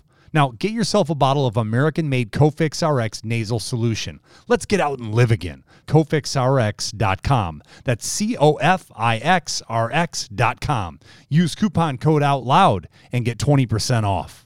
Now, 0.33 0.53
get 0.57 0.71
yourself 0.71 1.09
a 1.09 1.15
bottle 1.15 1.45
of 1.45 1.57
American 1.57 2.09
made 2.09 2.31
Cofix 2.31 2.81
RX 2.81 3.23
nasal 3.23 3.59
solution. 3.59 4.19
Let's 4.47 4.65
get 4.65 4.79
out 4.79 4.99
and 4.99 5.13
live 5.13 5.31
again. 5.31 5.63
CofixRx.com. 5.87 7.63
That's 7.83 8.07
C 8.07 8.37
O 8.37 8.55
F 8.55 8.91
I 8.95 9.17
X 9.17 9.61
R 9.67 9.91
X.com. 9.91 10.99
Use 11.29 11.55
coupon 11.55 11.97
code 11.97 12.23
OUT 12.23 12.45
LOUD 12.45 12.87
and 13.11 13.25
get 13.25 13.37
20% 13.37 14.03
off. 14.03 14.45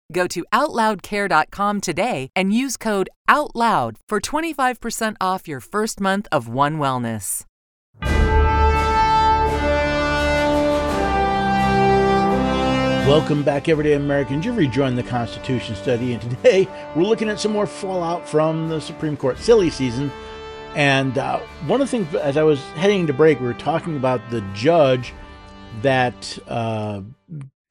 Go 0.11 0.27
to 0.27 0.43
OutLoudCare.com 0.53 1.81
today 1.81 2.29
and 2.35 2.53
use 2.53 2.77
code 2.77 3.09
OUTLOUD 3.27 3.97
for 4.07 4.19
25% 4.19 5.15
off 5.21 5.47
your 5.47 5.59
first 5.59 5.99
month 5.99 6.27
of 6.31 6.47
One 6.47 6.77
Wellness. 6.77 7.45
Welcome 13.07 13.43
back, 13.43 13.67
everyday 13.67 13.93
Americans. 13.93 14.45
You've 14.45 14.57
rejoined 14.57 14.97
the 14.97 15.03
Constitution 15.03 15.75
study, 15.75 16.13
and 16.13 16.21
today 16.21 16.67
we're 16.95 17.03
looking 17.03 17.29
at 17.29 17.39
some 17.39 17.51
more 17.51 17.67
fallout 17.67 18.29
from 18.29 18.69
the 18.69 18.79
Supreme 18.79 19.17
Court 19.17 19.37
silly 19.37 19.69
season. 19.69 20.11
And 20.75 21.17
uh, 21.17 21.39
one 21.65 21.81
of 21.81 21.87
the 21.87 21.91
things, 21.91 22.15
as 22.15 22.37
I 22.37 22.43
was 22.43 22.61
heading 22.75 23.07
to 23.07 23.13
break, 23.13 23.41
we 23.41 23.47
were 23.47 23.53
talking 23.53 23.97
about 23.97 24.21
the 24.29 24.39
judge 24.53 25.13
that 25.81 26.39
uh, 26.47 27.01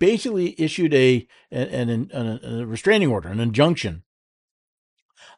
basically 0.01 0.61
issued 0.61 0.93
a 0.93 1.29
an, 1.53 1.89
an, 1.89 2.41
a 2.43 2.67
restraining 2.67 3.09
order, 3.09 3.29
an 3.29 3.39
injunction 3.39 4.03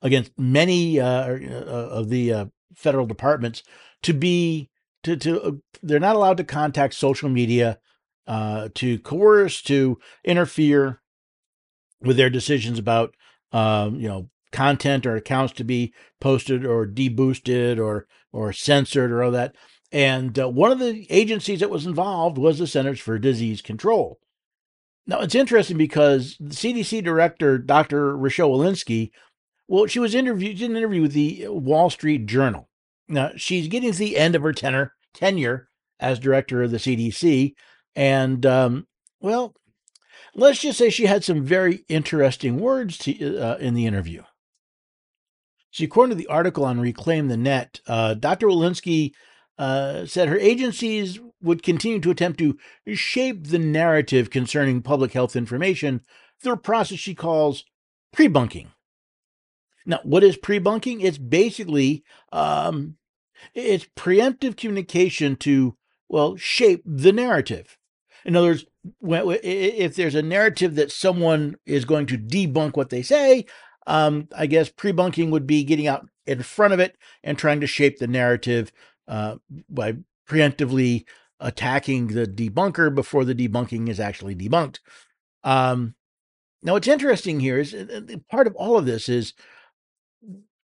against 0.01 0.33
many 0.39 0.99
uh, 0.99 1.07
uh, 1.07 1.89
of 1.91 2.09
the 2.09 2.33
uh, 2.33 2.45
federal 2.75 3.05
departments 3.05 3.63
to 4.03 4.15
be 4.15 4.71
to 5.03 5.17
to 5.17 5.43
uh, 5.43 5.53
they're 5.83 6.01
not 6.01 6.17
allowed 6.17 6.39
to 6.39 6.45
contact 6.45 6.95
social 6.95 7.29
media 7.29 7.79
uh, 8.27 8.69
to 8.75 8.99
coerce 9.01 9.61
to 9.63 9.99
interfere 10.25 11.03
with 12.01 12.17
their 12.17 12.31
decisions 12.31 12.79
about 12.79 13.15
um, 13.53 13.97
you 13.97 14.09
know 14.09 14.31
content 14.53 15.07
or 15.07 15.17
accounts 15.17 15.53
to 15.55 15.65
be 15.65 15.93
posted 16.21 16.65
or 16.65 16.87
deboosted 16.87 17.79
or 17.79 18.07
or 18.33 18.53
censored 18.53 19.11
or 19.11 19.23
all 19.23 19.31
that. 19.33 19.55
And 19.91 20.39
uh, 20.39 20.49
one 20.49 20.73
of 20.73 20.79
the 20.79 21.07
agencies 21.11 21.61
that 21.61 21.69
was 21.69 21.85
involved 21.85 22.39
was 22.39 22.59
the 22.59 22.67
Centers 22.67 22.99
for 22.99 23.19
Disease 23.19 23.61
Control. 23.61 24.19
Now, 25.07 25.21
it's 25.21 25.35
interesting 25.35 25.77
because 25.77 26.37
the 26.39 26.55
CDC 26.55 27.03
director, 27.03 27.59
Dr. 27.59 28.17
Rochelle 28.17 28.51
Walensky, 28.51 29.11
well, 29.67 29.87
she 29.87 29.99
was 29.99 30.15
interviewed, 30.15 30.59
did 30.59 30.71
an 30.71 30.77
interview 30.77 31.03
with 31.03 31.13
the 31.13 31.49
Wall 31.49 31.91
Street 31.91 32.27
Journal. 32.27 32.69
Now, 33.09 33.33
she's 33.37 33.69
getting 33.69 33.93
to 33.93 33.99
the 33.99 34.17
end 34.17 34.35
of 34.35 34.43
her 34.43 34.53
tenure, 34.53 34.95
tenure 35.13 35.69
as 35.99 36.19
director 36.19 36.63
of 36.63 36.71
the 36.71 36.77
CDC. 36.77 37.55
And, 37.97 38.47
um, 38.47 38.87
well, 39.21 39.55
let's 40.35 40.61
just 40.61 40.79
say 40.79 40.91
she 40.91 41.07
had 41.07 41.25
some 41.25 41.45
very 41.45 41.85
interesting 41.89 42.59
words 42.59 42.97
to, 42.99 43.39
uh, 43.39 43.57
in 43.57 43.75
the 43.75 43.87
interview. 43.87 44.23
See, 45.73 45.85
according 45.85 46.17
to 46.17 46.23
the 46.23 46.29
article 46.29 46.65
on 46.65 46.81
Reclaim 46.81 47.29
the 47.29 47.37
Net, 47.37 47.81
uh, 47.87 48.15
Dr. 48.15 48.47
Walensky 48.47 49.13
uh, 49.59 50.07
said 50.07 50.29
her 50.29 50.39
agencies 50.39 51.19
would 51.43 51.63
continue 51.63 52.01
to 52.01 52.11
attempt 52.11 52.39
to 52.39 52.59
shape 52.95 53.49
the 53.49 53.59
narrative 53.59 54.31
concerning 54.31 54.83
public 54.83 55.13
health 55.13 55.37
information 55.37 56.03
through 56.43 56.55
a 56.55 56.59
process 56.59 56.99
she 56.99 57.15
calls 57.15 57.65
pre-bunking. 58.13 58.73
Now, 59.85 60.01
what 60.05 60.23
is 60.23 60.37
pre-bunking? 60.37 61.01
It's 61.01 61.19
basically 61.19 62.05
um, 62.31 62.97
it's 63.55 63.87
preemptive 63.97 64.57
communication 64.57 65.37
to 65.37 65.77
well 66.09 66.37
shape 66.37 66.83
the 66.85 67.13
narrative. 67.13 67.77
In 68.25 68.37
other 68.37 68.49
words, 68.49 68.67
if 69.43 69.97
there's 69.97 70.15
a 70.15 70.23
narrative 70.23 70.77
that 70.77 70.93
someone 70.93 71.57
is 71.67 71.85
going 71.85 72.07
to 72.07 72.19
debunk 72.19 72.77
what 72.77 72.91
they 72.91 73.03
say, 73.03 73.47
um, 73.87 74.29
I 74.37 74.47
guess 74.47 74.69
pre-bunking 74.69 75.31
would 75.31 75.47
be 75.47 75.65
getting 75.65 75.89
out 75.89 76.09
in 76.27 76.43
front 76.43 76.73
of 76.73 76.81
it 76.81 76.97
and 77.25 77.37
trying 77.37 77.61
to 77.61 77.67
shape 77.67 77.99
the 77.99 78.07
narrative 78.07 78.73
uh, 79.09 79.37
by 79.69 79.97
preemptively 80.29 81.05
attacking 81.43 82.09
the 82.09 82.27
debunker 82.27 82.95
before 82.95 83.25
the 83.25 83.35
debunking 83.35 83.89
is 83.89 84.01
actually 84.01 84.35
debunked. 84.35 84.79
Um, 85.45 85.95
now, 86.63 86.75
what's 86.75 86.89
interesting 86.89 87.41
here 87.41 87.59
is 87.59 87.75
part 88.31 88.47
of 88.47 88.55
all 88.55 88.79
of 88.79 88.87
this 88.87 89.09
is 89.09 89.35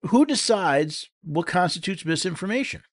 who 0.04 0.26
decides 0.26 1.10
what 1.24 1.48
constitutes 1.48 2.06
misinformation. 2.06 2.84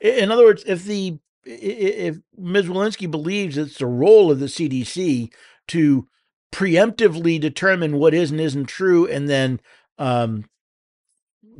In 0.00 0.30
other 0.30 0.44
words, 0.44 0.62
if 0.66 0.84
the 0.84 1.18
if 1.44 2.18
Ms. 2.36 2.66
Walensky 2.66 3.10
believes 3.10 3.56
it's 3.56 3.78
the 3.78 3.86
role 3.86 4.30
of 4.30 4.40
the 4.40 4.46
CDC 4.46 5.32
to 5.68 6.06
preemptively 6.52 7.40
determine 7.40 7.96
what 7.96 8.12
is 8.12 8.30
and 8.30 8.40
isn't 8.40 8.66
true, 8.66 9.06
and 9.06 9.28
then 9.28 9.60
um, 9.98 10.44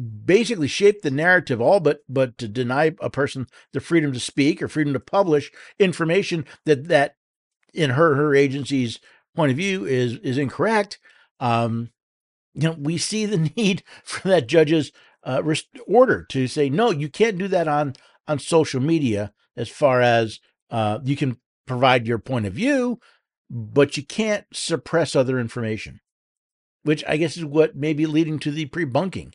basically 0.01 0.69
shape 0.69 1.03
the 1.03 1.11
narrative 1.11 1.61
all 1.61 1.81
but 1.81 2.01
but 2.09 2.39
to 2.39 2.49
deny 2.49 2.95
a 3.01 3.11
person 3.11 3.47
the 3.73 3.81
freedom 3.81 4.13
to 4.13 4.21
speak 4.21 4.63
or 4.63 4.69
freedom 4.69 4.93
to 4.93 5.01
publish 5.01 5.51
information 5.79 6.45
that 6.65 6.89
that 6.89 7.17
in 7.75 7.91
her 7.91 8.15
her 8.15 8.35
agency's 8.35 8.99
point 9.35 9.51
of 9.51 9.57
view 9.57 9.85
is 9.85 10.15
is 10.19 10.39
incorrect 10.39 10.99
um 11.39 11.91
you 12.55 12.63
know 12.63 12.77
we 12.79 12.97
see 12.97 13.27
the 13.27 13.37
need 13.57 13.83
for 14.05 14.29
that 14.29 14.47
judge's 14.47 14.93
uh, 15.25 15.43
order 15.87 16.25
to 16.31 16.47
say 16.47 16.71
no 16.71 16.91
you 16.91 17.09
can't 17.09 17.39
do 17.39 17.49
that 17.49 17.69
on 17.69 17.93
on 18.27 18.39
social 18.39 18.81
media 18.81 19.33
as 19.57 19.69
far 19.69 20.01
as 20.01 20.41
uh 20.71 20.99
you 21.05 21.17
can 21.17 21.37
provide 21.67 22.07
your 22.07 22.19
point 22.19 22.47
of 22.47 22.55
view 22.55 22.99
but 23.51 23.97
you 23.97 24.05
can't 24.05 24.47
suppress 24.53 25.15
other 25.15 25.39
information 25.39 26.01
which 26.85 27.05
i 27.07 27.19
guess 27.19 27.37
is 27.37 27.45
what 27.45 27.77
may 27.77 27.93
be 27.93 28.07
leading 28.07 28.39
to 28.39 28.51
the 28.51 28.65
pre-bunking 28.67 29.35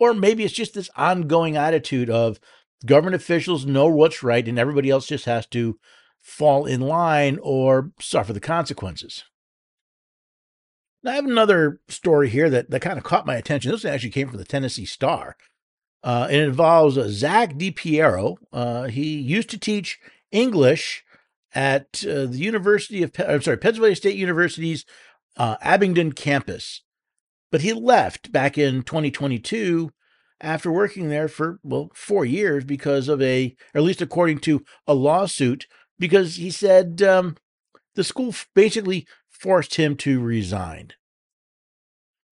or 0.00 0.14
maybe 0.14 0.42
it's 0.42 0.54
just 0.54 0.74
this 0.74 0.90
ongoing 0.96 1.56
attitude 1.56 2.10
of 2.10 2.40
government 2.84 3.14
officials 3.14 3.66
know 3.66 3.86
what's 3.86 4.22
right 4.22 4.48
and 4.48 4.58
everybody 4.58 4.90
else 4.90 5.06
just 5.06 5.26
has 5.26 5.46
to 5.46 5.78
fall 6.20 6.66
in 6.66 6.80
line 6.80 7.38
or 7.42 7.92
suffer 8.00 8.32
the 8.32 8.40
consequences. 8.40 9.24
Now, 11.02 11.12
I 11.12 11.14
have 11.14 11.24
another 11.26 11.80
story 11.88 12.28
here 12.28 12.50
that, 12.50 12.70
that 12.70 12.80
kind 12.82 12.98
of 12.98 13.04
caught 13.04 13.26
my 13.26 13.36
attention. 13.36 13.70
This 13.70 13.84
actually 13.84 14.10
came 14.10 14.28
from 14.28 14.38
the 14.38 14.44
Tennessee 14.44 14.84
Star. 14.84 15.36
Uh, 16.02 16.28
it 16.30 16.40
involves 16.40 16.98
uh, 16.98 17.08
Zach 17.08 17.54
DiPiero. 17.54 18.36
Uh, 18.52 18.84
he 18.84 19.18
used 19.18 19.50
to 19.50 19.58
teach 19.58 19.98
English 20.30 21.04
at 21.54 22.04
uh, 22.06 22.26
the 22.26 22.38
University 22.38 23.02
of, 23.02 23.12
I'm 23.18 23.42
sorry, 23.42 23.56
Pennsylvania 23.56 23.96
State 23.96 24.16
University's 24.16 24.84
uh, 25.36 25.56
Abington 25.60 26.12
campus. 26.12 26.82
But 27.50 27.62
he 27.62 27.72
left 27.72 28.32
back 28.32 28.56
in 28.56 28.82
2022 28.82 29.90
after 30.40 30.70
working 30.70 31.08
there 31.08 31.28
for, 31.28 31.58
well, 31.62 31.90
four 31.94 32.24
years 32.24 32.64
because 32.64 33.08
of 33.08 33.20
a, 33.20 33.56
or 33.74 33.78
at 33.78 33.84
least 33.84 34.00
according 34.00 34.38
to 34.40 34.64
a 34.86 34.94
lawsuit, 34.94 35.66
because 35.98 36.36
he 36.36 36.50
said 36.50 37.02
um, 37.02 37.36
the 37.94 38.04
school 38.04 38.34
basically 38.54 39.06
forced 39.28 39.74
him 39.74 39.96
to 39.96 40.20
resign. 40.20 40.92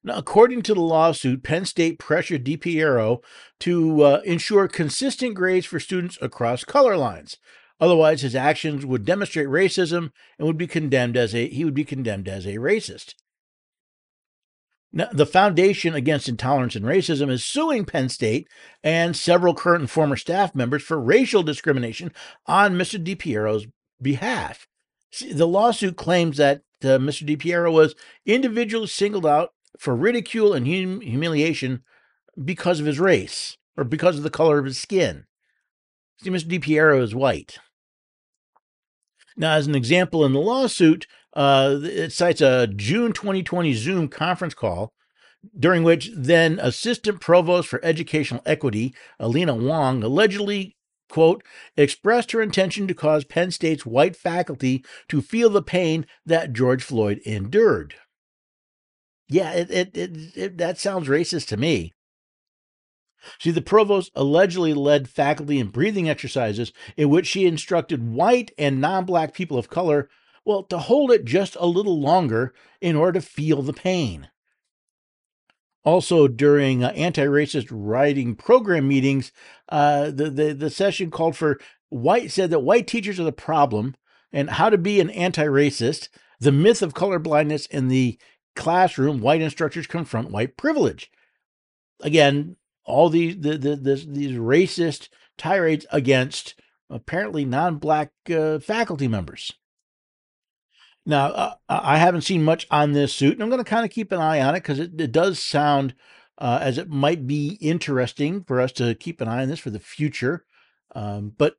Now, 0.05 0.17
according 0.17 0.63
to 0.63 0.75
the 0.75 0.81
lawsuit, 0.81 1.43
Penn 1.43 1.65
State 1.65 1.99
pressured 1.99 2.45
DiPiero 2.45 3.19
to 3.61 4.03
uh, 4.03 4.21
ensure 4.25 4.69
consistent 4.69 5.35
grades 5.35 5.67
for 5.67 5.81
students 5.81 6.19
across 6.23 6.65
color 6.65 6.97
lines. 6.97 7.37
Otherwise, 7.81 8.23
his 8.23 8.35
actions 8.35 8.87
would 8.87 9.05
demonstrate 9.05 9.49
racism 9.49 10.11
and 10.39 10.47
would 10.47 10.59
be 10.59 10.67
condemned 10.67 11.17
as 11.17 11.35
a 11.35 11.49
he 11.49 11.65
would 11.65 11.75
be 11.75 11.85
condemned 11.85 12.29
as 12.29 12.47
a 12.47 12.55
racist. 12.55 13.15
Now, 14.93 15.09
the 15.13 15.27
Foundation 15.27 15.95
Against 15.95 16.29
Intolerance 16.29 16.75
and 16.75 16.85
Racism 16.85 17.31
is 17.31 17.45
suing 17.45 17.85
Penn 17.85 18.09
State 18.09 18.49
and 18.83 19.15
several 19.15 19.55
current 19.55 19.83
and 19.83 19.91
former 19.91 20.17
staff 20.17 20.55
members 20.55 20.83
for 20.83 20.99
racial 20.99 21.43
discrimination 21.43 22.13
on 22.47 22.75
Mr. 22.75 23.03
DiPiero's 23.03 23.67
behalf. 24.01 24.67
The 25.31 25.47
lawsuit 25.47 25.97
claims 25.97 26.39
that 26.39 26.63
uh, 26.83 26.99
Mr. 26.99 27.27
DiPiero 27.27 27.73
was 27.73 27.95
individually 28.25 28.87
singled 28.87 29.27
out 29.27 29.51
for 29.79 29.95
ridicule 29.95 30.55
and 30.55 30.67
hum- 30.67 31.01
humiliation 31.01 31.83
because 32.43 32.81
of 32.81 32.87
his 32.87 33.01
race 33.01 33.59
or 33.77 33.85
because 33.85 34.17
of 34.17 34.23
the 34.23 34.31
color 34.31 34.59
of 34.59 34.65
his 34.65 34.79
skin. 34.79 35.25
See, 36.23 36.31
Mr. 36.31 36.59
DiPiero 36.59 37.03
is 37.03 37.15
white. 37.15 37.59
Now, 39.37 39.55
as 39.55 39.67
an 39.67 39.75
example 39.75 40.25
in 40.25 40.33
the 40.33 40.41
lawsuit, 40.41 41.07
uh, 41.35 41.79
it 41.83 42.13
cites 42.13 42.41
a 42.41 42.67
June 42.67 43.13
2020 43.13 43.75
Zoom 43.75 44.09
conference 44.09 44.55
call 44.55 44.93
during 45.59 45.83
which 45.83 46.11
then 46.15 46.59
Assistant 46.61 47.21
Provost 47.21 47.69
for 47.69 47.85
Educational 47.85 48.43
Equity, 48.45 48.95
Alina 49.21 49.55
Wong, 49.55 50.03
allegedly, 50.03 50.77
quote, 51.09 51.43
expressed 51.77 52.33
her 52.33 52.43
intention 52.43 52.89
to 52.89 52.95
cause 52.95 53.25
Penn 53.25 53.51
State's 53.51 53.87
white 53.87 54.17
faculty 54.17 54.85
to 55.09 55.23
feel 55.23 55.51
the 55.51 55.63
pain 55.63 56.07
that 56.27 56.53
George 56.53 56.83
Floyd 56.83 57.21
endured. 57.25 57.95
Yeah, 59.29 59.53
it, 59.53 59.71
it, 59.71 59.97
it, 59.97 60.37
it 60.37 60.59
that 60.59 60.79
sounds 60.79 61.09
racist 61.09 61.49
to 61.49 61.57
me. 61.57 61.93
See, 63.39 63.51
the 63.51 63.61
provost 63.61 64.11
allegedly 64.15 64.75
led 64.75 65.09
faculty 65.09 65.59
in 65.59 65.69
breathing 65.69 66.09
exercises 66.09 66.73
in 66.97 67.11
which 67.11 67.27
she 67.27 67.47
instructed 67.47 68.09
white 68.09 68.53
and 68.57 68.81
non 68.81 69.05
black 69.05 69.35
people 69.35 69.59
of 69.59 69.69
color, 69.69 70.09
well, 70.49 70.63
to 70.63 70.79
hold 70.79 71.11
it 71.11 71.27
just 71.27 71.59
a 71.61 71.67
little 71.67 72.01
longer 72.01 72.55
in 72.81 72.97
order 72.97 73.21
to 73.21 73.27
feel 73.27 73.61
the 73.61 73.75
pain. 73.75 74.31
Also, 75.85 76.27
during 76.27 76.83
uh, 76.83 76.89
anti 76.97 77.27
racist 77.27 77.69
writing 77.71 78.35
program 78.35 78.89
meetings, 78.89 79.31
uh, 79.69 80.07
the, 80.07 80.31
the, 80.31 80.55
the 80.55 80.71
session 80.71 81.11
called 81.11 81.37
for 81.37 81.61
white, 81.91 82.33
said 82.33 82.49
that 82.49 82.61
white 82.61 82.87
teachers 82.87 83.21
are 83.21 83.25
the 83.25 83.33
problem 83.33 83.95
and 84.33 84.49
how 84.49 84.71
to 84.71 84.79
be 84.79 85.01
an 85.01 85.11
anti 85.11 85.45
racist, 85.45 86.09
the 86.41 86.51
myth 86.51 86.81
of 86.81 86.95
colorblindness 86.95 87.71
in 87.71 87.89
the 87.89 88.19
classroom, 88.57 89.21
white 89.21 89.43
instructors 89.43 89.87
confront 89.87 90.31
white 90.31 90.57
privilege. 90.57 91.11
Again, 92.01 92.57
all 92.87 93.11
these 93.11 93.39
the, 93.39 93.59
the, 93.59 93.77
this, 93.77 94.07
these 94.07 94.39
racist 94.39 95.11
tirades 95.37 95.85
against 95.93 96.55
apparently 96.89 97.45
non-black 97.45 98.13
uh, 98.31 98.59
faculty 98.61 99.09
members. 99.09 99.53
Now, 101.09 101.29
uh, 101.29 101.55
I 101.71 101.97
haven't 101.97 102.21
seen 102.21 102.45
much 102.45 102.67
on 102.71 102.93
this 102.93 103.15
suit, 103.15 103.33
and 103.33 103.43
I'm 103.43 103.49
going 103.49 103.65
to 103.65 103.69
kind 103.69 103.87
of 103.87 103.91
keep 103.91 104.13
an 104.13 104.21
eye 104.21 104.43
on 104.43 104.55
it 104.55 104.61
because 104.61 104.79
it, 104.79 105.01
it, 105.01 105.11
does 105.11 105.43
sound 105.43 105.95
uh, 106.37 106.59
as 106.61 106.77
it 106.77 106.91
might 106.91 107.27
be 107.27 107.57
interesting 107.63 108.45
for 108.45 108.61
us 108.61 108.73
to 108.73 108.95
keep 108.95 109.23
an 109.23 109.27
eye 109.27 109.41
on 109.41 109.49
this 109.49 109.59
for 109.59 109.71
the 109.71 109.81
future. 109.81 110.45
Um, 110.95 111.33
but 111.39 111.57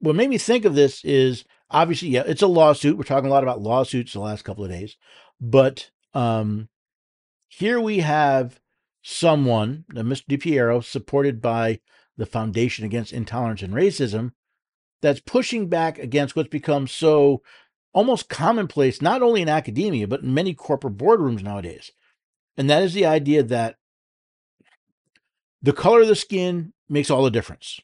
what 0.00 0.16
made 0.16 0.28
me 0.28 0.38
think 0.38 0.64
of 0.64 0.74
this 0.74 1.04
is 1.04 1.44
obviously, 1.70 2.08
yeah, 2.08 2.24
it's 2.26 2.42
a 2.42 2.48
lawsuit. 2.48 2.98
We're 2.98 3.04
talking 3.04 3.28
a 3.28 3.32
lot 3.32 3.44
about 3.44 3.62
lawsuits 3.62 4.12
the 4.12 4.18
last 4.18 4.42
couple 4.42 4.64
of 4.64 4.70
days, 4.70 4.96
but 5.40 5.92
um, 6.12 6.68
here 7.46 7.80
we 7.80 8.00
have 8.00 8.58
someone, 9.02 9.84
Mr. 9.92 10.24
DiPiero, 10.28 10.82
supported 10.82 11.40
by 11.40 11.78
the 12.16 12.26
Foundation 12.26 12.84
Against 12.84 13.12
Intolerance 13.12 13.62
and 13.62 13.72
Racism, 13.72 14.32
that's 15.00 15.20
pushing 15.20 15.68
back 15.68 15.96
against 16.00 16.34
what's 16.34 16.48
become 16.48 16.88
so 16.88 17.40
almost 17.92 18.28
commonplace, 18.28 19.02
not 19.02 19.22
only 19.22 19.42
in 19.42 19.48
academia, 19.48 20.06
but 20.06 20.22
in 20.22 20.34
many 20.34 20.54
corporate 20.54 20.96
boardrooms 20.96 21.42
nowadays. 21.42 21.90
And 22.56 22.68
that 22.70 22.82
is 22.82 22.94
the 22.94 23.06
idea 23.06 23.42
that 23.42 23.76
the 25.62 25.72
color 25.72 26.02
of 26.02 26.08
the 26.08 26.16
skin 26.16 26.72
makes 26.88 27.10
all 27.10 27.24
the 27.24 27.30
difference. 27.30 27.80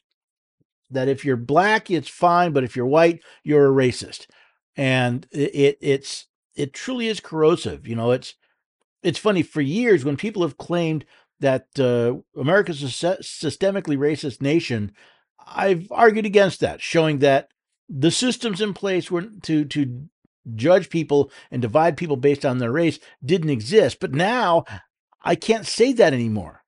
That 0.89 1.07
if 1.07 1.25
you're 1.25 1.37
black, 1.37 1.91
it's 1.91 2.09
fine, 2.09 2.53
but 2.53 2.63
if 2.63 2.75
you're 2.75 2.85
white, 2.85 3.21
you're 3.43 3.67
a 3.67 3.87
racist. 3.87 4.27
And 4.75 5.27
it, 5.31 5.53
it 5.53 5.77
it's 5.81 6.27
it 6.55 6.73
truly 6.73 7.07
is 7.07 7.19
corrosive. 7.19 7.87
You 7.87 7.95
know, 7.95 8.11
it's 8.11 8.35
it's 9.03 9.19
funny 9.19 9.43
for 9.43 9.61
years 9.61 10.05
when 10.05 10.17
people 10.17 10.43
have 10.43 10.57
claimed 10.57 11.05
that 11.39 11.67
uh, 11.79 12.15
America's 12.39 12.83
a 12.83 12.87
systemically 12.87 13.97
racist 13.97 14.41
nation. 14.41 14.91
I've 15.45 15.91
argued 15.91 16.25
against 16.25 16.59
that, 16.61 16.81
showing 16.81 17.19
that 17.19 17.49
the 17.89 18.11
systems 18.11 18.61
in 18.61 18.73
place 18.73 19.09
were 19.09 19.23
to 19.43 19.65
to 19.65 20.09
judge 20.55 20.89
people 20.89 21.31
and 21.51 21.61
divide 21.61 21.97
people 21.97 22.15
based 22.15 22.45
on 22.45 22.57
their 22.57 22.71
race 22.71 22.99
didn't 23.23 23.49
exist. 23.49 23.99
But 23.99 24.13
now 24.13 24.63
I 25.21 25.35
can't 25.35 25.65
say 25.65 25.93
that 25.93 26.13
anymore. 26.13 26.63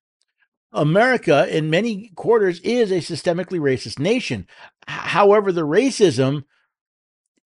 America, 0.71 1.47
in 1.55 1.69
many 1.69 2.11
quarters, 2.15 2.59
is 2.59 2.91
a 2.91 2.95
systemically 2.95 3.59
racist 3.59 3.97
nation. 3.97 4.47
However, 4.87 5.51
the 5.51 5.65
racism 5.65 6.43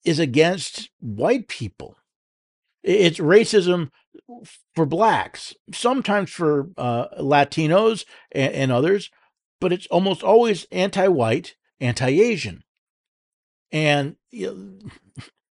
is 0.04 0.20
against 0.20 0.90
white 1.00 1.48
people. 1.48 1.96
It's 2.84 3.20
racism 3.20 3.92
for 4.76 4.86
blacks, 4.86 5.56
sometimes 5.74 6.32
for 6.32 6.70
uh, 6.78 7.08
Latinos 7.22 8.04
and, 8.34 8.54
and 8.54 8.72
others, 8.72 9.10
but 9.62 9.72
it's 9.72 9.88
almost 9.88 10.22
always 10.22 10.66
anti-white, 10.72 11.56
anti-Asian. 11.80 12.64
And 13.74 14.16
you 14.32 14.54
know, 14.54 14.90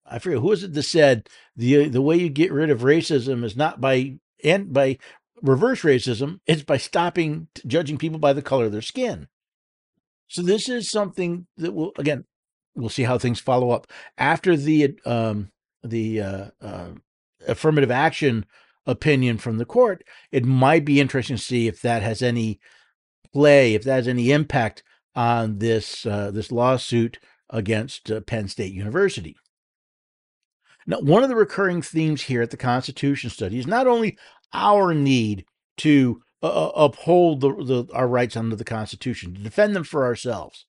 I 0.07 0.21
forget 0.21 0.41
who 0.41 0.53
is 0.53 0.63
it 0.63 0.73
that 0.73 0.83
said 0.85 1.29
the 1.57 1.89
the 1.89 2.01
way 2.01 2.17
you 2.17 2.31
get 2.31 2.53
rid 2.53 2.71
of 2.71 2.81
racism 2.81 3.45
is 3.45 3.57
not 3.57 3.81
by 3.81 4.19
and 4.43 4.73
by 4.73 4.99
reverse 5.43 5.83
racism, 5.83 6.39
it's 6.47 6.63
by 6.63 6.77
stopping 6.77 7.49
judging 7.67 7.99
people 7.99 8.21
by 8.21 8.33
the 8.33 8.41
color 8.41 8.67
of 8.67 8.73
their 8.73 8.81
skin. 8.81 9.27
So 10.29 10.41
this 10.41 10.69
is 10.69 10.89
something 10.89 11.47
that 11.57 11.73
will 11.73 11.93
again 11.99 12.25
we'll 12.77 12.89
see 12.89 13.03
how 13.03 13.19
things 13.19 13.41
follow 13.41 13.71
up 13.71 13.89
after 14.17 14.57
the 14.57 14.97
um, 15.05 15.51
the 15.83 16.23
uh, 16.23 16.47
uh, 16.61 16.89
affirmative 17.49 17.91
action 17.91 18.47
opinion 18.87 19.39
from 19.39 19.59
the 19.59 19.65
court. 19.65 20.05
It 20.31 20.45
might 20.45 20.85
be 20.85 21.01
interesting 21.01 21.37
to 21.37 21.43
see 21.43 21.67
if 21.67 21.83
that 21.83 22.03
has 22.03 22.23
any 22.23 22.61
play, 23.33 23.75
if 23.75 23.83
that 23.83 23.97
has 23.97 24.09
any 24.09 24.31
impact 24.31 24.85
on 25.15 25.59
this 25.59 26.07
uh, 26.07 26.31
this 26.31 26.53
lawsuit 26.53 27.19
against 27.53 28.11
uh, 28.11 28.21
Penn 28.23 28.49
State 28.49 28.73
University. 28.73 29.37
Now, 30.87 30.99
one 31.01 31.23
of 31.23 31.29
the 31.29 31.37
recurring 31.37 31.83
themes 31.83 32.23
here 32.23 32.43
at 32.43 32.51
the 32.51 32.57
Constitution 32.57 33.31
Study 33.31 33.59
is 33.59 33.67
not 33.67 33.87
only 33.87 34.19
our 34.53 34.93
need 34.95 35.45
to 35.79 36.21
uh, 36.43 36.47
uh, 36.49 36.73
uphold 36.75 37.41
the, 37.41 37.53
the, 37.53 37.95
our 37.95 38.09
rights 38.09 38.37
under 38.37 38.57
the 38.57 38.65
Constitution, 38.65 39.35
to 39.35 39.41
defend 39.41 39.77
them 39.77 39.85
for 39.85 40.05
ourselves, 40.05 40.67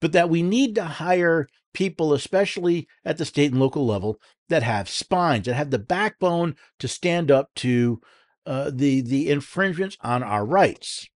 but 0.00 0.12
that 0.12 0.30
we 0.30 0.42
need 0.42 0.74
to 0.76 0.84
hire 0.84 1.46
people, 1.74 2.14
especially 2.14 2.88
at 3.04 3.18
the 3.18 3.24
state 3.26 3.50
and 3.50 3.60
local 3.60 3.84
level, 3.84 4.18
that 4.48 4.62
have 4.62 4.88
spines, 4.88 5.46
that 5.46 5.54
have 5.54 5.70
the 5.70 5.78
backbone 5.78 6.56
to 6.78 6.88
stand 6.88 7.30
up 7.30 7.50
to 7.56 8.00
uh, 8.46 8.70
the 8.72 9.00
the 9.00 9.30
infringements 9.30 9.96
on 10.02 10.22
our 10.22 10.44
rights. 10.44 11.08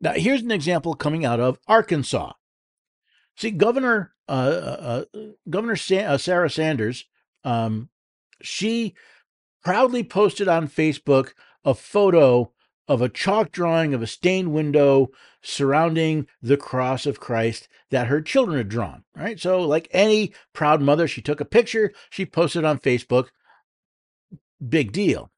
Now, 0.00 0.12
here's 0.12 0.42
an 0.42 0.50
example 0.50 0.94
coming 0.94 1.24
out 1.24 1.40
of 1.40 1.58
Arkansas. 1.66 2.32
See, 3.38 3.52
Governor 3.52 4.12
uh, 4.28 4.32
uh, 4.32 5.04
uh 5.14 5.18
Governor 5.48 5.76
Sa- 5.76 5.94
uh, 5.94 6.18
Sarah 6.18 6.50
Sanders, 6.50 7.04
um, 7.44 7.88
she 8.42 8.94
proudly 9.62 10.02
posted 10.02 10.48
on 10.48 10.66
Facebook 10.66 11.34
a 11.64 11.72
photo 11.72 12.50
of 12.88 13.00
a 13.00 13.08
chalk 13.08 13.52
drawing 13.52 13.94
of 13.94 14.02
a 14.02 14.08
stained 14.08 14.52
window 14.52 15.10
surrounding 15.40 16.26
the 16.42 16.56
cross 16.56 17.06
of 17.06 17.20
Christ 17.20 17.68
that 17.90 18.08
her 18.08 18.20
children 18.20 18.58
had 18.58 18.68
drawn. 18.68 19.04
Right. 19.14 19.38
So, 19.38 19.60
like 19.60 19.86
any 19.92 20.32
proud 20.52 20.82
mother, 20.82 21.06
she 21.06 21.22
took 21.22 21.40
a 21.40 21.44
picture, 21.44 21.92
she 22.10 22.26
posted 22.26 22.64
on 22.64 22.80
Facebook. 22.80 23.28
Big 24.66 24.90
deal. 24.90 25.30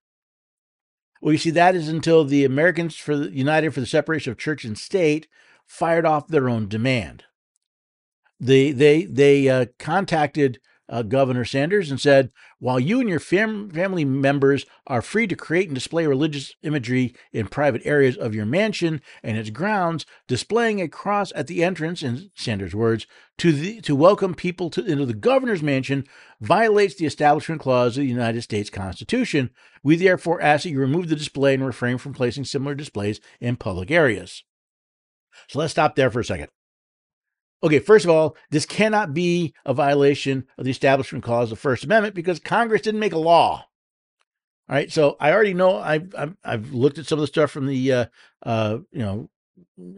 Well, 1.20 1.32
you 1.32 1.38
see, 1.38 1.50
that 1.50 1.74
is 1.74 1.90
until 1.90 2.24
the 2.24 2.46
Americans 2.46 2.96
for 2.96 3.14
the 3.14 3.30
United 3.30 3.74
for 3.74 3.80
the 3.80 3.86
Separation 3.86 4.32
of 4.32 4.38
Church 4.38 4.64
and 4.64 4.78
State 4.78 5.28
fired 5.66 6.06
off 6.06 6.28
their 6.28 6.48
own 6.48 6.66
demand. 6.66 7.24
They 8.40 8.72
they 8.72 9.04
they 9.04 9.48
uh, 9.48 9.66
contacted 9.78 10.60
uh, 10.90 11.02
Governor 11.02 11.44
Sanders 11.44 11.90
and 11.90 12.00
said, 12.00 12.32
while 12.58 12.80
you 12.80 12.98
and 12.98 13.08
your 13.08 13.20
fam- 13.20 13.70
family 13.70 14.04
members 14.04 14.66
are 14.88 15.00
free 15.00 15.26
to 15.28 15.36
create 15.36 15.68
and 15.68 15.74
display 15.74 16.04
religious 16.06 16.52
imagery 16.62 17.14
in 17.32 17.46
private 17.46 17.80
areas 17.84 18.16
of 18.16 18.34
your 18.34 18.44
mansion 18.44 19.00
and 19.22 19.38
its 19.38 19.50
grounds, 19.50 20.04
displaying 20.26 20.80
a 20.80 20.88
cross 20.88 21.32
at 21.36 21.46
the 21.46 21.62
entrance, 21.62 22.02
in 22.02 22.30
Sanders' 22.34 22.74
words, 22.74 23.06
to 23.38 23.52
the 23.52 23.80
to 23.82 23.94
welcome 23.94 24.34
people 24.34 24.68
to, 24.70 24.84
into 24.84 25.06
the 25.06 25.14
governor's 25.14 25.62
mansion 25.62 26.04
violates 26.40 26.96
the 26.96 27.06
Establishment 27.06 27.60
Clause 27.60 27.96
of 27.96 28.02
the 28.02 28.08
United 28.08 28.42
States 28.42 28.68
Constitution. 28.68 29.50
We 29.84 29.96
therefore 29.96 30.42
ask 30.42 30.64
that 30.64 30.70
you 30.70 30.80
remove 30.80 31.08
the 31.08 31.14
display 31.16 31.54
and 31.54 31.64
refrain 31.64 31.98
from 31.98 32.14
placing 32.14 32.46
similar 32.46 32.74
displays 32.74 33.20
in 33.40 33.56
public 33.56 33.90
areas. 33.90 34.42
So 35.48 35.60
let's 35.60 35.72
stop 35.72 35.94
there 35.94 36.10
for 36.10 36.20
a 36.20 36.24
second. 36.24 36.48
Okay, 37.62 37.78
first 37.78 38.04
of 38.04 38.10
all, 38.10 38.36
this 38.50 38.64
cannot 38.64 39.12
be 39.12 39.54
a 39.66 39.74
violation 39.74 40.46
of 40.56 40.64
the 40.64 40.70
Establishment 40.70 41.24
Clause 41.24 41.52
of 41.52 41.58
the 41.58 41.60
First 41.60 41.84
Amendment 41.84 42.14
because 42.14 42.38
Congress 42.38 42.82
didn't 42.82 43.00
make 43.00 43.12
a 43.12 43.18
law. 43.18 43.66
All 44.68 44.76
right, 44.76 44.90
so 44.90 45.16
I 45.20 45.32
already 45.32 45.52
know 45.52 45.76
I've 45.78 46.14
I've, 46.16 46.36
I've 46.44 46.72
looked 46.72 46.98
at 46.98 47.06
some 47.06 47.18
of 47.18 47.22
the 47.22 47.26
stuff 47.26 47.50
from 47.50 47.66
the 47.66 47.92
uh, 47.92 48.04
uh, 48.44 48.78
you 48.92 49.00
know 49.00 49.28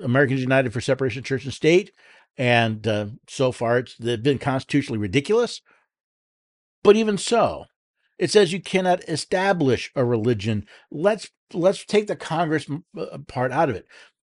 Americans 0.03 0.41
United 0.41 0.73
for 0.73 0.81
Separation 0.81 1.21
of 1.21 1.25
Church 1.25 1.45
and 1.45 1.53
State, 1.53 1.93
and 2.37 2.87
uh, 2.89 3.07
so 3.29 3.53
far 3.53 3.79
it's 3.79 3.95
been 3.97 4.39
constitutionally 4.39 4.99
ridiculous. 4.99 5.61
But 6.83 6.97
even 6.97 7.19
so, 7.19 7.67
it 8.19 8.31
says 8.31 8.53
you 8.53 8.63
cannot 8.63 9.07
establish 9.09 9.93
a 9.95 10.05
religion. 10.05 10.67
Let's 10.91 11.31
let's 11.53 11.85
take 11.85 12.07
the 12.07 12.17
Congress 12.17 12.67
uh, 12.99 13.19
part 13.29 13.53
out 13.53 13.69
of 13.69 13.77
it. 13.77 13.87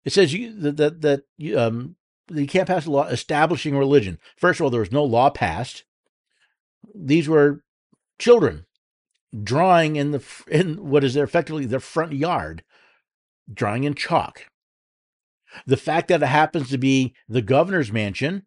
It 0.06 0.14
says 0.14 0.34
you 0.34 0.54
that 0.62 0.78
that, 0.78 1.02
that 1.02 1.58
um, 1.58 1.96
you 2.32 2.48
can't 2.48 2.68
pass 2.68 2.86
a 2.86 2.92
law 2.92 3.08
establishing 3.08 3.78
religion. 3.78 4.20
First 4.38 4.60
of 4.60 4.64
all, 4.66 4.70
there 4.70 4.80
was 4.80 4.92
no 4.92 5.04
law 5.04 5.30
passed. 5.30 5.84
These 6.94 7.28
were 7.28 7.64
children 8.18 8.66
drawing 9.44 9.96
in 9.96 10.12
the 10.12 10.24
in 10.48 10.90
what 10.90 11.04
is 11.04 11.16
effectively 11.16 11.66
their 11.66 11.80
front 11.80 12.14
yard, 12.14 12.64
drawing 13.52 13.84
in 13.84 13.96
chalk. 13.96 14.46
The 15.66 15.78
fact 15.78 16.10
that 16.10 16.22
it 16.22 16.28
happens 16.28 16.70
to 16.70 16.78
be 16.78 17.16
the 17.28 17.42
governor's 17.42 17.92
mansion, 17.92 18.46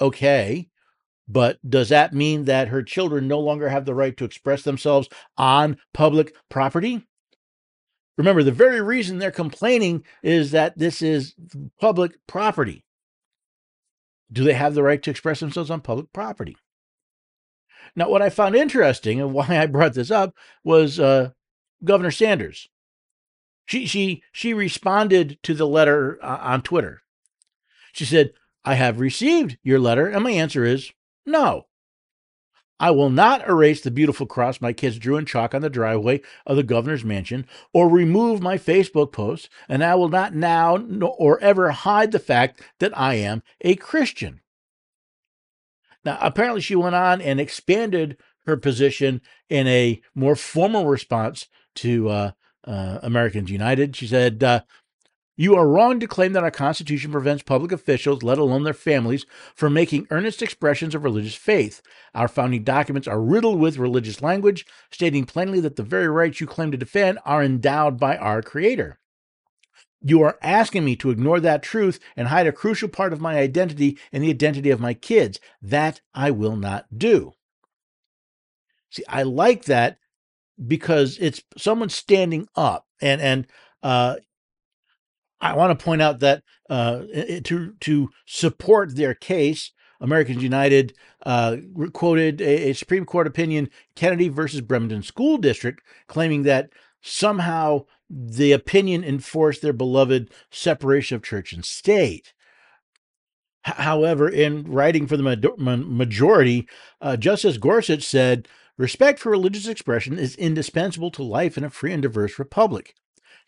okay, 0.00 0.68
but 1.28 1.58
does 1.68 1.90
that 1.90 2.14
mean 2.14 2.44
that 2.46 2.68
her 2.68 2.82
children 2.82 3.28
no 3.28 3.38
longer 3.38 3.68
have 3.68 3.84
the 3.84 3.94
right 3.94 4.16
to 4.16 4.24
express 4.24 4.62
themselves 4.62 5.08
on 5.36 5.78
public 5.92 6.34
property? 6.48 7.06
Remember, 8.16 8.42
the 8.42 8.52
very 8.52 8.80
reason 8.80 9.18
they're 9.18 9.30
complaining 9.30 10.04
is 10.22 10.50
that 10.50 10.76
this 10.76 11.00
is 11.00 11.34
public 11.80 12.12
property. 12.26 12.84
Do 14.32 14.44
they 14.44 14.52
have 14.54 14.74
the 14.74 14.82
right 14.82 15.02
to 15.02 15.10
express 15.10 15.40
themselves 15.40 15.70
on 15.70 15.80
public 15.80 16.12
property? 16.12 16.56
Now, 17.96 18.08
what 18.08 18.22
I 18.22 18.30
found 18.30 18.54
interesting 18.54 19.20
and 19.20 19.32
why 19.34 19.46
I 19.48 19.66
brought 19.66 19.94
this 19.94 20.10
up 20.10 20.34
was 20.64 21.00
uh, 21.00 21.30
Governor 21.84 22.10
Sanders. 22.10 22.68
She 23.66 23.86
she 23.86 24.22
she 24.32 24.52
responded 24.52 25.38
to 25.44 25.54
the 25.54 25.66
letter 25.66 26.18
uh, 26.22 26.38
on 26.40 26.62
Twitter. 26.62 27.02
She 27.92 28.04
said, 28.04 28.32
"I 28.64 28.74
have 28.74 28.98
received 28.98 29.58
your 29.62 29.78
letter, 29.78 30.08
and 30.08 30.24
my 30.24 30.32
answer 30.32 30.64
is 30.64 30.92
no. 31.24 31.66
I 32.80 32.90
will 32.90 33.10
not 33.10 33.46
erase 33.46 33.82
the 33.82 33.90
beautiful 33.90 34.26
cross 34.26 34.60
my 34.60 34.72
kids 34.72 34.98
drew 34.98 35.18
in 35.18 35.26
chalk 35.26 35.54
on 35.54 35.60
the 35.60 35.68
driveway 35.68 36.22
of 36.46 36.56
the 36.56 36.62
governor's 36.62 37.04
mansion 37.04 37.46
or 37.74 37.90
remove 37.90 38.40
my 38.40 38.56
Facebook 38.56 39.12
posts, 39.12 39.50
and 39.68 39.84
I 39.84 39.94
will 39.96 40.08
not 40.08 40.34
now 40.34 40.78
or 41.18 41.38
ever 41.40 41.70
hide 41.70 42.10
the 42.10 42.18
fact 42.18 42.62
that 42.78 42.96
I 42.98 43.14
am 43.16 43.42
a 43.60 43.76
Christian. 43.76 44.40
Now, 46.06 46.16
apparently, 46.22 46.62
she 46.62 46.74
went 46.74 46.94
on 46.94 47.20
and 47.20 47.38
expanded 47.38 48.16
her 48.46 48.56
position 48.56 49.20
in 49.50 49.66
a 49.66 50.00
more 50.14 50.34
formal 50.34 50.86
response 50.86 51.48
to 51.76 52.08
uh, 52.08 52.30
uh, 52.64 52.98
Americans 53.02 53.50
United. 53.50 53.94
She 53.94 54.06
said, 54.06 54.42
uh, 54.42 54.62
you 55.40 55.54
are 55.54 55.66
wrong 55.66 55.98
to 55.98 56.06
claim 56.06 56.34
that 56.34 56.42
our 56.42 56.50
Constitution 56.50 57.10
prevents 57.10 57.42
public 57.42 57.72
officials, 57.72 58.22
let 58.22 58.36
alone 58.36 58.62
their 58.62 58.74
families, 58.74 59.24
from 59.54 59.72
making 59.72 60.06
earnest 60.10 60.42
expressions 60.42 60.94
of 60.94 61.02
religious 61.02 61.34
faith. 61.34 61.80
Our 62.14 62.28
founding 62.28 62.62
documents 62.62 63.08
are 63.08 63.22
riddled 63.22 63.58
with 63.58 63.78
religious 63.78 64.20
language, 64.20 64.66
stating 64.90 65.24
plainly 65.24 65.58
that 65.60 65.76
the 65.76 65.82
very 65.82 66.08
rights 66.08 66.42
you 66.42 66.46
claim 66.46 66.70
to 66.72 66.76
defend 66.76 67.20
are 67.24 67.42
endowed 67.42 67.98
by 67.98 68.18
our 68.18 68.42
Creator. 68.42 68.98
You 70.02 70.20
are 70.24 70.38
asking 70.42 70.84
me 70.84 70.94
to 70.96 71.08
ignore 71.08 71.40
that 71.40 71.62
truth 71.62 72.00
and 72.18 72.28
hide 72.28 72.46
a 72.46 72.52
crucial 72.52 72.90
part 72.90 73.14
of 73.14 73.22
my 73.22 73.38
identity 73.38 73.98
and 74.12 74.22
the 74.22 74.28
identity 74.28 74.68
of 74.68 74.78
my 74.78 74.92
kids. 74.92 75.40
That 75.62 76.02
I 76.14 76.32
will 76.32 76.56
not 76.56 76.98
do. 76.98 77.32
See, 78.90 79.04
I 79.08 79.22
like 79.22 79.64
that 79.64 79.96
because 80.66 81.16
it's 81.18 81.42
someone 81.56 81.88
standing 81.88 82.46
up 82.54 82.84
and 83.00 83.22
and 83.22 83.46
uh, 83.82 84.16
I 85.40 85.54
want 85.54 85.78
to 85.78 85.84
point 85.84 86.02
out 86.02 86.20
that 86.20 86.42
uh, 86.68 87.02
to 87.44 87.74
to 87.80 88.10
support 88.26 88.94
their 88.94 89.14
case, 89.14 89.72
Americans 90.00 90.42
United 90.42 90.94
uh, 91.24 91.56
quoted 91.92 92.40
a, 92.40 92.70
a, 92.70 92.72
Supreme 92.72 93.04
Court 93.04 93.26
opinion, 93.26 93.70
Kennedy 93.94 94.28
versus 94.28 94.60
Bremerton 94.60 95.02
School 95.02 95.38
District, 95.38 95.82
claiming 96.06 96.42
that 96.44 96.70
somehow 97.02 97.84
the 98.08 98.52
opinion 98.52 99.04
enforced 99.04 99.62
their 99.62 99.72
beloved 99.72 100.30
separation 100.50 101.16
of 101.16 101.22
church 101.22 101.52
and 101.52 101.64
state. 101.64 102.32
H- 103.66 103.74
however, 103.74 104.28
in 104.28 104.64
writing 104.64 105.06
for 105.06 105.16
the 105.16 105.54
ma- 105.58 105.76
majority, 105.76 106.66
uh, 107.00 107.16
Justice 107.16 107.58
Gorsuch 107.58 108.02
said, 108.02 108.48
Respect 108.76 109.18
for 109.18 109.30
religious 109.30 109.68
expression 109.68 110.18
is 110.18 110.34
indispensable 110.36 111.10
to 111.10 111.22
life 111.22 111.58
in 111.58 111.64
a 111.64 111.70
free 111.70 111.92
and 111.92 112.02
diverse 112.02 112.38
republic. 112.38 112.94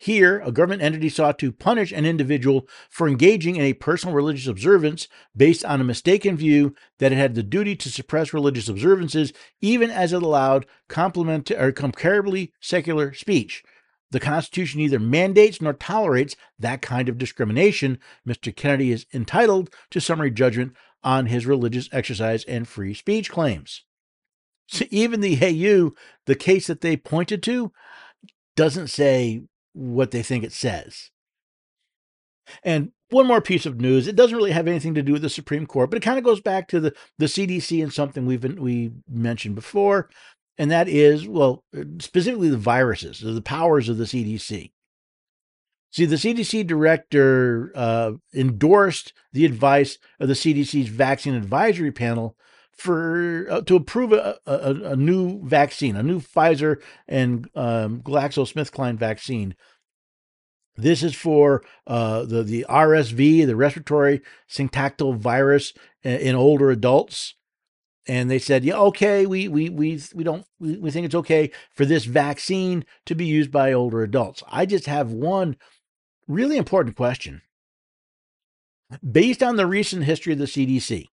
Here, 0.03 0.41
a 0.41 0.51
government 0.51 0.81
entity 0.81 1.07
sought 1.07 1.39
to 1.39 1.53
punish 1.53 1.93
an 1.93 2.05
individual 2.05 2.67
for 2.89 3.07
engaging 3.07 3.55
in 3.55 3.61
a 3.61 3.71
personal 3.71 4.13
religious 4.13 4.47
observance 4.47 5.07
based 5.33 5.63
on 5.63 5.79
a 5.79 5.85
mistaken 5.85 6.35
view 6.35 6.75
that 6.99 7.13
it 7.13 7.17
had 7.17 7.35
the 7.35 7.41
duty 7.41 7.73
to 7.77 7.89
suppress 7.89 8.33
religious 8.33 8.67
observances, 8.67 9.31
even 9.61 9.89
as 9.89 10.11
it 10.11 10.21
allowed 10.21 10.65
complement 10.89 11.51
or 11.51 11.71
comparably 11.71 12.51
secular 12.59 13.13
speech. 13.13 13.63
The 14.11 14.19
Constitution 14.19 14.81
neither 14.81 14.99
mandates 14.99 15.61
nor 15.61 15.71
tolerates 15.71 16.35
that 16.59 16.81
kind 16.81 17.07
of 17.07 17.17
discrimination. 17.17 17.97
Mr. 18.27 18.53
Kennedy 18.53 18.91
is 18.91 19.05
entitled 19.13 19.73
to 19.91 20.01
summary 20.01 20.31
judgment 20.31 20.73
on 21.01 21.27
his 21.27 21.45
religious 21.45 21.87
exercise 21.93 22.43
and 22.43 22.67
free 22.67 22.93
speech 22.93 23.31
claims. 23.31 23.85
So 24.67 24.83
even 24.91 25.21
the 25.21 25.39
AU, 25.41 25.93
the 26.25 26.35
case 26.35 26.67
that 26.67 26.81
they 26.81 26.97
pointed 26.97 27.41
to, 27.43 27.71
doesn't 28.57 28.87
say 28.87 29.43
what 29.73 30.11
they 30.11 30.23
think 30.23 30.43
it 30.43 30.53
says. 30.53 31.09
And 32.63 32.91
one 33.09 33.27
more 33.27 33.41
piece 33.41 33.65
of 33.65 33.79
news. 33.79 34.07
It 34.07 34.15
doesn't 34.15 34.35
really 34.35 34.51
have 34.51 34.67
anything 34.67 34.95
to 34.95 35.03
do 35.03 35.13
with 35.13 35.21
the 35.21 35.29
Supreme 35.29 35.65
Court, 35.65 35.89
but 35.89 35.97
it 35.97 36.03
kind 36.03 36.17
of 36.17 36.23
goes 36.23 36.41
back 36.41 36.67
to 36.69 36.79
the, 36.79 36.93
the 37.17 37.27
CDC 37.27 37.81
and 37.81 37.93
something 37.93 38.25
we've 38.25 38.41
been, 38.41 38.61
we 38.61 38.91
mentioned 39.07 39.55
before, 39.55 40.09
and 40.57 40.69
that 40.71 40.87
is, 40.87 41.27
well, 41.27 41.63
specifically 41.99 42.49
the 42.49 42.57
viruses, 42.57 43.19
the 43.19 43.41
powers 43.41 43.89
of 43.89 43.97
the 43.97 44.03
CDC. 44.03 44.71
See, 45.91 46.05
the 46.05 46.15
CDC 46.15 46.65
director 46.65 47.71
uh, 47.75 48.13
endorsed 48.33 49.13
the 49.31 49.45
advice 49.45 49.99
of 50.19 50.27
the 50.27 50.33
CDC's 50.33 50.89
vaccine 50.89 51.35
advisory 51.35 51.91
panel 51.91 52.35
for 52.75 53.45
uh, 53.49 53.61
to 53.61 53.75
approve 53.75 54.13
a, 54.13 54.37
a, 54.45 54.73
a, 54.91 54.95
new 54.95 55.45
vaccine, 55.47 55.95
a 55.95 56.03
new 56.03 56.19
Pfizer 56.19 56.81
and 57.07 57.49
um, 57.55 58.01
GlaxoSmithKline 58.01 58.95
vaccine. 58.95 59.55
This 60.75 61.03
is 61.03 61.13
for 61.13 61.63
uh, 61.85 62.23
the 62.23 62.41
the 62.41 62.65
RSV, 62.67 63.45
the 63.45 63.55
respiratory 63.55 64.21
syncytial 64.49 65.15
virus 65.15 65.73
in, 66.01 66.15
in, 66.15 66.35
older 66.35 66.71
adults. 66.71 67.35
And 68.07 68.29
they 68.29 68.39
said, 68.39 68.65
yeah, 68.65 68.77
okay, 68.77 69.27
we 69.27 69.47
we 69.47 69.69
we 69.69 70.01
we 70.15 70.23
don't 70.23 70.45
we, 70.59 70.77
we 70.77 70.89
think 70.89 71.05
it's 71.05 71.15
okay 71.15 71.51
for 71.75 71.85
this 71.85 72.05
vaccine 72.05 72.85
to 73.05 73.13
be 73.13 73.25
used 73.25 73.51
by 73.51 73.71
older 73.71 74.01
adults. 74.01 74.41
I 74.51 74.65
just 74.65 74.87
have 74.87 75.11
one 75.11 75.57
really 76.27 76.57
important 76.57 76.95
question. 76.95 77.43
Based 79.09 79.41
on 79.41 79.55
the 79.55 79.67
recent 79.67 80.03
history 80.03 80.33
of 80.33 80.39
the 80.39 80.45
CDC, 80.45 81.07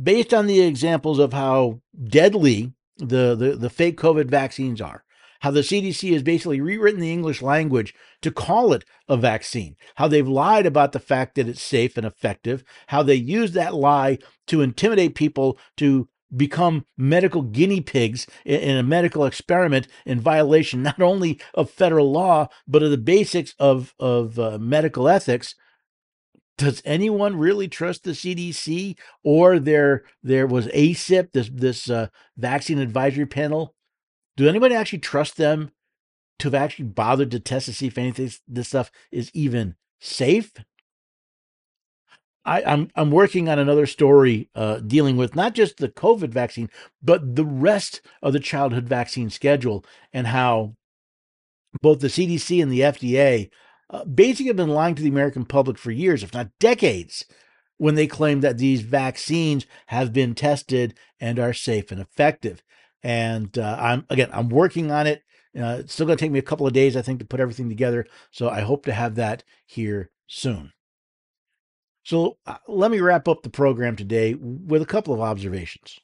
based 0.00 0.34
on 0.34 0.46
the 0.46 0.60
examples 0.60 1.18
of 1.18 1.32
how 1.32 1.80
deadly 2.02 2.72
the, 2.98 3.34
the, 3.34 3.56
the 3.56 3.70
fake 3.70 3.98
COVID 3.98 4.26
vaccines 4.26 4.80
are, 4.80 5.04
how 5.40 5.50
the 5.50 5.60
CDC 5.60 6.12
has 6.12 6.22
basically 6.22 6.60
rewritten 6.60 7.00
the 7.00 7.12
English 7.12 7.42
language 7.42 7.94
to 8.22 8.30
call 8.30 8.72
it 8.72 8.84
a 9.08 9.16
vaccine, 9.16 9.76
how 9.96 10.06
they've 10.06 10.28
lied 10.28 10.66
about 10.66 10.92
the 10.92 11.00
fact 11.00 11.34
that 11.34 11.48
it's 11.48 11.62
safe 11.62 11.96
and 11.96 12.06
effective, 12.06 12.62
how 12.88 13.02
they 13.02 13.14
use 13.14 13.52
that 13.52 13.74
lie 13.74 14.18
to 14.46 14.60
intimidate 14.60 15.14
people 15.14 15.58
to 15.76 16.08
become 16.36 16.86
medical 16.96 17.42
guinea 17.42 17.80
pigs 17.80 18.26
in 18.44 18.76
a 18.76 18.82
medical 18.82 19.24
experiment 19.24 19.88
in 20.06 20.20
violation 20.20 20.82
not 20.82 21.00
only 21.00 21.40
of 21.54 21.70
federal 21.70 22.12
law 22.12 22.48
but 22.68 22.82
of 22.84 22.90
the 22.90 22.98
basics 22.98 23.54
of 23.58 23.94
of 23.98 24.38
uh, 24.38 24.56
medical 24.58 25.08
ethics 25.08 25.56
does 26.60 26.82
anyone 26.84 27.36
really 27.36 27.68
trust 27.68 28.04
the 28.04 28.10
CDC 28.10 28.98
or 29.24 29.58
there 29.58 30.04
there 30.22 30.46
was 30.46 30.66
ACIP 30.68 31.32
this 31.32 31.48
this 31.48 31.88
uh, 31.88 32.08
vaccine 32.36 32.78
advisory 32.78 33.24
panel? 33.24 33.74
Do 34.36 34.46
anybody 34.46 34.74
actually 34.74 34.98
trust 34.98 35.38
them 35.38 35.70
to 36.38 36.48
have 36.48 36.54
actually 36.54 36.84
bothered 36.84 37.30
to 37.30 37.40
test 37.40 37.66
to 37.66 37.72
see 37.72 37.86
if 37.86 37.96
anything 37.96 38.30
this 38.46 38.68
stuff 38.68 38.90
is 39.10 39.30
even 39.32 39.74
safe? 40.00 40.52
I, 42.44 42.60
am 42.60 42.66
I'm, 42.66 42.90
I'm 42.96 43.10
working 43.10 43.48
on 43.48 43.58
another 43.58 43.86
story 43.86 44.50
uh, 44.54 44.80
dealing 44.80 45.16
with 45.16 45.34
not 45.34 45.54
just 45.54 45.78
the 45.78 45.88
COVID 45.88 46.28
vaccine, 46.28 46.68
but 47.02 47.36
the 47.36 47.44
rest 47.44 48.02
of 48.22 48.34
the 48.34 48.40
childhood 48.40 48.86
vaccine 48.86 49.30
schedule 49.30 49.82
and 50.12 50.26
how 50.26 50.74
both 51.80 52.00
the 52.00 52.08
CDC 52.08 52.62
and 52.62 52.70
the 52.70 52.80
FDA 52.80 53.48
uh, 53.90 54.04
basically 54.04 54.46
have 54.46 54.56
been 54.56 54.68
lying 54.68 54.94
to 54.94 55.02
the 55.02 55.08
American 55.08 55.44
public 55.44 55.76
for 55.76 55.90
years, 55.90 56.22
if 56.22 56.32
not 56.32 56.56
decades, 56.58 57.24
when 57.76 57.96
they 57.96 58.06
claim 58.06 58.40
that 58.40 58.58
these 58.58 58.82
vaccines 58.82 59.66
have 59.86 60.12
been 60.12 60.34
tested 60.34 60.94
and 61.18 61.38
are 61.38 61.52
safe 61.52 61.90
and 61.90 62.00
effective. 62.00 62.62
And 63.02 63.56
uh, 63.58 63.76
I'm 63.80 64.06
again, 64.08 64.28
I'm 64.32 64.48
working 64.48 64.90
on 64.90 65.06
it. 65.06 65.22
Uh, 65.58 65.78
it's 65.80 65.92
still 65.92 66.06
going 66.06 66.16
to 66.16 66.24
take 66.24 66.30
me 66.30 66.38
a 66.38 66.42
couple 66.42 66.66
of 66.66 66.72
days, 66.72 66.96
I 66.96 67.02
think, 67.02 67.18
to 67.18 67.26
put 67.26 67.40
everything 67.40 67.68
together. 67.68 68.06
So 68.30 68.48
I 68.48 68.60
hope 68.60 68.84
to 68.84 68.92
have 68.92 69.16
that 69.16 69.42
here 69.66 70.10
soon. 70.26 70.72
So 72.04 72.38
uh, 72.46 72.58
let 72.68 72.90
me 72.90 73.00
wrap 73.00 73.26
up 73.26 73.42
the 73.42 73.50
program 73.50 73.96
today 73.96 74.34
with 74.34 74.82
a 74.82 74.86
couple 74.86 75.12
of 75.12 75.20
observations. 75.20 75.98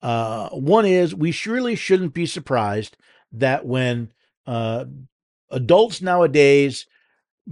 Uh, 0.00 0.48
one 0.50 0.86
is 0.86 1.14
we 1.14 1.32
surely 1.32 1.74
shouldn't 1.74 2.14
be 2.14 2.26
surprised 2.26 2.96
that 3.32 3.66
when 3.66 4.12
uh, 4.46 4.84
adults 5.50 6.02
nowadays 6.02 6.86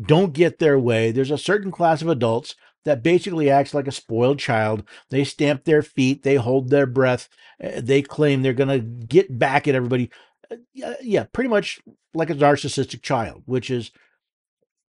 don't 0.01 0.33
get 0.33 0.59
their 0.59 0.79
way, 0.79 1.11
there's 1.11 1.31
a 1.31 1.39
certain 1.39 1.71
class 1.71 2.03
of 2.03 2.09
adults 2.09 2.57
that 2.85 3.03
basically 3.03 3.51
acts 3.51 3.75
like 3.75 3.87
a 3.87 3.93
spoiled 3.93 4.39
child. 4.39 4.85
They 5.11 5.25
stamp 5.25 5.65
their 5.65 5.83
feet, 5.83 6.23
they 6.23 6.35
hold 6.37 6.71
their 6.71 6.87
breath, 6.87 7.29
uh, 7.63 7.81
they 7.81 8.03
claim 8.03 8.43
they're 8.43 8.53
going 8.53 8.69
to 8.69 9.07
get 9.07 9.39
back 9.39 9.67
at 9.67 9.75
everybody. 9.75 10.11
Uh, 10.51 10.95
yeah, 11.01 11.25
pretty 11.33 11.49
much 11.49 11.81
like 12.13 12.31
a 12.31 12.35
narcissistic 12.35 13.03
child, 13.03 13.43
which 13.47 13.71
is 13.71 13.91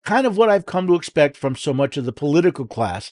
kind 0.03 0.25
of 0.25 0.37
what 0.37 0.49
I've 0.49 0.65
come 0.65 0.87
to 0.87 0.95
expect 0.95 1.37
from 1.37 1.55
so 1.55 1.73
much 1.73 1.97
of 1.97 2.05
the 2.05 2.11
political 2.11 2.65
class 2.65 3.11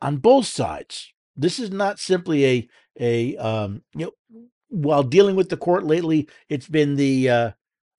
on 0.00 0.18
both 0.18 0.46
sides. 0.46 1.12
This 1.36 1.58
is 1.58 1.70
not 1.70 1.98
simply 1.98 2.46
a 2.46 2.68
a 3.00 3.36
um, 3.36 3.82
you 3.94 4.06
know 4.06 4.42
while 4.68 5.02
dealing 5.02 5.36
with 5.36 5.48
the 5.48 5.56
court 5.56 5.84
lately, 5.84 6.28
it's 6.48 6.68
been 6.68 6.96
the 6.96 7.30
uh, 7.30 7.50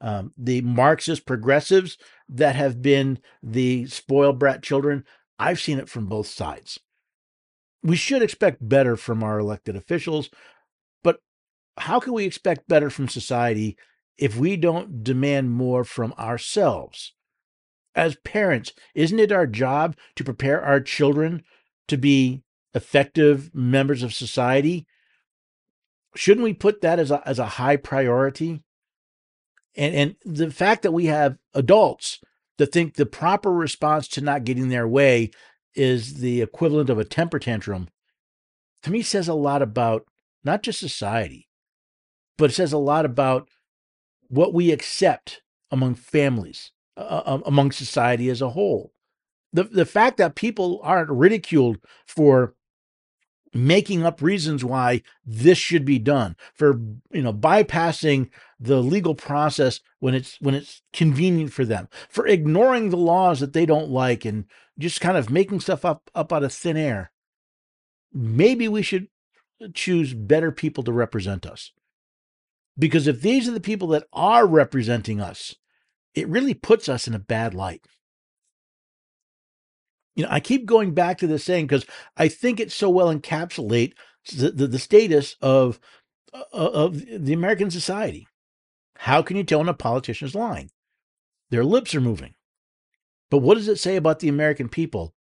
um, 0.02 0.34
the 0.38 0.62
Marxist 0.62 1.26
progressives 1.26 1.98
that 2.30 2.56
have 2.56 2.82
been 2.82 3.20
the 3.44 3.86
spoiled 3.88 4.40
brat 4.40 4.64
children. 4.64 5.04
I've 5.38 5.60
seen 5.60 5.80
it 5.80 5.90
from 5.90 6.08
both 6.08 6.28
sides. 6.28 6.80
We 7.84 7.96
should 7.96 8.22
expect 8.22 8.68
better 8.68 8.96
from 8.96 9.24
our 9.24 9.40
elected 9.40 9.76
officials, 9.76 10.30
but 11.04 11.20
how 11.78 12.00
can 12.00 12.14
we 12.14 12.26
expect 12.26 12.68
better 12.68 12.90
from 12.90 13.08
society 13.08 13.78
if 14.18 14.36
we 14.36 14.58
don't 14.58 15.04
demand 15.04 15.52
more 15.52 15.84
from 15.84 16.14
ourselves? 16.14 17.14
as 18.00 18.16
parents, 18.24 18.72
isn't 18.96 19.20
it 19.20 19.32
our 19.32 19.46
job 19.46 19.96
to 20.16 20.24
prepare 20.24 20.62
our 20.62 20.80
children 20.80 21.44
to 21.88 21.98
be 21.98 22.44
effective 22.74 23.54
members 23.54 24.04
of 24.04 24.14
society? 24.14 24.88
Shouldn't 26.16 26.46
we 26.46 26.54
put 26.54 26.82
that 26.82 26.98
as 26.98 27.12
a, 27.12 27.22
as 27.28 27.40
a 27.40 27.46
high 27.46 27.76
priority? 27.76 28.64
And, 29.76 29.96
and 29.96 30.16
the 30.26 30.52
fact 30.52 30.84
that 30.84 30.92
we 30.92 31.06
have 31.06 31.38
adults 31.54 32.20
that 32.58 32.72
think 32.72 32.96
the 32.96 33.06
proper 33.06 33.52
response 33.52 34.08
to 34.10 34.22
not 34.22 34.44
getting 34.44 34.70
their 34.70 34.88
way 34.88 35.32
is 35.76 36.16
the 36.16 36.42
equivalent 36.42 36.90
of 36.90 37.00
a 37.00 37.06
temper 37.06 37.40
tantrum, 37.40 37.88
to 38.84 38.92
me 38.92 39.02
says 39.02 39.28
a 39.28 39.34
lot 39.34 39.62
about 39.62 40.06
not 40.44 40.64
just 40.64 40.80
society, 40.80 41.48
but 42.38 42.50
it 42.50 42.54
says 42.54 42.74
a 42.74 42.78
lot 42.78 43.06
about 43.06 43.50
what 44.28 44.54
we 44.54 44.72
accept 44.72 45.42
among 45.72 45.96
families 45.96 46.72
uh, 46.98 47.40
among 47.46 47.72
society 47.72 48.30
as 48.30 48.42
a 48.42 48.50
whole. 48.50 48.94
The, 49.54 49.64
the 49.64 49.86
fact 49.86 50.18
that 50.18 50.36
people 50.36 50.80
aren't 50.84 51.10
ridiculed 51.10 51.78
for 52.06 52.56
making 53.54 54.06
up 54.06 54.22
reasons 54.22 54.64
why 54.64 55.02
this 55.26 55.58
should 55.58 55.84
be 55.86 55.98
done 55.98 56.36
for 56.54 56.80
you 57.12 57.22
know 57.22 57.34
bypassing 57.34 58.30
the 58.60 58.82
legal 58.82 59.16
process 59.16 59.80
when 60.00 60.14
it's 60.14 60.38
when 60.42 60.54
it's 60.54 60.82
convenient 60.92 61.54
for 61.54 61.66
them 61.66 61.88
for 62.10 62.28
ignoring 62.28 62.90
the 62.90 62.98
laws 62.98 63.40
that 63.40 63.54
they 63.54 63.66
don't 63.66 63.90
like 63.90 64.26
and 64.26 64.46
just 64.78 65.02
kind 65.02 65.18
of 65.18 65.30
making 65.30 65.60
stuff 65.60 65.86
up 65.86 66.10
up 66.14 66.34
out 66.34 66.44
of 66.44 66.54
thin 66.54 66.78
air 66.78 67.12
maybe 68.14 68.68
we 68.68 68.82
should 68.82 69.08
choose 69.74 70.14
better 70.14 70.52
people 70.52 70.84
to 70.84 70.92
represent 70.92 71.46
us 71.46 71.72
because 72.78 73.08
if 73.08 73.22
these 73.22 73.48
are 73.48 73.54
the 73.54 73.60
people 73.60 73.88
that 73.90 74.06
are 74.14 74.46
representing 74.46 75.22
us 75.22 75.56
it 76.16 76.28
really 76.28 76.54
puts 76.54 76.90
us 76.90 77.08
in 77.08 77.14
a 77.14 77.20
bad 77.20 77.54
light. 77.54 77.86
You 80.16 80.24
know, 80.24 80.30
I 80.32 80.40
keep 80.40 80.66
going 80.66 80.94
back 80.94 81.18
to 81.20 81.28
this 81.28 81.44
saying 81.44 81.68
because 81.68 81.86
I 82.18 82.28
think 82.28 82.60
it 82.60 82.72
so 82.72 82.90
well 82.90 83.14
encapsulates 83.14 83.94
the, 84.36 84.52
the, 84.52 84.68
the 84.68 84.80
status 84.80 85.36
of, 85.42 85.80
uh, 86.34 86.44
of 86.52 87.06
the 87.06 87.34
American 87.34 87.72
society. 87.72 88.28
How 89.04 89.22
can 89.22 89.38
you 89.38 89.46
tell 89.46 89.60
when 89.60 89.70
a 89.70 89.74
politician 89.74 90.28
is 90.28 90.36
lying? 90.36 90.72
Their 91.52 91.64
lips 91.64 91.96
are 91.96 92.02
moving. 92.02 92.34
But 93.32 93.38
what 93.38 93.56
does 93.56 93.70
it 93.70 93.80
say 93.80 93.96
about 93.96 94.20
the 94.20 94.28
American 94.28 94.68
people 94.68 95.14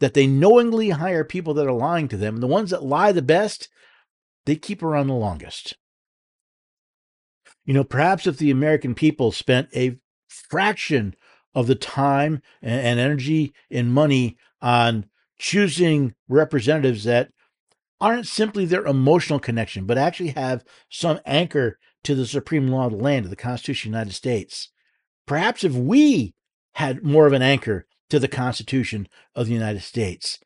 that 0.00 0.14
they 0.14 0.26
knowingly 0.26 0.90
hire 0.90 1.22
people 1.22 1.54
that 1.54 1.66
are 1.66 1.72
lying 1.72 2.08
to 2.08 2.16
them? 2.16 2.34
And 2.34 2.42
the 2.42 2.48
ones 2.48 2.70
that 2.70 2.82
lie 2.82 3.12
the 3.12 3.22
best, 3.22 3.68
they 4.46 4.56
keep 4.56 4.82
around 4.82 5.06
the 5.06 5.14
longest. 5.14 5.76
You 7.64 7.72
know, 7.72 7.84
perhaps 7.84 8.26
if 8.26 8.38
the 8.38 8.50
American 8.50 8.96
people 8.96 9.30
spent 9.30 9.68
a 9.76 10.00
fraction 10.26 11.14
of 11.54 11.68
the 11.68 11.76
time 11.76 12.42
and 12.60 12.98
energy 12.98 13.54
and 13.70 13.94
money 13.94 14.38
on 14.60 15.06
choosing 15.38 16.16
representatives 16.28 17.04
that 17.04 17.30
aren't 18.00 18.26
simply 18.26 18.64
their 18.64 18.86
emotional 18.86 19.38
connection, 19.38 19.86
but 19.86 19.98
actually 19.98 20.30
have 20.30 20.64
some 20.88 21.20
anchor 21.24 21.78
to 22.04 22.14
the 22.14 22.26
supreme 22.26 22.68
law 22.68 22.86
of 22.86 22.92
the 22.92 22.98
land, 22.98 23.26
of 23.26 23.30
the 23.30 23.36
Constitution 23.36 23.90
of 23.90 23.92
the 23.92 23.98
United 23.98 24.14
States. 24.14 24.70
Perhaps 25.26 25.64
if 25.64 25.74
we 25.74 26.34
had 26.74 27.04
more 27.04 27.26
of 27.26 27.32
an 27.32 27.42
anchor 27.42 27.86
to 28.08 28.18
the 28.18 28.28
Constitution 28.28 29.08
of 29.34 29.46
the 29.46 29.52
United 29.52 29.82
States, 29.82 30.38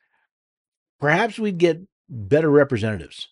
perhaps 0.99 1.39
we'd 1.39 1.57
get 1.57 1.81
better 2.09 2.49
representatives. 2.49 3.29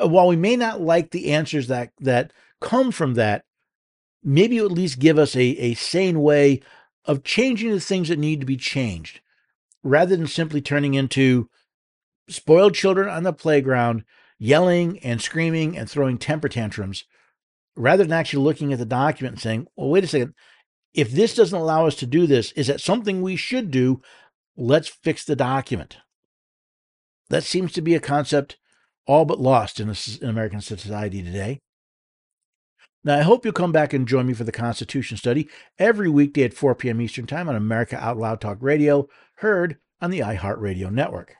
Uh, 0.00 0.08
while 0.08 0.26
we 0.26 0.36
may 0.36 0.56
not 0.56 0.80
like 0.80 1.10
the 1.10 1.32
answers 1.32 1.68
that, 1.68 1.90
that 2.00 2.32
come 2.60 2.90
from 2.90 3.14
that, 3.14 3.44
maybe 4.22 4.58
at 4.58 4.72
least 4.72 4.98
give 4.98 5.18
us 5.18 5.36
a, 5.36 5.42
a 5.42 5.74
sane 5.74 6.20
way 6.20 6.60
of 7.04 7.22
changing 7.22 7.70
the 7.70 7.80
things 7.80 8.08
that 8.08 8.18
need 8.18 8.40
to 8.40 8.46
be 8.46 8.56
changed 8.56 9.20
rather 9.82 10.16
than 10.16 10.26
simply 10.26 10.60
turning 10.60 10.94
into 10.94 11.48
spoiled 12.28 12.74
children 12.74 13.08
on 13.08 13.22
the 13.22 13.32
playground, 13.32 14.04
yelling 14.38 14.98
and 14.98 15.22
screaming 15.22 15.78
and 15.78 15.88
throwing 15.88 16.18
temper 16.18 16.48
tantrums, 16.48 17.04
rather 17.76 18.02
than 18.02 18.12
actually 18.12 18.42
looking 18.42 18.72
at 18.72 18.78
the 18.78 18.86
document 18.86 19.34
and 19.34 19.42
saying, 19.42 19.66
well, 19.76 19.90
wait 19.90 20.04
a 20.04 20.06
second, 20.06 20.34
if 20.94 21.10
this 21.10 21.34
doesn't 21.34 21.58
allow 21.58 21.86
us 21.86 21.94
to 21.96 22.06
do 22.06 22.26
this, 22.26 22.52
is 22.52 22.68
that 22.68 22.80
something 22.80 23.20
we 23.20 23.36
should 23.36 23.70
do? 23.70 24.00
Let's 24.56 24.88
fix 24.88 25.24
the 25.24 25.36
document. 25.36 25.98
That 27.28 27.44
seems 27.44 27.72
to 27.72 27.82
be 27.82 27.94
a 27.94 28.00
concept 28.00 28.56
all 29.06 29.24
but 29.24 29.40
lost 29.40 29.78
in, 29.78 29.94
in 30.20 30.28
American 30.28 30.60
society 30.60 31.22
today. 31.22 31.60
Now, 33.04 33.18
I 33.18 33.22
hope 33.22 33.44
you'll 33.44 33.52
come 33.52 33.72
back 33.72 33.92
and 33.92 34.08
join 34.08 34.26
me 34.26 34.32
for 34.32 34.42
the 34.42 34.50
Constitution 34.50 35.16
study 35.16 35.48
every 35.78 36.08
weekday 36.08 36.42
at 36.42 36.54
4 36.54 36.74
p.m. 36.74 37.00
Eastern 37.00 37.26
Time 37.26 37.48
on 37.48 37.54
America 37.54 37.96
Out 37.96 38.16
Loud 38.16 38.40
Talk 38.40 38.58
Radio, 38.60 39.06
heard 39.36 39.76
on 40.00 40.10
the 40.10 40.20
iHeartRadio 40.20 40.90
network. 40.90 41.34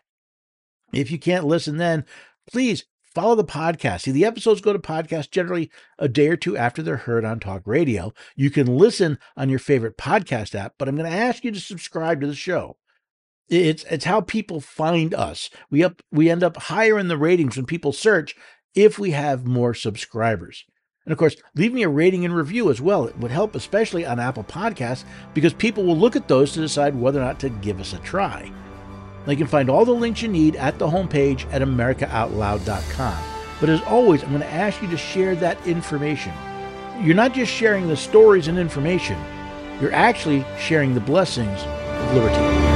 If 0.93 1.11
you 1.11 1.19
can't 1.19 1.45
listen 1.45 1.79
then, 1.79 2.05
please 2.49 2.85
follow 3.17 3.35
the 3.35 3.45
podcast. 3.45 4.03
See, 4.03 4.11
the 4.11 4.27
episodes 4.27 4.61
go 4.61 4.75
to 4.75 4.79
podcast 4.79 5.31
generally 5.31 5.71
a 5.99 6.07
day 6.07 6.29
or 6.29 6.37
two 6.37 6.55
after 6.55 6.83
they're 6.83 6.99
heard 6.99 7.25
on 7.25 7.41
talk 7.41 7.63
radio. 7.65 8.13
You 8.37 8.51
can 8.51 8.67
listen 8.67 9.19
on 9.39 9.49
your 9.49 9.59
favorite 9.59 9.97
podcast 9.97 10.55
app, 10.55 10.75
but 10.77 10.87
I'm 10.87 10.97
going 10.97 11.11
to 11.11 11.17
ask 11.17 11.43
you 11.43 11.51
to 11.51 11.59
subscribe 11.59 12.21
to 12.21 12.27
the 12.27 12.35
show. 12.35 12.77
It's 13.49 13.85
it's 13.85 14.05
how 14.05 14.21
people 14.21 14.61
find 14.61 15.15
us. 15.15 15.49
We 15.71 15.83
up 15.83 16.03
we 16.13 16.29
end 16.29 16.45
up 16.45 16.59
higher 16.59 16.99
in 16.99 17.09
the 17.09 17.17
ratings 17.17 17.57
when 17.57 17.65
people 17.65 17.93
search 17.93 18.37
if 18.75 18.99
we 18.99 19.13
have 19.13 19.47
more 19.47 19.73
subscribers. 19.73 20.65
And 21.07 21.13
of 21.13 21.19
course, 21.19 21.37
leave 21.55 21.73
me 21.73 21.85
a 21.85 21.89
rating 21.89 22.27
and 22.27 22.37
review 22.37 22.69
as 22.71 22.83
well. 22.83 23.07
It 23.07 23.17
would 23.19 23.31
help, 23.31 23.55
especially 23.55 24.05
on 24.05 24.21
Apple 24.21 24.45
Podcasts, 24.45 25.05
because 25.33 25.55
people 25.55 25.85
will 25.85 25.97
look 25.97 26.17
at 26.17 26.29
those 26.29 26.53
to 26.53 26.61
decide 26.61 26.95
whether 26.95 27.21
or 27.21 27.25
not 27.25 27.41
to 27.41 27.49
give 27.49 27.81
us 27.81 27.95
a 27.95 27.99
try. 27.99 28.53
You 29.27 29.37
can 29.37 29.47
find 29.47 29.69
all 29.69 29.85
the 29.85 29.93
links 29.93 30.23
you 30.23 30.29
need 30.29 30.57
at 30.57 30.79
the 30.79 30.87
homepage 30.87 31.51
at 31.53 31.63
AmericaOutloud.com. 31.63 33.25
But 33.61 33.69
as 33.69 33.83
always, 33.83 34.23
I'm 34.23 34.31
going 34.31 34.43
to 34.43 34.53
ask 34.53 34.81
you 34.83 34.89
to 34.89 34.97
share 34.97 35.35
that 35.37 35.65
information. 35.67 36.33
You're 37.01 37.17
not 37.17 37.35
just 37.35 37.51
sharing 37.51 37.89
the 37.89 37.97
stories 37.97 38.49
and 38.49 38.59
information, 38.59 39.19
you're 39.81 39.93
actually 39.93 40.45
sharing 40.59 40.95
the 40.95 41.01
blessings 41.01 41.63
of 41.63 42.15
liberty. 42.15 42.76